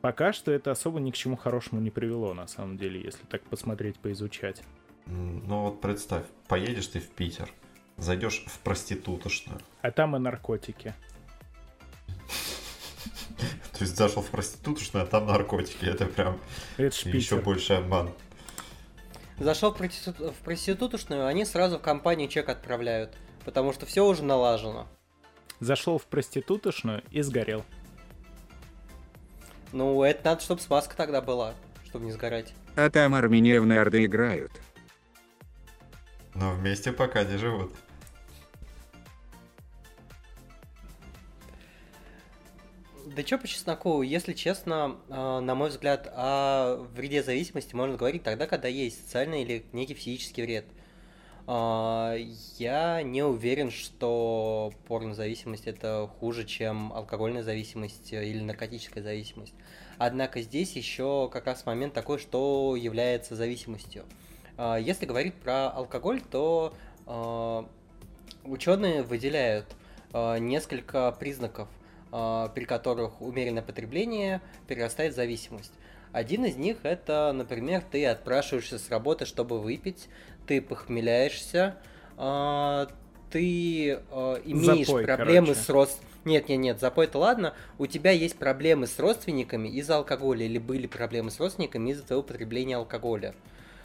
пока 0.01 0.33
что 0.33 0.51
это 0.51 0.71
особо 0.71 1.01
ни 1.01 1.11
к 1.11 1.15
чему 1.15 1.37
хорошему 1.37 1.83
не 1.83 1.91
привело, 1.91 2.33
на 2.33 2.47
самом 2.47 2.79
деле, 2.79 2.99
если 3.03 3.27
так 3.27 3.43
посмотреть, 3.43 3.97
поизучать. 3.99 4.63
Ну 5.05 5.65
вот 5.65 5.83
представь, 5.83 6.25
поедешь 6.49 6.87
ты 6.87 7.01
в 7.01 7.11
Питер, 7.11 7.51
зайдешь 7.99 8.43
в 8.47 8.59
проститутошную. 8.61 9.61
А 9.83 9.91
там 9.91 10.17
и 10.17 10.19
наркотики. 10.19 10.95
То 13.73 13.81
есть 13.81 13.97
зашел 13.97 14.23
в 14.23 14.31
проституточную, 14.31 15.05
а 15.05 15.07
там 15.07 15.27
наркотики. 15.27 15.85
Это 15.85 16.07
прям 16.07 16.39
Это 16.79 16.97
еще 17.11 17.37
больше 17.37 17.75
обман. 17.75 18.11
Зашел 19.43 19.75
в, 19.75 19.77
проститут- 19.81 20.31
в 20.31 20.37
проституточную, 20.45 21.27
они 21.27 21.45
сразу 21.45 21.79
в 21.79 21.83
компанию 21.83 22.29
чек 22.29 22.49
отправляют. 22.49 23.17
Потому 23.45 23.73
что 23.73 23.87
все 23.87 24.07
уже 24.07 24.23
налажено. 24.23 24.87
Зашел 25.59 25.99
в 25.99 26.05
проститутошную 26.05 27.03
и 27.11 27.23
сгорел. 27.23 27.65
Ну, 29.73 30.03
это 30.05 30.25
надо, 30.25 30.43
чтобы 30.43 30.61
смазка 30.61 30.97
тогда 30.97 31.21
была, 31.21 31.55
чтобы 31.87 32.05
не 32.05 32.13
сгорать. 32.13 32.55
А 32.77 32.89
там 32.89 33.15
Армения 33.15 33.61
в 33.61 33.67
нарды 33.67 34.05
играют. 34.05 34.53
Но 36.35 36.53
вместе 36.53 36.93
пока 36.93 37.25
не 37.25 37.37
живут. 37.37 37.73
Да 43.15 43.23
чё 43.23 43.39
по 43.39 43.47
чесноку, 43.47 44.01
если 44.03 44.33
честно, 44.33 44.97
э, 45.09 45.41
на 45.41 45.55
мой 45.55 45.69
взгляд, 45.69 46.11
о 46.17 46.77
вреде 46.95 47.23
зависимости 47.23 47.75
можно 47.75 47.97
говорить 47.97 48.23
тогда, 48.23 48.47
когда 48.47 48.69
есть 48.69 49.03
социальный 49.03 49.43
или 49.43 49.67
некий 49.73 49.93
физический 49.93 50.41
вред. 50.43 50.65
А, 51.47 52.17
Я 52.59 53.03
не 53.03 53.23
уверен, 53.23 53.71
что 53.71 54.73
порнозависимость 54.87 55.67
это 55.67 56.09
хуже, 56.21 56.45
чем 56.45 56.93
алкогольная 56.93 57.43
зависимость 57.43 58.13
э, 58.15 58.25
или 58.27 58.41
наркотическая 58.41 59.03
зависимость. 59.03 59.55
Однако 59.99 60.41
здесь 60.41 60.73
еще 60.73 61.29
как 61.31 61.47
раз 61.47 61.67
момент 61.67 61.93
такой, 61.93 62.19
что 62.19 62.77
является 62.77 63.37
зависимостью. 63.37 64.05
А, 64.57 64.77
Если 64.77 65.05
говорить 65.05 65.35
про 65.35 65.69
алкоголь, 65.69 66.23
то 66.23 66.75
ученые 68.45 69.03
выделяют 69.03 69.67
а, 70.13 70.37
несколько 70.39 71.11
признаков, 71.13 71.69
а, 71.69 71.82
при 72.13 72.65
которых 72.65 73.21
умеренное 73.23 73.63
потребление 73.63 74.41
перерастает 74.69 75.15
в 75.15 75.17
зависимость. 75.17 75.73
Один 76.13 76.45
из 76.45 76.57
них 76.57 76.79
это, 76.83 77.33
например, 77.35 77.83
ты 77.91 78.05
отпрашиваешься 78.07 78.79
с 78.79 78.91
работы, 78.91 79.25
чтобы 79.25 79.59
выпить, 79.59 80.09
ты 80.47 80.61
похмеляешься, 80.61 81.77
а, 82.19 82.89
ты 83.31 83.99
а, 84.11 84.35
имеешь 84.45 84.87
Запой, 84.87 85.05
проблемы 85.05 85.47
короче. 85.49 85.61
с 85.63 85.69
рост... 85.71 86.03
Нет, 86.25 86.49
нет, 86.49 86.59
нет, 86.59 86.81
запой 86.81 87.07
это 87.07 87.19
ладно. 87.19 87.55
У 87.79 87.87
тебя 87.87 88.11
есть 88.11 88.37
проблемы 88.37 88.87
с 88.87 88.99
родственниками 88.99 89.69
из-за 89.69 89.97
алкоголя, 89.97 90.45
или 90.45 90.59
были 90.59 90.87
проблемы 90.87 91.31
с 91.31 91.41
родственниками 91.41 91.91
из-за 91.91 92.05
твоего 92.05 92.23
потребления 92.23 92.77
алкоголя. 92.77 93.35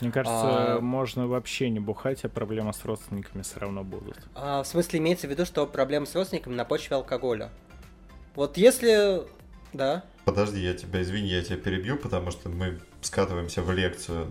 Мне 0.00 0.12
кажется, 0.12 0.76
А- 0.76 0.80
можно 0.80 1.26
вообще 1.26 1.70
не 1.70 1.80
бухать, 1.80 2.24
а 2.24 2.28
проблемы 2.28 2.72
с 2.72 2.84
родственниками 2.84 3.42
все 3.42 3.58
равно 3.58 3.82
будут. 3.82 4.16
А, 4.34 4.62
в 4.62 4.66
смысле, 4.66 5.00
имеется 5.00 5.26
в 5.26 5.30
виду, 5.30 5.44
что 5.44 5.66
проблемы 5.66 6.06
с 6.06 6.14
родственниками 6.14 6.54
на 6.54 6.64
почве 6.64 6.94
алкоголя. 6.94 7.50
Вот 8.38 8.56
если... 8.56 9.22
Да. 9.72 10.04
Подожди, 10.24 10.60
я 10.60 10.72
тебя, 10.72 11.02
извини, 11.02 11.26
я 11.26 11.42
тебя 11.42 11.56
перебью, 11.56 11.96
потому 11.96 12.30
что 12.30 12.48
мы 12.48 12.78
скатываемся 13.00 13.62
в 13.62 13.72
лекцию 13.72 14.28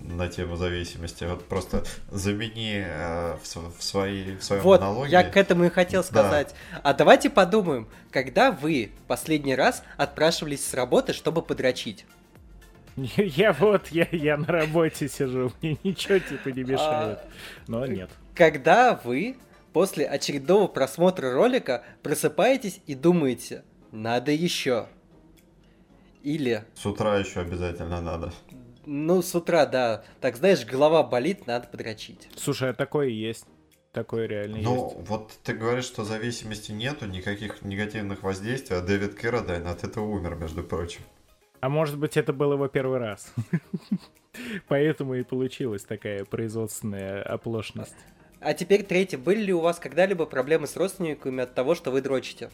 на 0.00 0.28
тему 0.28 0.56
зависимости. 0.56 1.24
Вот 1.24 1.44
просто 1.44 1.84
замени 2.10 2.82
э, 2.82 3.34
в, 3.36 3.78
в 3.78 3.82
своей, 3.82 4.36
в 4.36 4.42
своем 4.42 4.62
Вот, 4.62 4.80
монологе. 4.80 5.12
я 5.12 5.24
к 5.24 5.36
этому 5.36 5.64
и 5.64 5.68
хотел 5.68 6.00
Да. 6.00 6.06
сказать. 6.06 6.54
А 6.82 6.94
давайте 6.94 7.28
подумаем, 7.28 7.86
когда 8.10 8.50
вы 8.50 8.92
последний 9.06 9.54
раз 9.54 9.82
отпрашивались 9.98 10.64
с 10.66 10.72
работы, 10.72 11.12
чтобы 11.12 11.42
подрочить? 11.42 12.06
Я 12.96 13.52
вот, 13.52 13.88
я, 13.88 14.08
я 14.10 14.38
на 14.38 14.46
работе 14.46 15.06
сижу, 15.06 15.52
мне 15.60 15.76
ничего 15.84 16.18
типа 16.18 16.48
не 16.48 16.62
мешает. 16.62 17.18
А, 17.18 17.28
Но 17.66 17.84
нет. 17.84 18.08
Когда 18.34 18.98
вы 19.04 19.36
после 19.72 20.06
очередного 20.06 20.66
просмотра 20.68 21.32
ролика 21.32 21.84
просыпаетесь 22.02 22.80
и 22.86 22.94
думаете, 22.94 23.64
надо 23.92 24.32
еще. 24.32 24.86
Или, 26.22 26.64
С 26.74 26.84
утра 26.84 27.16
еще 27.18 27.40
обязательно 27.40 28.00
надо. 28.00 28.32
ну, 28.84 29.22
с 29.22 29.34
утра, 29.34 29.64
да, 29.66 30.04
так 30.20 30.36
знаешь, 30.36 30.64
голова 30.66 31.02
болит, 31.02 31.46
надо 31.46 31.66
подрочить. 31.68 32.28
Слушай, 32.36 32.70
а 32.70 32.74
такое 32.74 33.08
есть. 33.08 33.46
Такое 33.92 34.26
реально 34.26 34.58
Ну, 34.58 34.94
есть. 34.96 35.08
вот 35.08 35.32
ты 35.42 35.52
говоришь, 35.52 35.84
что 35.86 36.04
зависимости 36.04 36.70
нету, 36.70 37.06
никаких 37.06 37.62
негативных 37.62 38.22
воздействий, 38.22 38.76
а 38.76 38.82
Дэвид 38.82 39.14
Кэрродайн 39.14 39.66
от 39.66 39.82
этого 39.82 40.04
умер, 40.04 40.36
между 40.36 40.62
прочим. 40.62 41.00
А 41.60 41.68
может 41.68 41.98
быть, 41.98 42.16
это 42.16 42.32
был 42.32 42.52
его 42.52 42.68
первый 42.68 42.98
раз. 42.98 43.32
Поэтому 44.68 45.14
и 45.14 45.22
получилась 45.24 45.82
такая 45.84 46.24
производственная 46.24 47.22
оплошность. 47.22 47.96
А 48.40 48.54
теперь 48.54 48.82
третье. 48.82 49.18
Были 49.18 49.42
ли 49.42 49.52
у 49.52 49.60
вас 49.60 49.78
когда-либо 49.78 50.26
проблемы 50.26 50.66
с 50.66 50.76
родственниками 50.76 51.42
от 51.42 51.54
того, 51.54 51.74
что 51.74 51.90
вы 51.90 52.00
дрочите? 52.00 52.50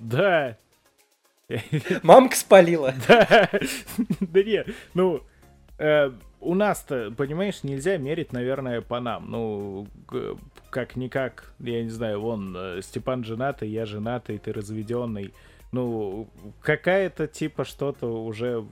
Да, 0.00 0.56
Мамка 2.02 2.36
спалила. 2.36 2.94
да, 3.08 3.50
да 4.20 4.42
не, 4.42 4.64
ну, 4.94 5.22
э, 5.78 6.10
у 6.40 6.54
нас-то, 6.54 7.12
понимаешь, 7.16 7.62
нельзя 7.62 7.96
мерить, 7.96 8.32
наверное, 8.32 8.80
по 8.80 9.00
нам. 9.00 9.30
Ну, 9.30 9.86
как-никак, 10.70 11.52
я 11.58 11.82
не 11.82 11.90
знаю, 11.90 12.20
вон, 12.20 12.54
э, 12.56 12.80
Степан 12.82 13.24
женатый, 13.24 13.68
я 13.68 13.86
женатый, 13.86 14.38
ты 14.38 14.52
разведенный. 14.52 15.34
Ну, 15.72 16.28
какая-то 16.62 17.26
типа 17.26 17.64
что-то 17.64 18.24
уже, 18.24 18.64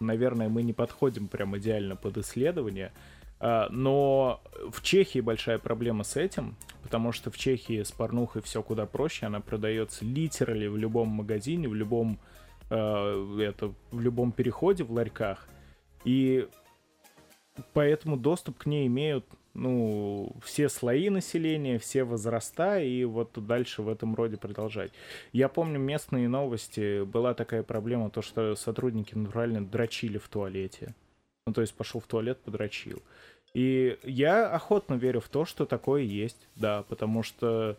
наверное, 0.00 0.48
мы 0.48 0.62
не 0.62 0.72
подходим 0.72 1.28
прям 1.28 1.56
идеально 1.56 1.96
под 1.96 2.18
исследование. 2.18 2.92
А, 3.40 3.68
Но 3.70 4.40
в 4.70 4.82
Чехии 4.82 5.20
большая 5.20 5.58
проблема 5.58 6.04
с 6.04 6.16
этим, 6.16 6.56
потому 6.82 7.12
что 7.12 7.30
в 7.30 7.36
Чехии 7.36 7.82
с 7.82 7.92
порнухой 7.92 8.42
все 8.42 8.62
куда 8.62 8.86
проще, 8.86 9.26
она 9.26 9.40
продается 9.40 10.04
литерали 10.04 10.66
в 10.66 10.76
любом 10.76 11.08
магазине, 11.08 11.68
в 11.68 11.74
любом 11.74 12.18
э, 12.70 13.38
это 13.40 13.74
в 13.90 14.00
любом 14.00 14.32
переходе 14.32 14.84
в 14.84 14.92
ларьках, 14.92 15.48
и 16.04 16.48
поэтому 17.72 18.16
доступ 18.16 18.58
к 18.58 18.66
ней 18.66 18.86
имеют 18.86 19.26
ну 19.54 20.34
все 20.42 20.68
слои 20.68 21.08
населения, 21.10 21.78
все 21.78 22.04
возраста 22.04 22.80
и 22.80 23.04
вот 23.04 23.30
дальше 23.46 23.82
в 23.82 23.88
этом 23.88 24.14
роде 24.14 24.36
продолжать. 24.36 24.92
Я 25.32 25.48
помню 25.48 25.78
местные 25.78 26.28
новости 26.28 27.04
была 27.04 27.34
такая 27.34 27.62
проблема, 27.62 28.10
то 28.10 28.20
что 28.20 28.56
сотрудники 28.56 29.14
натурально 29.14 29.64
дрочили 29.64 30.18
в 30.18 30.28
туалете. 30.28 30.94
Ну, 31.46 31.52
то 31.52 31.60
есть 31.60 31.74
пошел 31.74 32.00
в 32.00 32.06
туалет, 32.06 32.38
подрочил. 32.38 33.02
И 33.52 33.98
я 34.02 34.50
охотно 34.50 34.94
верю 34.94 35.20
в 35.20 35.28
то, 35.28 35.44
что 35.44 35.66
такое 35.66 36.02
есть, 36.02 36.48
да, 36.56 36.84
потому 36.88 37.22
что 37.22 37.76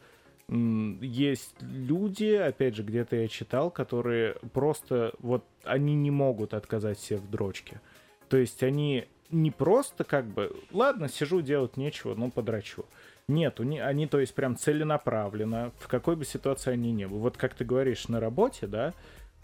есть 0.47 1.55
люди, 1.59 2.33
опять 2.33 2.75
же, 2.75 2.83
где-то 2.83 3.15
я 3.15 3.27
читал, 3.27 3.71
которые 3.71 4.35
просто, 4.53 5.13
вот, 5.17 5.43
они 5.63 5.95
не 5.95 6.11
могут 6.11 6.53
отказать 6.53 6.99
себе 6.99 7.17
в 7.17 7.29
дрочке. 7.31 7.81
То 8.29 8.37
есть 8.37 8.61
они 8.61 9.07
не 9.31 9.49
просто 9.49 10.03
как 10.03 10.27
бы, 10.27 10.55
ладно, 10.71 11.09
сижу, 11.09 11.41
делать 11.41 11.77
нечего, 11.77 12.13
ну, 12.13 12.29
подрачу. 12.29 12.85
Нет, 13.27 13.59
у 13.59 13.63
ни- 13.63 13.79
они, 13.79 14.05
то 14.05 14.19
есть, 14.19 14.35
прям 14.35 14.55
целенаправленно, 14.55 15.71
в 15.79 15.87
какой 15.87 16.15
бы 16.15 16.25
ситуации 16.25 16.73
они 16.73 16.91
ни 16.91 17.05
были. 17.05 17.19
Вот 17.19 17.37
как 17.37 17.55
ты 17.55 17.65
говоришь, 17.65 18.07
на 18.07 18.19
работе, 18.19 18.67
да, 18.67 18.93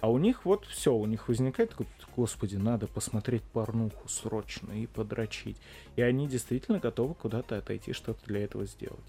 а 0.01 0.09
у 0.09 0.17
них 0.17 0.45
вот 0.45 0.65
все, 0.65 0.93
у 0.93 1.05
них 1.05 1.27
возникает 1.27 1.69
такой, 1.69 1.87
господи, 2.15 2.55
надо 2.55 2.87
посмотреть 2.87 3.43
порнуху 3.43 4.07
срочно 4.09 4.73
и 4.73 4.87
подрочить. 4.87 5.57
И 5.95 6.01
они 6.01 6.27
действительно 6.27 6.79
готовы 6.79 7.13
куда-то 7.13 7.57
отойти, 7.57 7.93
что-то 7.93 8.25
для 8.25 8.43
этого 8.43 8.65
сделать. 8.65 8.99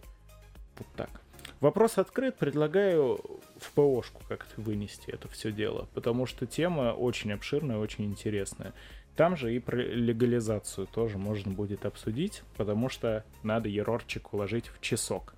Вот 0.77 0.87
так. 0.95 1.23
Вопрос 1.61 1.99
открыт, 1.99 2.37
предлагаю 2.37 3.21
в 3.59 3.73
ПОшку 3.73 4.23
как-то 4.29 4.61
вынести 4.61 5.11
это 5.11 5.29
все 5.29 5.51
дело, 5.51 5.89
потому 5.95 6.27
что 6.27 6.47
тема 6.47 6.93
очень 6.93 7.33
обширная, 7.33 7.79
очень 7.79 8.05
интересная. 8.05 8.73
Там 9.17 9.37
же 9.37 9.55
и 9.55 9.59
про 9.59 9.77
легализацию 9.77 10.87
тоже 10.87 11.19
можно 11.19 11.53
будет 11.53 11.85
обсудить, 11.85 12.43
потому 12.57 12.89
что 12.89 13.25
надо 13.43 13.69
ерорчик 13.69 14.33
уложить 14.33 14.69
в 14.69 14.81
часок 14.81 15.35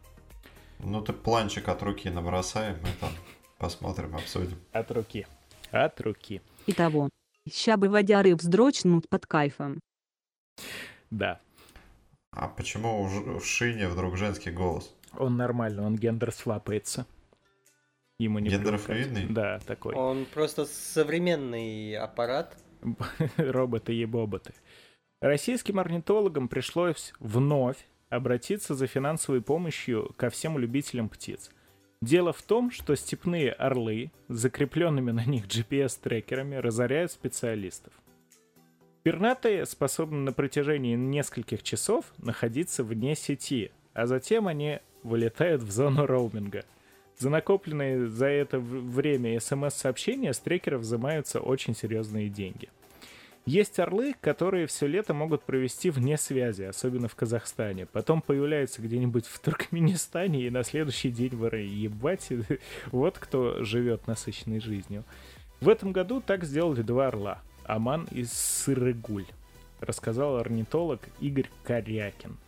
Ну 0.78 1.00
ты 1.00 1.12
планчик 1.12 1.68
от 1.68 1.82
руки 1.82 2.08
набросаем, 2.08 2.78
там 3.00 3.10
посмотрим, 3.58 4.14
обсудим. 4.14 4.58
от 4.72 4.90
руки. 4.92 5.26
От 5.74 6.00
руки. 6.00 6.40
Итого. 6.68 7.10
Ща 7.50 7.76
бы 7.76 7.88
водяры 7.88 8.36
вздрочнут 8.36 9.08
под 9.08 9.26
кайфом. 9.26 9.80
Да. 11.10 11.40
А 12.30 12.48
почему 12.48 13.02
у 13.02 13.38
в 13.38 13.44
Шине 13.44 13.88
вдруг 13.88 14.16
женский 14.16 14.50
голос? 14.50 14.94
Он 15.18 15.36
нормально, 15.36 15.84
он 15.84 15.96
гендер 15.96 16.32
свапается. 16.32 17.06
Ему 18.18 18.38
не 18.38 18.50
Гендерфлюидный? 18.50 19.26
Да, 19.26 19.58
такой. 19.66 19.96
Он 19.96 20.24
просто 20.26 20.64
современный 20.66 21.96
аппарат. 21.96 22.56
Роботы-ебоботы. 23.36 24.54
Российским 25.20 25.80
орнитологам 25.80 26.48
пришлось 26.48 27.12
вновь 27.18 27.84
обратиться 28.10 28.74
за 28.76 28.86
финансовой 28.86 29.42
помощью 29.42 30.12
ко 30.16 30.30
всем 30.30 30.56
любителям 30.56 31.08
птиц. 31.08 31.50
Дело 32.00 32.32
в 32.32 32.42
том, 32.42 32.70
что 32.70 32.94
степные 32.96 33.52
орлы 33.52 34.10
закрепленными 34.28 35.10
на 35.10 35.24
них 35.24 35.46
GPS-трекерами 35.46 36.56
разоряют 36.56 37.12
специалистов. 37.12 37.92
Пернатые 39.02 39.66
способны 39.66 40.18
на 40.18 40.32
протяжении 40.32 40.96
нескольких 40.96 41.62
часов 41.62 42.06
находиться 42.18 42.82
вне 42.82 43.14
сети, 43.14 43.70
а 43.92 44.06
затем 44.06 44.48
они 44.48 44.80
вылетают 45.02 45.62
в 45.62 45.70
зону 45.70 46.06
роуминга. 46.06 46.64
За 47.18 47.30
накопленные 47.30 48.08
за 48.08 48.26
это 48.26 48.58
время 48.58 49.38
смс-сообщения 49.38 50.32
с 50.32 50.38
трекеров 50.38 50.80
взимаются 50.80 51.40
очень 51.40 51.74
серьезные 51.76 52.28
деньги. 52.28 52.70
Есть 53.46 53.78
орлы, 53.78 54.14
которые 54.22 54.66
все 54.66 54.86
лето 54.86 55.12
могут 55.12 55.42
провести 55.42 55.90
вне 55.90 56.16
связи, 56.16 56.62
особенно 56.62 57.08
в 57.08 57.14
Казахстане. 57.14 57.84
Потом 57.84 58.22
появляются 58.22 58.80
где-нибудь 58.80 59.26
в 59.26 59.38
Туркменистане 59.38 60.46
и 60.46 60.50
на 60.50 60.64
следующий 60.64 61.10
день 61.10 61.36
в 61.36 61.46
РА. 61.46 61.58
Ебать, 61.58 62.28
вот 62.86 63.18
кто 63.18 63.62
живет 63.62 64.06
насыщенной 64.06 64.60
жизнью. 64.60 65.04
В 65.60 65.68
этом 65.68 65.92
году 65.92 66.22
так 66.22 66.44
сделали 66.44 66.80
два 66.80 67.08
орла. 67.08 67.42
Аман 67.64 68.08
и 68.10 68.24
Сырыгуль, 68.24 69.26
рассказал 69.80 70.36
орнитолог 70.38 71.00
Игорь 71.20 71.50
Корякин. 71.64 72.38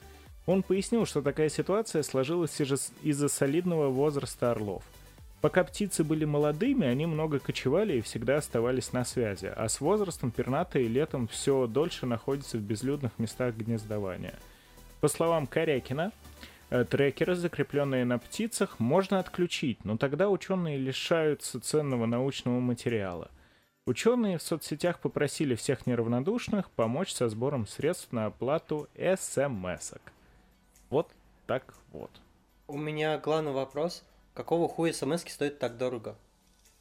Он 0.46 0.62
пояснил, 0.62 1.04
что 1.04 1.20
такая 1.20 1.48
ситуация 1.50 2.02
сложилась 2.04 2.58
из- 2.60 2.92
из-за 3.02 3.28
солидного 3.28 3.88
возраста 3.88 4.50
орлов. 4.50 4.82
Пока 5.40 5.64
птицы 5.64 6.02
были 6.02 6.24
молодыми, 6.24 6.86
они 6.86 7.06
много 7.06 7.38
кочевали 7.38 7.98
и 7.98 8.00
всегда 8.00 8.36
оставались 8.36 8.92
на 8.92 9.04
связи, 9.04 9.52
а 9.54 9.68
с 9.68 9.80
возрастом 9.80 10.30
пернатые 10.30 10.88
летом 10.88 11.28
все 11.28 11.66
дольше 11.66 12.06
находятся 12.06 12.56
в 12.56 12.62
безлюдных 12.62 13.18
местах 13.18 13.54
гнездования. 13.54 14.34
По 15.00 15.08
словам 15.08 15.46
Корякина, 15.46 16.10
э, 16.70 16.84
трекеры, 16.84 17.34
закрепленные 17.34 18.04
на 18.04 18.18
птицах, 18.18 18.80
можно 18.80 19.18
отключить, 19.18 19.84
но 19.84 19.96
тогда 19.98 20.30
ученые 20.30 20.78
лишаются 20.78 21.60
ценного 21.60 22.06
научного 22.06 22.58
материала. 22.58 23.30
Ученые 23.84 24.38
в 24.38 24.42
соцсетях 24.42 24.98
попросили 24.98 25.54
всех 25.54 25.86
неравнодушных 25.86 26.70
помочь 26.70 27.12
со 27.12 27.28
сбором 27.28 27.68
средств 27.68 28.10
на 28.10 28.26
оплату 28.26 28.88
смс-ок. 28.96 30.00
Вот 30.90 31.08
так 31.46 31.74
вот. 31.92 32.10
У 32.66 32.78
меня 32.78 33.16
главный 33.18 33.52
вопрос. 33.52 34.02
Какого 34.36 34.68
хуя 34.68 34.92
смс 34.92 35.22
стоят 35.26 35.58
так 35.58 35.78
дорого? 35.78 36.14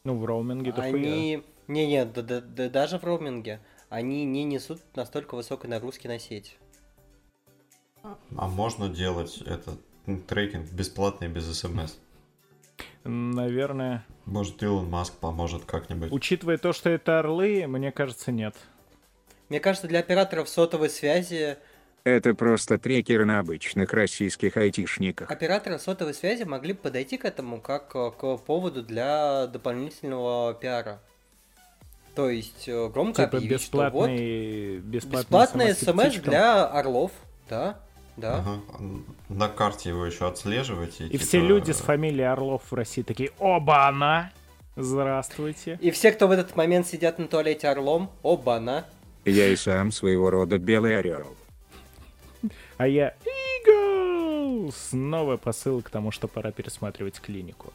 Ну, 0.03 0.17
в 0.19 0.25
роуминге 0.25 0.73
дохуя. 0.73 0.93
Они... 0.93 1.43
Не-не, 1.67 2.03
да- 2.05 2.21
да- 2.21 2.41
да 2.41 2.69
даже 2.69 2.99
в 2.99 3.03
роуминге. 3.05 3.61
Они 3.87 4.25
не 4.25 4.43
несут 4.43 4.81
настолько 4.93 5.35
высокой 5.35 5.67
нагрузки 5.67 6.05
на 6.05 6.19
сеть. 6.19 6.57
А 8.03 8.47
можно 8.49 8.89
делать 8.89 9.41
этот 9.41 9.79
трекинг 10.27 10.69
бесплатный 10.69 11.29
без 11.29 11.45
смс? 11.57 11.95
Наверное. 13.05 14.05
Может, 14.25 14.61
Илон 14.61 14.89
Маск 14.89 15.13
поможет 15.13 15.63
как-нибудь? 15.63 16.11
Учитывая 16.11 16.57
то, 16.57 16.73
что 16.73 16.89
это 16.89 17.19
орлы, 17.19 17.65
мне 17.67 17.91
кажется, 17.93 18.33
нет. 18.33 18.55
Мне 19.47 19.61
кажется, 19.61 19.87
для 19.87 19.99
операторов 19.99 20.49
сотовой 20.49 20.89
связи... 20.89 21.57
Это 22.05 22.35
просто 22.35 22.77
трекеры 22.77 23.25
на 23.25 23.39
обычных 23.39 23.91
российских 23.91 24.57
айтишниках. 24.57 25.31
Операторы 25.31 25.79
сотовой 25.79 26.13
связи 26.13 26.43
могли 26.43 26.73
бы 26.73 26.79
подойти 26.79 27.17
к 27.17 27.25
этому 27.25 27.59
как 27.59 27.95
э, 27.95 28.11
к 28.15 28.37
поводу 28.37 28.83
для 28.83 29.47
дополнительного 29.47 30.53
пиара. 30.53 30.99
То 32.13 32.29
есть 32.29 32.67
э, 32.67 32.89
громко 32.89 33.25
Типа 33.25 33.37
объявить, 33.37 33.59
что 33.59 33.89
вот 33.89 34.09
бесплатный, 34.11 34.77
бесплатный, 34.77 35.71
бесплатный 35.71 35.73
смс 35.73 36.21
для 36.21 36.67
орлов. 36.67 37.11
Да, 37.49 37.79
да. 38.17 38.37
Ага. 38.37 38.61
На 39.27 39.49
карте 39.49 39.89
его 39.89 40.05
еще 40.05 40.27
отслеживаете. 40.27 41.07
И 41.07 41.17
все 41.17 41.39
типа, 41.39 41.43
люди 41.43 41.71
с 41.71 41.79
фамилией 41.79 42.27
Орлов 42.27 42.61
в 42.69 42.73
России 42.75 43.01
такие, 43.01 43.31
оба 43.39 43.87
она! 43.87 44.31
Здравствуйте. 44.75 45.79
И 45.81 45.89
все, 45.89 46.11
кто 46.11 46.27
в 46.27 46.31
этот 46.31 46.55
момент 46.55 46.85
сидят 46.85 47.17
на 47.17 47.27
туалете 47.27 47.67
орлом, 47.67 48.11
оба-на. 48.21 48.85
Я 49.23 49.47
и 49.47 49.55
сам 49.55 49.91
своего 49.91 50.29
рода 50.29 50.59
белый 50.59 50.99
орел. 50.99 51.35
А 52.77 52.87
я 52.87 53.15
Игл! 53.65 54.71
Снова 54.71 55.37
посыл 55.37 55.81
к 55.81 55.89
тому, 55.89 56.11
что 56.11 56.27
пора 56.27 56.51
пересматривать 56.51 57.19
клинику. 57.19 57.71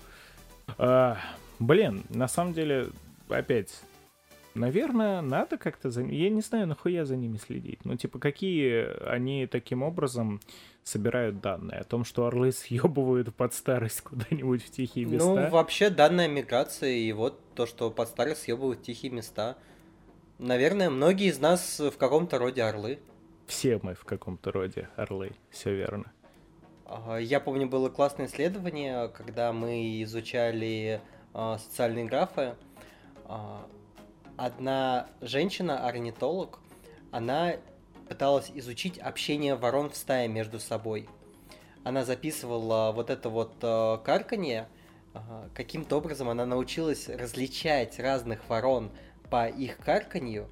А, 0.78 1.18
блин, 1.58 2.04
на 2.10 2.28
самом 2.28 2.52
деле, 2.52 2.88
опять, 3.28 3.80
наверное, 4.54 5.20
надо 5.22 5.56
как-то 5.56 5.90
за... 5.90 6.02
Я 6.02 6.30
не 6.30 6.42
знаю, 6.42 6.66
нахуя 6.66 7.04
за 7.04 7.16
ними 7.16 7.38
следить. 7.38 7.84
Ну, 7.84 7.96
типа, 7.96 8.18
какие 8.18 9.08
они 9.08 9.46
таким 9.46 9.82
образом 9.82 10.40
собирают 10.84 11.40
данные? 11.40 11.80
О 11.80 11.84
том, 11.84 12.04
что 12.04 12.26
орлы 12.26 12.52
съебывают 12.52 13.34
под 13.34 13.54
старость 13.54 14.02
куда-нибудь 14.02 14.62
в 14.64 14.70
тихие 14.70 15.06
места? 15.06 15.26
Ну, 15.26 15.48
вообще, 15.50 15.90
данная 15.90 16.28
миграция 16.28 16.90
и 16.90 17.12
вот 17.12 17.40
то, 17.54 17.66
что 17.66 17.90
под 17.90 18.08
старость 18.08 18.42
съебывают 18.42 18.82
тихие 18.82 19.12
места. 19.12 19.56
Наверное, 20.38 20.90
многие 20.90 21.28
из 21.28 21.38
нас 21.38 21.80
в 21.80 21.96
каком-то 21.96 22.38
роде 22.38 22.62
орлы. 22.62 22.98
Все 23.50 23.80
мы 23.82 23.94
в 23.94 24.04
каком-то 24.04 24.52
роде 24.52 24.88
орлы, 24.94 25.32
все 25.50 25.74
верно. 25.74 26.12
А, 26.86 27.16
Я 27.16 27.40
помню, 27.40 27.68
было 27.68 27.88
классное 27.88 28.26
исследование, 28.26 29.08
когда 29.08 29.52
мы 29.52 30.00
изучали 30.04 31.00
а, 31.34 31.58
социальные 31.58 32.04
графы. 32.04 32.54
А, 33.24 33.66
Одна 34.36 35.08
женщина-орнитолог, 35.20 36.60
она 37.10 37.56
пыталась 38.08 38.52
изучить 38.54 38.98
общение 39.00 39.56
ворон 39.56 39.90
в 39.90 39.96
стае 39.96 40.28
между 40.28 40.60
собой. 40.60 41.08
Она 41.82 42.04
записывала 42.04 42.92
вот 42.92 43.10
это 43.10 43.30
вот 43.30 43.56
карканье. 44.04 44.68
Каким-то 45.54 45.96
образом 45.96 46.28
она 46.28 46.46
научилась 46.46 47.08
различать 47.08 47.98
разных 47.98 48.48
ворон 48.48 48.92
по 49.28 49.48
их 49.48 49.76
карканью 49.78 50.48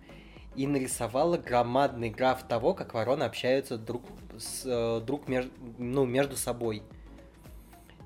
и 0.58 0.66
нарисовала 0.66 1.36
громадный 1.36 2.10
граф 2.10 2.42
того, 2.42 2.74
как 2.74 2.92
вороны 2.92 3.22
общаются 3.22 3.78
друг, 3.78 4.02
с, 4.36 4.64
э, 4.66 5.00
друг 5.06 5.28
меж- 5.28 5.52
ну, 5.78 6.04
между 6.04 6.36
собой. 6.36 6.82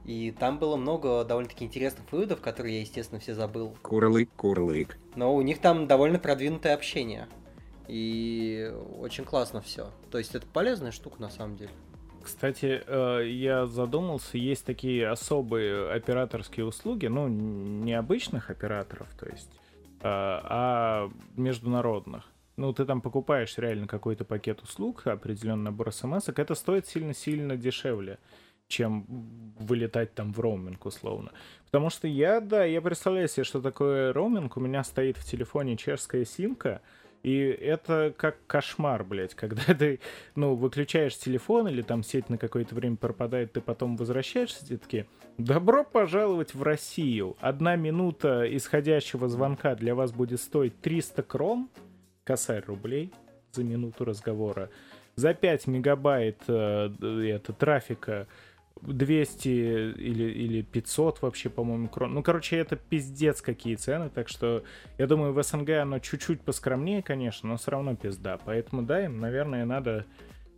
И 0.04 0.32
там 0.32 0.58
было 0.58 0.76
много 0.76 1.24
довольно-таки 1.24 1.64
интересных 1.64 2.12
выводов, 2.12 2.42
которые 2.42 2.74
я, 2.74 2.80
естественно, 2.82 3.20
все 3.20 3.32
забыл. 3.34 3.74
Курлык, 3.80 4.28
курлык. 4.36 4.98
Но 5.14 5.34
у 5.34 5.40
них 5.40 5.60
там 5.60 5.86
довольно 5.86 6.18
продвинутое 6.18 6.74
общение. 6.74 7.26
И 7.88 8.70
очень 8.98 9.24
классно 9.24 9.62
все. 9.62 9.90
То 10.10 10.18
есть 10.18 10.34
это 10.34 10.46
полезная 10.46 10.92
штука 10.92 11.22
на 11.22 11.30
самом 11.30 11.56
деле. 11.56 11.70
Кстати, 12.22 12.82
э, 12.86 13.26
я 13.28 13.66
задумался, 13.66 14.36
есть 14.36 14.66
такие 14.66 15.08
особые 15.08 15.90
операторские 15.90 16.66
услуги, 16.66 17.06
ну, 17.06 17.28
необычных 17.28 18.50
операторов, 18.50 19.08
то 19.18 19.26
есть, 19.30 19.50
э, 20.00 20.02
а 20.04 21.10
международных. 21.36 22.31
Ну, 22.56 22.72
ты 22.72 22.84
там 22.84 23.00
покупаешь 23.00 23.56
реально 23.56 23.86
какой-то 23.86 24.24
пакет 24.24 24.62
услуг, 24.62 25.06
определенный 25.06 25.64
набор 25.64 25.92
смс 25.92 26.28
это 26.28 26.54
стоит 26.54 26.86
сильно-сильно 26.86 27.56
дешевле, 27.56 28.18
чем 28.68 29.06
вылетать 29.58 30.14
там 30.14 30.32
в 30.32 30.40
роуминг 30.40 30.84
условно. 30.84 31.32
Потому 31.64 31.88
что 31.88 32.06
я, 32.06 32.40
да, 32.40 32.64
я 32.64 32.82
представляю 32.82 33.28
себе, 33.28 33.44
что 33.44 33.62
такое 33.62 34.12
роуминг. 34.12 34.56
У 34.56 34.60
меня 34.60 34.84
стоит 34.84 35.16
в 35.16 35.24
телефоне 35.24 35.76
чешская 35.76 36.26
симка, 36.26 36.82
и 37.22 37.38
это 37.38 38.12
как 38.16 38.36
кошмар, 38.46 39.04
блядь, 39.04 39.34
когда 39.34 39.62
ты, 39.74 40.00
ну, 40.34 40.54
выключаешь 40.54 41.16
телефон 41.16 41.68
или 41.68 41.80
там 41.80 42.02
сеть 42.02 42.28
на 42.28 42.36
какое-то 42.36 42.74
время 42.74 42.96
пропадает, 42.96 43.52
ты 43.52 43.60
потом 43.60 43.96
возвращаешься, 43.96 44.74
и 44.74 44.76
такие, 44.76 45.06
добро 45.38 45.84
пожаловать 45.84 46.54
в 46.54 46.62
Россию. 46.62 47.36
Одна 47.40 47.76
минута 47.76 48.44
исходящего 48.54 49.28
звонка 49.28 49.74
для 49.74 49.94
вас 49.94 50.12
будет 50.12 50.40
стоить 50.40 50.78
300 50.80 51.22
крон, 51.22 51.68
косарь 52.24 52.64
рублей 52.66 53.12
за 53.52 53.64
минуту 53.64 54.04
разговора. 54.04 54.70
За 55.14 55.34
5 55.34 55.66
мегабайт 55.66 56.42
э, 56.48 56.90
это, 57.24 57.52
трафика 57.52 58.26
200 58.80 59.48
или, 59.48 60.24
или 60.24 60.62
500 60.62 61.22
вообще, 61.22 61.50
по-моему, 61.50 61.88
крон. 61.88 62.14
Ну, 62.14 62.22
короче, 62.22 62.56
это 62.56 62.76
пиздец 62.76 63.40
какие 63.42 63.76
цены, 63.76 64.10
так 64.10 64.28
что 64.28 64.64
я 64.98 65.06
думаю, 65.06 65.32
в 65.32 65.42
СНГ 65.42 65.70
оно 65.70 65.98
чуть-чуть 65.98 66.40
поскромнее, 66.40 67.02
конечно, 67.02 67.48
но 67.48 67.56
все 67.56 67.72
равно 67.72 67.94
пизда. 67.94 68.38
Поэтому, 68.44 68.82
да, 68.82 69.04
им, 69.04 69.20
наверное, 69.20 69.64
надо 69.64 70.06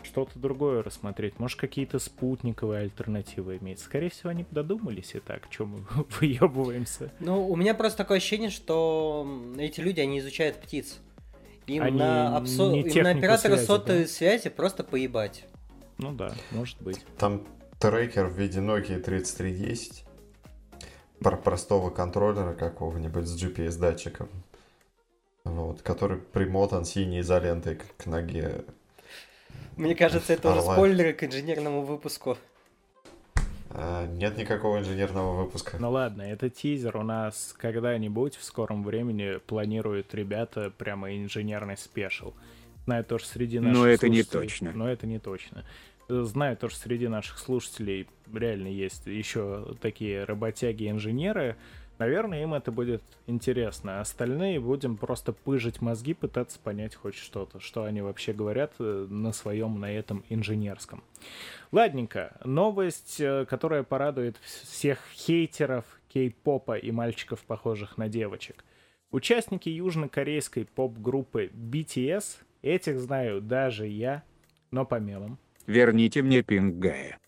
что-то 0.05 0.39
другое 0.39 0.83
рассмотреть. 0.83 1.39
Может, 1.39 1.59
какие-то 1.59 1.99
спутниковые 1.99 2.83
альтернативы 2.83 3.57
иметь. 3.57 3.81
Скорее 3.81 4.11
всего, 4.11 4.31
они 4.31 4.45
додумались 4.51 5.15
и 5.15 5.21
так, 5.21 5.49
чем 5.51 5.69
мы 5.69 6.05
выебываемся. 6.21 7.13
Ну, 7.21 7.49
у 7.49 7.57
меня 7.57 7.75
просто 7.75 7.99
такое 7.99 8.19
ощущение, 8.19 8.51
что 8.51 9.27
эти 9.59 9.81
люди, 9.81 10.01
они 10.01 10.19
изучают 10.19 10.57
птиц. 10.61 11.01
Им 11.67 11.83
Они 11.83 11.99
на, 11.99 12.39
обсо- 12.39 12.73
не 12.73 12.83
им 12.83 13.03
на 13.03 13.11
оператора 13.11 13.55
связи, 13.55 13.67
сотовой 13.67 14.03
да? 14.03 14.09
связи 14.09 14.49
просто 14.51 14.85
поебать. 14.85 15.45
Ну 15.99 16.13
да, 16.13 16.35
может 16.51 16.81
быть. 16.83 17.05
Там 17.19 17.47
трекер 17.79 18.27
в 18.27 18.39
виде 18.39 18.61
Nokia 18.61 19.01
3310. 19.01 20.05
Про 21.21 21.37
простого 21.37 21.91
контроллера 21.91 22.53
какого-нибудь 22.53 23.27
с 23.27 23.43
GPS-датчиком. 23.43 24.29
Вот, 25.45 25.83
который 25.83 26.19
примотан 26.19 26.85
синей 26.85 27.21
изолентой 27.21 27.77
к, 27.97 28.07
ноге. 28.07 28.65
Мне 29.77 29.95
кажется, 29.95 30.33
это 30.33 30.53
уже 30.53 30.63
спойлеры 30.63 31.13
к 31.13 31.25
инженерному 31.25 31.83
выпуску. 31.83 32.37
А, 33.77 34.07
нет 34.07 34.39
никакого 34.39 34.79
инженерного 34.79 35.43
выпуска. 35.43 35.77
Ну 35.81 35.91
ладно, 35.91 36.23
это 36.23 36.49
тизер. 36.49 36.97
У 36.97 37.03
нас 37.03 37.55
когда-нибудь 37.59 38.37
в 38.37 38.45
скором 38.45 38.85
времени 38.85 39.39
планируют 39.47 40.15
ребята 40.15 40.73
прямо 40.79 41.15
инженерный 41.17 41.77
спешл. 41.77 42.35
Знаю 42.85 43.05
тоже 43.05 43.25
среди 43.27 43.59
наших 43.59 43.79
Но 43.79 43.87
это 43.87 44.09
не 44.09 44.23
точно. 44.23 44.73
Но 44.73 44.89
это 44.89 45.07
не 45.09 45.19
точно. 45.19 45.65
знаю 46.09 46.57
тоже 46.57 46.77
среди 46.77 47.09
наших 47.09 47.39
слушателей 47.39 48.09
реально 48.33 48.69
есть 48.69 49.07
еще 49.07 49.75
такие 49.81 50.23
работяги-инженеры, 50.25 51.57
наверное, 51.99 52.43
им 52.43 52.55
это 52.55 52.71
будет 52.73 53.03
интересно. 53.27 54.01
Остальные 54.01 54.61
будем 54.61 54.97
просто 54.97 55.33
пыжить 55.33 55.81
мозги, 55.81 56.15
пытаться 56.15 56.59
понять 56.59 56.95
хоть 56.95 57.15
что-то, 57.15 57.61
что 57.61 57.85
они 57.85 58.03
вообще 58.03 58.33
говорят 58.33 58.73
э, 58.79 59.07
на 59.09 59.33
своем, 59.33 59.81
на 59.81 59.91
этом 59.91 60.25
инженерском. 60.29 61.03
Ладненько, 61.73 62.37
новость, 62.45 63.21
э, 63.21 63.47
которая 63.49 63.83
порадует 63.83 64.37
всех 64.39 64.99
хейтеров 65.13 65.85
кей-попа 66.09 66.77
и 66.77 66.91
мальчиков, 66.91 67.41
похожих 67.45 67.99
на 67.99 68.09
девочек. 68.09 68.65
Участники 69.11 69.69
южнокорейской 69.69 70.65
поп-группы 70.65 71.51
BTS, 71.55 72.39
этих 72.63 73.01
знаю 73.01 73.41
даже 73.41 73.87
я, 73.87 74.23
но 74.71 74.85
по 74.85 74.99
мемам, 74.99 75.39
Верните 75.67 76.23
мне 76.23 76.43
Пингая. 76.43 77.19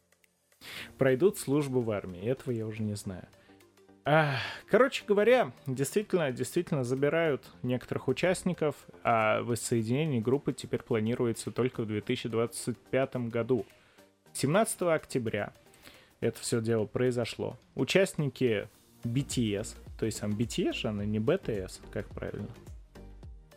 пройдут 0.98 1.38
службу 1.38 1.80
в 1.80 1.90
армии. 1.90 2.20
Этого 2.20 2.52
я 2.52 2.66
уже 2.66 2.82
не 2.82 2.94
знаю. 2.94 3.26
Короче 4.70 5.04
говоря, 5.04 5.50
действительно, 5.66 6.30
действительно 6.30 6.84
забирают 6.84 7.42
некоторых 7.64 8.06
участников, 8.06 8.76
а 9.02 9.42
воссоединение 9.42 10.20
группы 10.20 10.52
теперь 10.52 10.82
планируется 10.82 11.50
только 11.50 11.82
в 11.82 11.86
2025 11.88 13.16
году. 13.28 13.66
17 14.32 14.82
октября 14.82 15.52
это 16.20 16.40
все 16.40 16.60
дело 16.60 16.86
произошло. 16.86 17.58
Участники 17.74 18.68
BTS, 19.02 19.74
то 19.98 20.06
есть 20.06 20.20
там 20.20 20.32
BTS 20.32 20.72
же, 20.72 20.88
она 20.88 21.04
не 21.04 21.18
BTS, 21.18 21.80
как 21.90 22.06
правильно? 22.06 22.48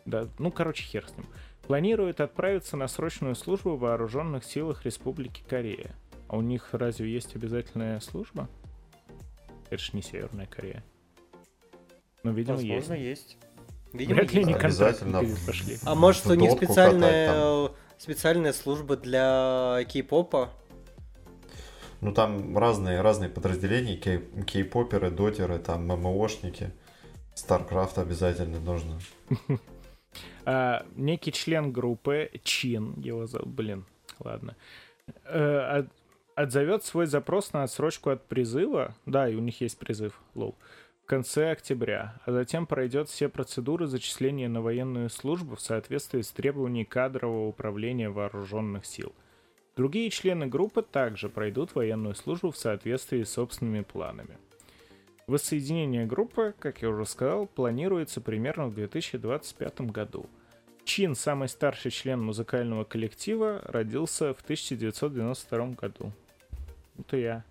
Да, 0.04 0.26
ну, 0.40 0.50
короче, 0.50 0.82
хер 0.82 1.06
с 1.06 1.16
ним. 1.16 1.26
Планируют 1.62 2.20
отправиться 2.20 2.76
на 2.76 2.88
срочную 2.88 3.36
службу 3.36 3.76
в 3.76 3.80
вооруженных 3.80 4.42
силах 4.42 4.84
Республики 4.84 5.44
Корея. 5.48 5.94
А 6.26 6.36
у 6.36 6.40
них 6.40 6.70
разве 6.72 7.08
есть 7.12 7.36
обязательная 7.36 8.00
служба? 8.00 8.48
Это 9.70 9.82
ж 9.82 9.92
не 9.92 10.02
Северная 10.02 10.46
Корея. 10.46 10.82
Ну, 12.22 12.32
видимо, 12.32 12.56
Возможно, 12.56 12.92
есть. 12.94 13.22
есть. 13.22 13.38
Видимо, 13.92 14.16
Вряд 14.20 14.32
ли 14.32 14.42
они 14.42 14.54
Обязательно 14.54 15.18
контракт 15.20 15.40
в- 15.42 15.46
пошли. 15.46 15.76
А 15.84 15.94
может, 15.94 16.26
у 16.26 16.34
них 16.34 16.52
специальная, 16.52 17.70
специальная 17.98 18.52
служба 18.52 18.96
для 18.96 19.84
кей-попа? 19.88 20.50
Ну 22.00 22.12
там 22.12 22.56
разные, 22.56 23.00
разные 23.02 23.28
подразделения, 23.30 23.96
кей- 23.96 24.26
кей-поперы, 24.46 25.10
дотеры, 25.10 25.58
там 25.58 25.86
ММОшники. 25.86 26.72
Старкрафт 27.34 27.98
обязательно 27.98 28.60
нужно. 28.60 28.98
А, 30.46 30.84
некий 30.96 31.32
член 31.32 31.70
группы, 31.70 32.30
Чин, 32.42 32.98
его 32.98 33.26
зовут, 33.26 33.48
блин, 33.48 33.84
ладно, 34.18 34.56
э, 35.26 35.58
от- 35.78 35.92
отзовет 36.40 36.84
свой 36.84 37.06
запрос 37.06 37.52
на 37.52 37.64
отсрочку 37.64 38.10
от 38.10 38.24
призыва, 38.26 38.94
да, 39.06 39.28
и 39.28 39.34
у 39.34 39.40
них 39.40 39.60
есть 39.60 39.78
призыв, 39.78 40.20
lol, 40.34 40.56
в 41.02 41.06
конце 41.06 41.50
октября, 41.50 42.14
а 42.24 42.32
затем 42.32 42.66
пройдет 42.66 43.08
все 43.08 43.28
процедуры 43.28 43.86
зачисления 43.86 44.48
на 44.48 44.62
военную 44.62 45.10
службу 45.10 45.56
в 45.56 45.60
соответствии 45.60 46.22
с 46.22 46.30
требованиями 46.30 46.84
кадрового 46.84 47.48
управления 47.48 48.10
вооруженных 48.10 48.86
сил. 48.86 49.12
Другие 49.76 50.10
члены 50.10 50.46
группы 50.46 50.82
также 50.82 51.28
пройдут 51.28 51.74
военную 51.74 52.14
службу 52.14 52.50
в 52.50 52.56
соответствии 52.56 53.22
с 53.22 53.32
собственными 53.32 53.82
планами. 53.82 54.38
Воссоединение 55.26 56.06
группы, 56.06 56.54
как 56.58 56.82
я 56.82 56.88
уже 56.88 57.06
сказал, 57.06 57.46
планируется 57.46 58.20
примерно 58.20 58.66
в 58.66 58.74
2025 58.74 59.82
году. 59.82 60.26
Чин, 60.84 61.14
самый 61.14 61.48
старший 61.48 61.92
член 61.92 62.20
музыкального 62.20 62.84
коллектива, 62.84 63.60
родился 63.64 64.34
в 64.34 64.40
1992 64.40 65.66
году. 65.68 66.12
Это 66.98 67.16
я. 67.16 67.44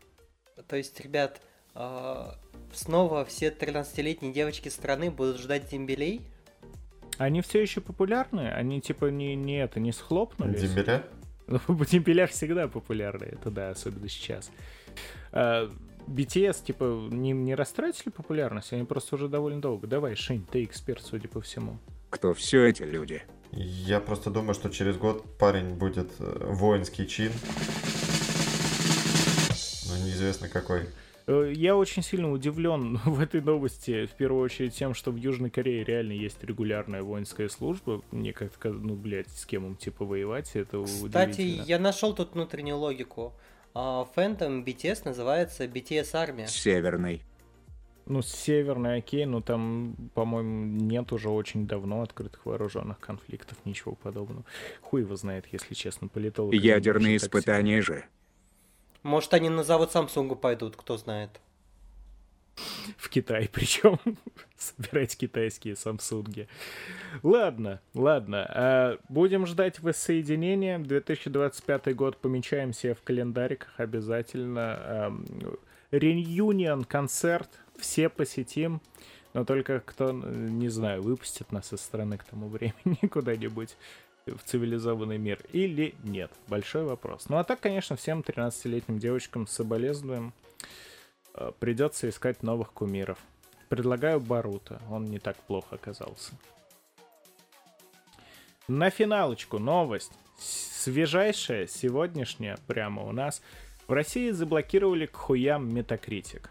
То 0.68 0.76
есть, 0.76 1.00
ребят, 1.00 1.42
а, 1.74 2.36
снова 2.74 3.26
все 3.26 3.50
13-летние 3.50 4.34
девочки 4.34 4.70
страны 4.70 5.12
будут 5.12 5.40
ждать 5.40 5.70
дембелей? 5.70 6.22
Они 7.18 7.42
все 7.42 7.62
еще 7.62 7.82
популярны? 7.82 8.50
Они 8.52 8.82
типа 8.82 9.06
не, 9.06 9.36
не 9.36 9.58
это, 9.62 9.80
не 9.80 9.92
схлопнулись? 9.92 10.62
Дембеля? 10.62 11.04
Ну, 11.48 11.60
Дембеля 11.86 12.28
всегда 12.28 12.68
популярны, 12.68 13.26
это 13.26 13.50
да, 13.50 13.70
особенно 13.72 14.08
сейчас. 14.08 14.52
А, 15.32 15.70
BTS, 16.08 16.64
типа, 16.66 17.08
не, 17.12 17.32
не 17.32 17.56
растратили 17.56 18.10
популярность, 18.10 18.74
они 18.74 18.84
просто 18.84 19.16
уже 19.16 19.28
довольно 19.28 19.62
долго. 19.62 19.88
Давай, 19.88 20.16
Шинь, 20.16 20.46
ты 20.50 20.64
эксперт, 20.64 21.02
судя 21.04 21.28
по 21.28 21.42
всему. 21.42 21.78
Кто 22.10 22.34
все 22.34 22.66
эти 22.66 22.84
люди? 22.84 23.22
Я 23.52 24.00
просто 24.00 24.30
думаю, 24.30 24.54
что 24.54 24.70
через 24.70 24.98
год 24.98 25.24
парень 25.38 25.76
будет 25.76 26.12
э, 26.20 26.46
воинский 26.54 27.08
чин. 27.08 27.32
Неизвестно 30.20 30.50
какой. 30.50 30.82
Э, 31.28 31.52
Я 31.56 31.76
очень 31.76 32.04
сильно 32.04 32.32
удивлен 32.32 32.98
в 33.06 33.20
этой 33.20 33.42
новости, 33.42 34.06
в 34.06 34.12
первую 34.12 34.44
очередь, 34.44 34.76
тем, 34.76 34.94
что 34.94 35.12
в 35.12 35.16
Южной 35.16 35.50
Корее 35.50 35.84
реально 35.84 36.12
есть 36.12 36.44
регулярная 36.44 37.04
воинская 37.04 37.48
служба. 37.48 38.02
Мне 38.12 38.34
как-то, 38.34 38.70
ну, 38.70 38.96
блядь, 38.96 39.30
с 39.30 39.46
кем 39.46 39.66
им, 39.66 39.76
типа, 39.76 40.06
воевать, 40.06 40.56
это 40.56 40.84
Кстати, 40.84 41.42
я 41.42 41.80
нашел 41.80 42.14
тут 42.14 42.34
внутреннюю 42.34 42.78
логику. 42.78 43.34
А, 43.74 44.06
Фэндом 44.16 44.64
BTS 44.64 45.04
называется 45.06 45.66
BTS 45.66 46.10
Армия. 46.14 46.48
Северный. 46.48 47.22
Ну, 48.08 48.24
северный 48.24 48.98
окей, 48.98 49.26
но 49.26 49.40
там, 49.40 49.96
по-моему, 50.16 50.66
нет 50.66 51.12
уже 51.12 51.30
очень 51.30 51.68
давно 51.68 52.02
открытых 52.02 52.44
вооруженных 52.46 53.00
конфликтов, 53.00 53.60
ничего 53.66 53.94
подобного. 53.94 54.44
Хуй 54.82 55.02
его 55.02 55.16
знает, 55.16 55.46
если 55.52 55.76
честно, 55.76 56.08
политологи. 56.08 56.56
Ядерные 56.56 57.18
испытания 57.18 57.82
же. 57.84 58.06
Может, 59.04 59.34
они 59.34 59.50
на 59.50 59.64
завод 59.64 59.92
Samsung 59.94 60.36
пойдут, 60.36 60.76
кто 60.76 60.98
знает. 60.98 61.30
В 62.98 63.10
Китай 63.10 63.50
причем. 63.54 64.00
Собирать 64.58 65.16
китайские 65.16 65.78
самсунги. 65.78 66.50
Ладно, 67.24 67.80
ладно. 67.94 68.46
а, 68.50 68.98
будем 69.08 69.46
ждать 69.46 69.80
воссоединения. 69.80 70.80
2025 70.80 71.96
год 71.96 72.18
помечаем 72.18 72.74
себе 72.74 72.94
в 72.94 73.02
календариках 73.02 73.72
обязательно. 73.78 75.14
Реюнион 75.92 76.84
концерт. 76.84 77.50
Все 77.78 78.10
посетим. 78.10 78.82
Но 79.34 79.46
только 79.46 79.80
кто, 79.80 80.12
не 80.12 80.70
знаю, 80.70 81.04
выпустит 81.04 81.52
нас 81.52 81.72
из 81.72 81.82
страны 81.82 82.18
к 82.18 82.24
тому 82.26 82.50
времени 82.50 83.08
куда-нибудь 83.12 83.78
в 84.26 84.40
цивилизованный 84.44 85.18
мир 85.18 85.40
или 85.52 85.96
нет. 86.04 86.32
Большой 86.48 86.84
вопрос. 86.84 87.30
Ну 87.30 87.38
а 87.38 87.44
так, 87.44 87.60
конечно, 87.60 87.96
всем 87.96 88.22
13-летним 88.22 89.00
девочкам 89.00 89.48
соболезнуем. 89.48 90.34
Э, 91.34 91.52
Придется 91.60 92.10
искать 92.10 92.44
новых 92.44 92.72
кумиров. 92.74 93.18
Предлагаю 93.70 94.20
Барута. 94.20 94.82
Он 94.90 95.06
не 95.06 95.20
так 95.20 95.38
плохо 95.38 95.76
оказался. 95.76 96.34
На 98.68 98.90
финалочку 98.90 99.60
новость. 99.60 100.12
Свежайшая, 100.38 101.68
сегодняшняя, 101.68 102.58
прямо 102.68 103.04
у 103.04 103.12
нас. 103.12 103.42
В 103.88 103.94
России 103.94 104.32
заблокировали 104.32 105.06
к 105.06 105.16
хуям 105.16 105.68
Metacritic. 105.70 106.48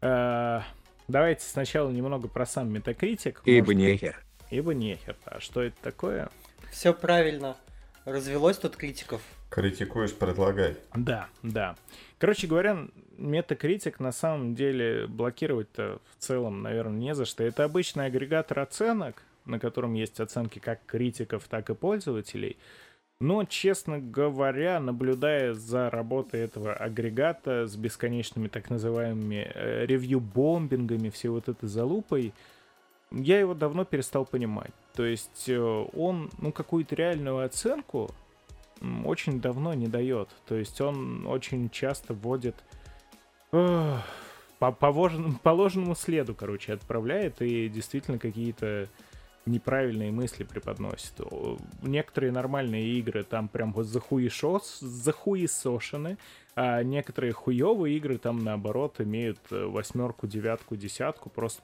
Э, 0.00 0.60
Давайте 1.06 1.44
сначала 1.44 1.90
немного 1.90 2.28
про 2.28 2.46
сам 2.46 2.74
Metacritic. 2.74 3.38
Ибо 3.44 3.74
нехер. 3.74 4.23
Ибо 4.50 4.74
нехер. 4.74 5.16
А 5.24 5.40
что 5.40 5.62
это 5.62 5.76
такое? 5.82 6.28
Все 6.70 6.92
правильно. 6.92 7.56
Развелось 8.04 8.58
тут 8.58 8.76
критиков. 8.76 9.22
Критикуешь, 9.50 10.12
предлагай. 10.12 10.76
Да, 10.94 11.28
да. 11.42 11.76
Короче 12.18 12.46
говоря, 12.46 12.88
Metacritic 13.16 13.96
на 13.98 14.12
самом 14.12 14.54
деле 14.54 15.06
блокировать-то 15.06 16.00
в 16.10 16.22
целом, 16.22 16.62
наверное, 16.62 16.98
не 16.98 17.14
за 17.14 17.24
что. 17.24 17.44
Это 17.44 17.64
обычный 17.64 18.06
агрегатор 18.06 18.58
оценок, 18.58 19.22
на 19.44 19.58
котором 19.58 19.94
есть 19.94 20.20
оценки 20.20 20.58
как 20.58 20.80
критиков, 20.86 21.44
так 21.48 21.70
и 21.70 21.74
пользователей. 21.74 22.56
Но, 23.20 23.44
честно 23.44 24.00
говоря, 24.00 24.80
наблюдая 24.80 25.54
за 25.54 25.88
работой 25.88 26.40
этого 26.40 26.74
агрегата 26.74 27.66
с 27.66 27.76
бесконечными 27.76 28.48
так 28.48 28.70
называемыми 28.70 29.50
э, 29.54 29.86
ревью-бомбингами, 29.86 31.10
всей 31.10 31.28
вот 31.28 31.48
этой 31.48 31.68
залупой, 31.68 32.34
я 33.10 33.38
его 33.38 33.54
давно 33.54 33.84
перестал 33.84 34.24
понимать. 34.24 34.72
То 34.94 35.04
есть 35.04 35.48
э, 35.48 35.58
он, 35.58 36.30
ну, 36.38 36.52
какую-то 36.52 36.94
реальную 36.94 37.44
оценку 37.44 38.10
очень 39.04 39.40
давно 39.40 39.74
не 39.74 39.86
дает. 39.86 40.28
То 40.46 40.56
есть 40.56 40.80
он 40.80 41.26
очень 41.26 41.70
часто 41.70 42.14
вводит 42.14 42.56
по, 43.50 44.02
по 44.58 44.86
вож- 44.86 45.38
по 45.42 45.50
ложному 45.50 45.94
следу, 45.94 46.34
короче, 46.34 46.72
отправляет 46.72 47.40
и 47.42 47.68
действительно 47.68 48.18
какие-то 48.18 48.88
неправильные 49.46 50.10
мысли 50.10 50.42
преподносит. 50.44 51.12
Некоторые 51.82 52.32
нормальные 52.32 52.94
игры 52.94 53.24
там 53.24 53.48
прям 53.48 53.72
вот 53.72 53.86
захуешос, 53.86 54.80
захуесошены, 54.80 56.16
а 56.56 56.82
некоторые 56.82 57.32
хуевые 57.32 57.96
игры 57.96 58.16
там 58.16 58.38
наоборот 58.38 59.00
имеют 59.00 59.38
э, 59.50 59.64
восьмерку, 59.66 60.26
девятку, 60.26 60.76
десятку, 60.76 61.28
просто 61.28 61.62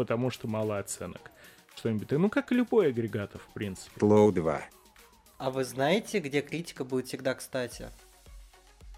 потому 0.00 0.30
что 0.30 0.48
мало 0.48 0.78
оценок. 0.78 1.30
Что-нибудь. 1.76 2.10
Ну, 2.12 2.30
как 2.30 2.52
и 2.52 2.54
любой 2.54 2.88
агрегатор, 2.88 3.38
в 3.38 3.52
принципе. 3.52 4.00
Тлоу 4.00 4.32
2. 4.32 4.62
А 5.36 5.50
вы 5.50 5.62
знаете, 5.62 6.20
где 6.20 6.40
критика 6.40 6.84
будет 6.84 7.06
всегда 7.06 7.34
кстати? 7.34 7.90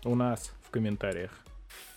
У 0.05 0.15
нас 0.15 0.53
в 0.65 0.71
комментариях. 0.71 1.33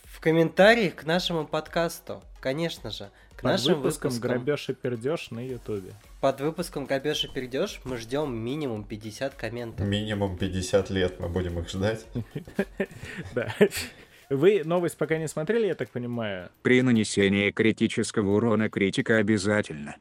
В 0.05 0.19
комментариях 0.19 0.95
к 0.95 1.03
нашему 1.03 1.45
подкасту, 1.45 2.23
конечно 2.39 2.89
же. 2.89 3.11
К 3.35 3.43
Под 3.43 3.43
нашим 3.43 3.75
выпуском 3.75 4.09
выпускам. 4.09 4.31
«Грабеж 4.31 4.69
и 4.69 4.73
пердеж» 4.73 5.29
на 5.29 5.45
ютубе. 5.45 5.93
Под 6.19 6.41
выпуском 6.41 6.87
«Грабеж 6.87 7.25
и 7.25 7.27
пердеж» 7.27 7.81
мы 7.83 7.97
ждем 7.97 8.35
минимум 8.35 8.85
50 8.85 9.35
комментов. 9.35 9.85
Минимум 9.85 10.35
50 10.35 10.89
лет 10.89 11.19
мы 11.19 11.29
будем 11.29 11.59
их 11.59 11.69
ждать. 11.69 12.07
Да. 13.35 13.53
Вы 14.29 14.63
новость 14.63 14.97
пока 14.97 15.17
не 15.17 15.27
смотрели, 15.27 15.67
я 15.67 15.75
так 15.75 15.89
понимаю? 15.89 16.49
При 16.61 16.81
нанесении 16.81 17.51
критического 17.51 18.35
урона 18.35 18.69
критика 18.69 19.17
обязательно. 19.17 19.95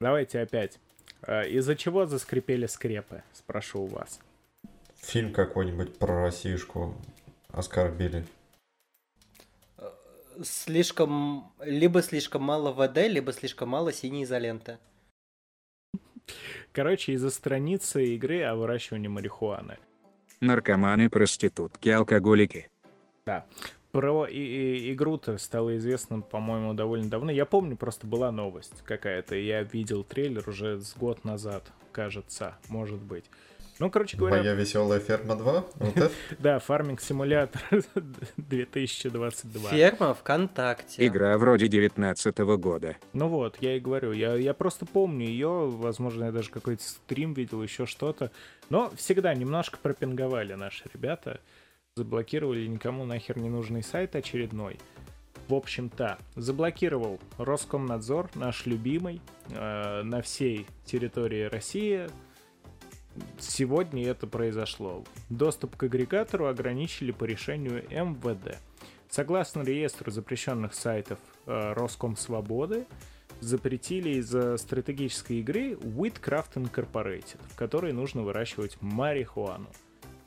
Давайте 0.00 0.40
опять. 0.40 0.78
А, 1.22 1.42
Из-за 1.42 1.74
чего 1.76 2.06
заскрипели 2.06 2.66
скрепы? 2.66 3.22
Спрошу 3.32 3.82
у 3.82 3.86
вас. 3.86 4.20
Фильм 4.96 5.32
какой-нибудь 5.32 5.98
про 5.98 6.22
Россишку 6.22 6.94
оскорбили. 7.48 8.24
Слишком... 10.42 11.50
Либо 11.64 12.02
слишком 12.02 12.42
мало 12.42 12.72
ВД, 12.72 13.08
либо 13.08 13.32
слишком 13.32 13.70
мало 13.70 13.92
синей 13.92 14.24
изоленты. 14.24 14.78
Короче, 16.72 17.12
из-за 17.12 17.30
страницы 17.30 18.04
игры 18.04 18.42
о 18.42 18.54
выращивании 18.54 19.08
марихуаны. 19.08 19.78
Наркоманы, 20.40 21.08
проститутки, 21.08 21.88
алкоголики. 21.88 22.68
Да. 23.26 23.44
Про 23.90 24.26
и- 24.26 24.36
и- 24.38 24.92
игру-то 24.92 25.36
стало 25.38 25.76
известно, 25.78 26.20
по-моему, 26.20 26.74
довольно 26.74 27.08
давно. 27.10 27.32
Я 27.32 27.44
помню, 27.44 27.76
просто 27.76 28.06
была 28.06 28.30
новость 28.30 28.82
какая-то. 28.84 29.34
Я 29.34 29.62
видел 29.64 30.04
трейлер 30.04 30.48
уже 30.48 30.80
с 30.80 30.94
год 30.96 31.24
назад, 31.24 31.64
кажется, 31.92 32.56
может 32.68 33.00
быть. 33.00 33.24
Ну, 33.78 33.90
короче 33.90 34.16
говоря, 34.16 34.38
Моя 34.38 34.54
веселая 34.54 35.00
ферма 35.00 35.34
2? 35.34 35.64
Вот 35.74 35.96
это? 35.96 36.10
да, 36.38 36.58
фарминг 36.60 37.00
симулятор 37.00 37.60
2022. 38.36 39.70
Ферма 39.70 40.14
ВКонтакте. 40.14 41.04
Игра 41.06 41.36
вроде 41.36 41.66
19 41.68 42.38
года. 42.58 42.96
Ну 43.12 43.28
вот, 43.28 43.56
я 43.60 43.76
и 43.76 43.80
говорю, 43.80 44.12
я, 44.12 44.34
я 44.36 44.54
просто 44.54 44.86
помню 44.86 45.26
ее, 45.26 45.68
возможно, 45.68 46.24
я 46.26 46.32
даже 46.32 46.50
какой-то 46.50 46.82
стрим 46.84 47.32
видел, 47.34 47.62
еще 47.62 47.86
что-то. 47.86 48.30
Но 48.70 48.90
всегда 48.96 49.34
немножко 49.34 49.78
пропинговали 49.82 50.54
наши 50.54 50.84
ребята, 50.94 51.40
заблокировали 51.96 52.66
никому 52.66 53.06
нахер 53.06 53.38
не 53.38 53.48
нужный 53.48 53.82
сайт 53.82 54.16
очередной. 54.16 54.78
В 55.48 55.54
общем-то, 55.54 56.18
заблокировал 56.34 57.18
Роскомнадзор, 57.38 58.28
наш 58.34 58.66
любимый, 58.66 59.22
э, 59.48 60.02
на 60.02 60.20
всей 60.20 60.66
территории 60.84 61.44
России. 61.44 62.06
Сегодня 63.38 64.06
это 64.08 64.26
произошло. 64.26 65.04
Доступ 65.30 65.76
к 65.76 65.84
агрегатору 65.84 66.48
ограничили 66.48 67.12
по 67.12 67.24
решению 67.24 67.82
МВД. 67.88 68.58
Согласно 69.08 69.62
реестру 69.62 70.10
запрещенных 70.10 70.74
сайтов 70.74 71.18
э, 71.46 71.72
Роскомсвободы, 71.72 72.84
запретили 73.40 74.18
из-за 74.18 74.58
стратегической 74.58 75.38
игры 75.38 75.72
Wheatcraft 75.72 76.56
Incorporated, 76.56 77.38
в 77.52 77.56
которой 77.56 77.94
нужно 77.94 78.20
выращивать 78.20 78.76
марихуану. 78.82 79.68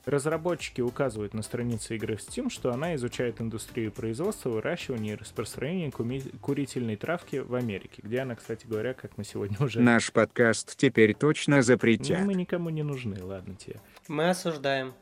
Разработчики 0.05 0.81
указывают 0.81 1.33
на 1.33 1.41
странице 1.43 1.95
игры 1.95 2.15
в 2.15 2.19
Steam, 2.19 2.49
что 2.49 2.71
она 2.73 2.95
изучает 2.95 3.41
индустрию 3.41 3.91
производства, 3.91 4.49
выращивания 4.49 5.13
и 5.13 5.15
распространения 5.15 5.89
куми- 5.89 6.35
курительной 6.39 6.95
травки 6.95 7.37
в 7.37 7.53
Америке, 7.53 8.01
где 8.03 8.19
она, 8.21 8.35
кстати 8.35 8.65
говоря, 8.65 8.93
как 8.93 9.17
мы 9.17 9.23
сегодня 9.23 9.57
уже... 9.63 9.81
Наш 9.81 10.11
подкаст 10.11 10.75
теперь 10.77 11.13
точно 11.13 11.57
Ну, 11.57 11.61
запретят. 11.61 12.21
мы 12.21 12.33
никому 12.33 12.69
не 12.69 12.83
нужны, 12.83 13.21
ладно 13.23 13.55
тебе. 13.55 13.79
Мы 14.07 14.29
осуждаем. 14.29 14.93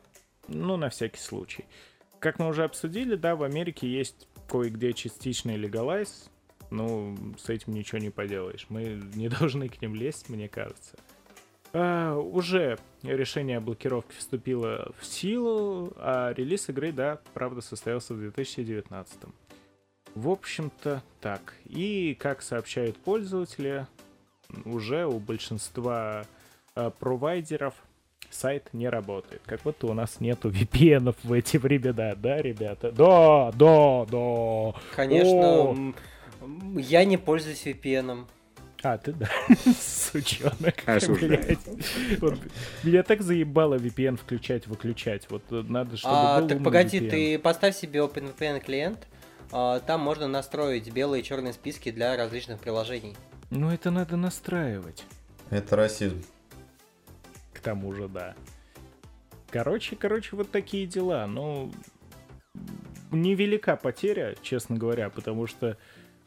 Ну, 0.48 0.78
на 0.78 0.90
всякий 0.90 1.20
случай. 1.20 1.66
Как 2.20 2.40
мы 2.40 2.48
уже 2.48 2.64
обсудили, 2.64 3.16
да, 3.16 3.36
в 3.36 3.44
Америке 3.44 3.88
есть 3.88 4.28
кое-где 4.50 4.94
частичный 4.94 5.56
легалайз. 5.58 6.30
Ну, 6.70 7.16
с 7.38 7.50
этим 7.50 7.74
ничего 7.74 8.00
не 8.00 8.10
поделаешь. 8.10 8.66
Мы 8.70 9.02
не 9.16 9.30
должны 9.40 9.70
к 9.70 9.82
ним 9.82 9.94
лезть, 9.96 10.28
мне 10.30 10.50
кажется. 10.50 10.98
А, 11.74 12.16
уже 12.16 12.78
решение 13.04 13.58
о 13.58 13.62
блокировке 13.62 14.14
вступило 14.18 14.92
в 15.00 15.06
силу, 15.06 15.94
а 15.98 16.34
релиз 16.34 16.70
игры, 16.70 16.92
да, 16.92 17.20
правда, 17.34 17.62
состоялся 17.62 18.14
в 18.14 18.20
2019. 18.20 19.20
В 20.16 20.30
общем-то, 20.30 21.04
так. 21.22 21.54
И, 21.66 22.18
как 22.20 22.42
сообщают 22.42 22.98
пользователи, 22.98 23.86
уже 24.66 25.06
у 25.06 25.20
большинства 25.20 26.26
а, 26.76 26.90
провайдеров 26.90 27.76
сайт 28.30 28.70
не 28.74 28.90
работает. 28.90 29.42
Как 29.46 29.62
будто 29.62 29.88
у 29.88 29.94
нас 29.94 30.20
нету 30.20 30.50
VPN 30.50 31.16
в 31.24 31.34
эти 31.34 31.58
времена, 31.58 32.16
да, 32.16 32.42
ребята? 32.42 32.92
Да, 32.92 33.52
да, 33.52 34.06
да. 34.06 34.80
Конечно, 34.96 35.70
О! 35.70 35.94
я 36.76 37.06
не 37.06 37.18
пользуюсь 37.18 37.66
VPN. 37.66 38.26
А, 38.84 38.98
ты 38.98 39.12
да, 39.14 39.28
сучонок, 39.80 40.76
блядь. 41.20 41.60
Вот, 42.20 42.38
меня 42.84 43.02
так 43.04 43.22
заебало 43.24 43.76
VPN 43.76 44.18
включать-выключать. 44.18 45.30
Вот 45.32 45.44
э, 45.52 45.64
надо, 45.68 45.98
чтобы 45.98 46.14
А, 46.16 46.42
был 46.42 46.48
так 46.48 46.64
погоди, 46.64 47.00
VPN. 47.00 47.10
ты 47.10 47.40
поставь 47.40 47.76
себе 47.76 48.02
OpenVPN 48.02 48.60
клиент. 48.64 49.08
а, 49.52 49.80
Там 49.80 50.02
можно 50.02 50.28
настроить 50.28 50.92
белые 50.92 51.22
и 51.22 51.24
черные 51.26 51.54
списки 51.54 51.90
для 51.92 52.16
различных 52.16 52.60
приложений. 52.60 53.16
Ну, 53.50 53.72
это 53.72 53.90
надо 53.90 54.16
настраивать. 54.16 55.04
Это 55.50 55.76
расизм. 55.76 56.24
К 57.54 57.60
тому 57.60 57.94
же, 57.94 58.08
да. 58.08 58.36
Короче, 59.50 59.96
короче, 59.96 60.36
вот 60.36 60.52
такие 60.52 60.86
дела. 60.86 61.26
Ну, 61.26 61.72
невелика 63.12 63.76
потеря, 63.76 64.36
честно 64.42 64.78
говоря, 64.78 65.10
потому 65.10 65.48
что 65.48 65.78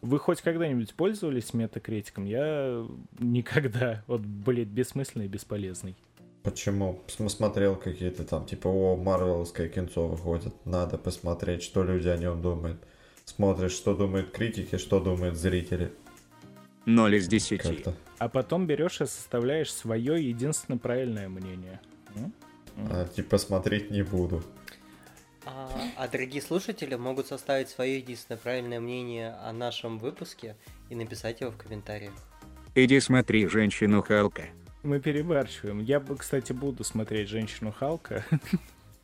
вы 0.00 0.18
хоть 0.18 0.40
когда-нибудь 0.40 0.94
пользовались 0.94 1.52
метакритиком? 1.54 2.24
Я 2.24 2.86
никогда. 3.18 4.02
Вот, 4.06 4.20
блядь, 4.22 4.68
бессмысленный 4.68 5.26
и 5.26 5.28
бесполезный. 5.28 5.96
Почему? 6.42 7.02
См- 7.06 7.28
Смотрел 7.30 7.76
какие-то 7.76 8.24
там, 8.24 8.46
типа, 8.46 8.68
о, 8.68 8.96
Марвеловское 8.96 9.68
кинцо 9.68 10.08
выходит. 10.08 10.54
Надо 10.64 10.96
посмотреть, 10.96 11.62
что 11.62 11.82
люди 11.84 12.08
о 12.08 12.16
нем 12.16 12.40
думают. 12.40 12.80
Смотришь, 13.26 13.72
что 13.72 13.94
думают 13.94 14.30
критики, 14.30 14.76
что 14.78 15.00
думают 15.00 15.36
зрители. 15.36 15.92
0 16.86 17.14
из 17.14 17.28
10. 17.28 17.60
Как-то. 17.60 17.94
А 18.18 18.28
потом 18.28 18.66
берешь 18.66 19.00
и 19.02 19.06
составляешь 19.06 19.72
свое 19.72 20.26
единственное 20.26 20.78
правильное 20.78 21.28
мнение. 21.28 21.78
М? 22.16 22.32
А, 22.90 23.06
типа, 23.06 23.36
смотреть 23.36 23.90
не 23.90 24.02
буду. 24.02 24.42
А, 25.46 25.70
а 25.96 26.08
дорогие 26.08 26.42
слушатели 26.42 26.94
могут 26.94 27.26
составить 27.26 27.68
свое 27.68 27.96
единственное 27.98 28.38
правильное 28.38 28.80
мнение 28.80 29.34
о 29.42 29.52
нашем 29.52 29.98
выпуске 29.98 30.56
и 30.90 30.94
написать 30.94 31.40
его 31.40 31.50
в 31.50 31.56
комментариях. 31.56 32.12
Иди 32.74 33.00
смотри 33.00 33.46
женщину 33.46 34.02
Халка. 34.02 34.44
Мы 34.82 35.00
перебарщиваем. 35.00 35.80
Я 35.80 36.00
бы, 36.00 36.16
кстати, 36.16 36.52
буду 36.52 36.84
смотреть 36.84 37.28
женщину 37.28 37.72
Халка. 37.72 38.24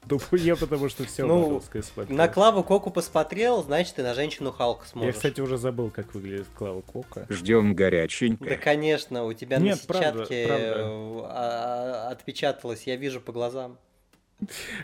Думаю, 0.07 0.27
я 0.35 0.55
потому 0.55 0.89
что 0.89 1.05
все 1.05 1.27
Ну, 1.27 1.61
смотрю. 1.83 2.15
На 2.15 2.29
Клаву 2.29 2.63
Коку 2.63 2.91
посмотрел, 2.93 3.65
значит, 3.65 3.99
и 3.99 4.03
на 4.03 4.15
женщину 4.15 4.53
Халк 4.53 4.83
Я, 4.85 4.89
сможешь. 4.91 5.15
кстати, 5.17 5.41
уже 5.41 5.59
забыл, 5.59 5.91
как 5.91 6.15
выглядит 6.15 6.47
Клава 6.57 6.81
Кока. 6.81 7.27
Ждем 7.29 7.71
Да, 7.71 7.79
горяченько. 7.85 8.57
конечно, 8.57 9.25
у 9.25 9.33
тебя 9.33 9.59
Нет, 9.59 9.81
на 9.81 9.87
правда, 9.95 10.25
сетчатке 10.27 10.47
правда. 10.47 10.65
э, 10.65 11.21
а- 11.29 12.09
отпечаталось, 12.13 12.85
я 12.87 12.95
вижу 12.95 13.21
по 13.21 13.33
глазам. 13.33 13.79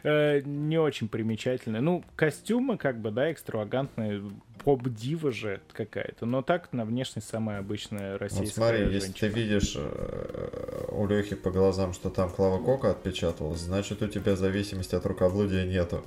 Э, 0.02 0.40
не 0.44 0.78
очень 0.78 1.08
примечательно. 1.08 1.80
Ну, 1.80 2.04
костюмы, 2.16 2.78
как 2.78 3.00
бы, 3.00 3.10
да, 3.10 3.30
экстравагантные. 3.32 4.22
Поп-дива 4.64 5.32
же 5.32 5.60
какая-то. 5.72 6.24
Но 6.24 6.40
так, 6.42 6.72
на 6.72 6.84
внешность 6.84 7.28
самая 7.28 7.58
обычная 7.58 8.16
российская 8.16 8.44
Вот 8.44 8.54
смотри, 8.54 8.94
если 8.94 9.06
женщина. 9.06 9.14
ты 9.18 9.26
видишь 9.28 9.74
э, 9.76 10.84
у 10.92 11.06
Лехи 11.06 11.34
по 11.34 11.50
глазам, 11.50 11.92
что 11.92 12.10
там 12.10 12.30
Клава 12.30 12.62
Кока 12.62 12.92
отпечаталась, 12.92 13.60
значит 13.60 14.02
у 14.02 14.08
тебя 14.08 14.36
зависимости 14.36 14.94
от 14.94 15.04
рукоблудия 15.04 15.64
нету. 15.64 16.04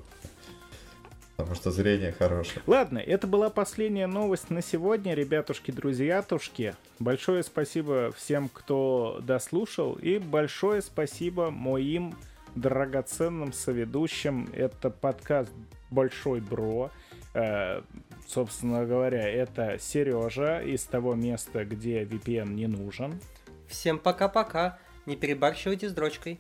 Потому 1.36 1.56
что 1.56 1.70
зрение 1.70 2.14
хорошее. 2.14 2.62
Ладно, 2.66 2.98
это 2.98 3.28
была 3.28 3.50
последняя 3.50 4.08
новость 4.08 4.50
на 4.50 4.62
сегодня, 4.62 5.14
ребятушки, 5.14 5.72
друзьятушки. 5.72 6.76
Большое 7.00 7.44
спасибо 7.44 8.14
всем, 8.16 8.48
кто 8.48 9.20
дослушал, 9.22 9.96
и 9.96 10.18
большое 10.18 10.82
спасибо 10.82 11.52
моим 11.52 12.16
драгоценным 12.56 13.54
соведущим. 13.54 14.50
Это 14.54 14.90
подкаст 14.90 15.52
Большой 15.92 16.42
Бро. 16.42 16.90
Э, 17.34 17.82
собственно 18.28 18.86
говоря, 18.86 19.28
это 19.28 19.78
Сережа 19.80 20.62
из 20.62 20.84
того 20.84 21.16
места, 21.16 21.66
где 21.66 22.04
VPN 22.04 22.54
не 22.54 22.68
нужен. 22.68 23.20
Всем 23.68 24.00
пока-пока, 24.00 24.80
не 25.06 25.16
перебарщивайте 25.16 25.90
с 25.90 25.94
дрочкой. 25.94 26.40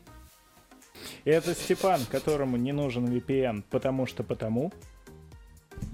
Это 1.26 1.53
Степан, 1.53 1.99
которому 2.09 2.57
не 2.57 2.72
нужен 2.72 3.05
VPN, 3.05 3.63
потому 3.70 4.05
что 4.05 4.24
потому. 4.24 4.72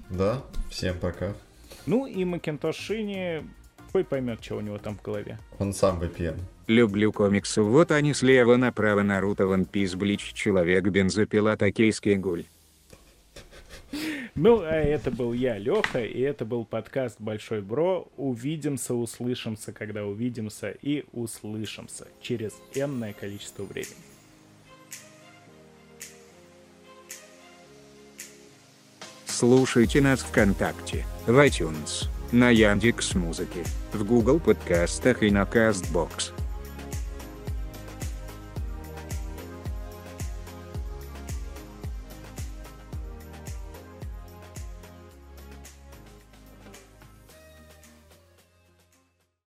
Да, 0.08 0.42
всем 0.70 0.98
пока. 0.98 1.34
Ну 1.86 2.06
и 2.06 2.24
Макинтошини 2.24 3.44
Хуй 3.92 4.04
поймет, 4.04 4.42
что 4.42 4.56
у 4.56 4.60
него 4.60 4.78
там 4.78 4.96
в 4.96 5.02
голове. 5.02 5.38
Он 5.58 5.74
сам 5.74 6.00
VPN. 6.00 6.40
Люблю 6.72 7.12
комиксы, 7.12 7.60
вот 7.60 7.90
они 7.90 8.14
слева 8.14 8.56
направо 8.56 9.02
Наруто, 9.02 9.44
One 9.44 9.68
Piece, 9.70 9.94
Блич, 9.94 10.32
Человек, 10.32 10.84
Бензопила, 10.84 11.54
Токийский 11.54 12.14
гуль. 12.14 12.44
Ну, 14.34 14.62
а 14.62 14.72
это 14.72 15.10
был 15.10 15.34
я, 15.34 15.58
Леха, 15.58 16.02
и 16.02 16.18
это 16.20 16.46
был 16.46 16.64
подкаст 16.64 17.20
Большой 17.20 17.60
Бро. 17.60 18.08
Увидимся, 18.16 18.94
услышимся, 18.94 19.72
когда 19.72 20.06
увидимся, 20.06 20.70
и 20.70 21.04
услышимся 21.12 22.08
через 22.22 22.52
энное 22.74 23.12
количество 23.12 23.64
времени. 23.64 23.92
Слушайте 29.26 30.00
нас 30.00 30.20
ВКонтакте, 30.20 31.04
в 31.26 31.38
iTunes, 31.38 32.08
на 32.32 32.48
Яндекс 32.48 33.14
Музыке, 33.14 33.62
в 33.92 34.06
Google 34.06 34.40
подкастах 34.40 35.22
и 35.22 35.30
на 35.30 35.42
Castbox. 35.42 36.32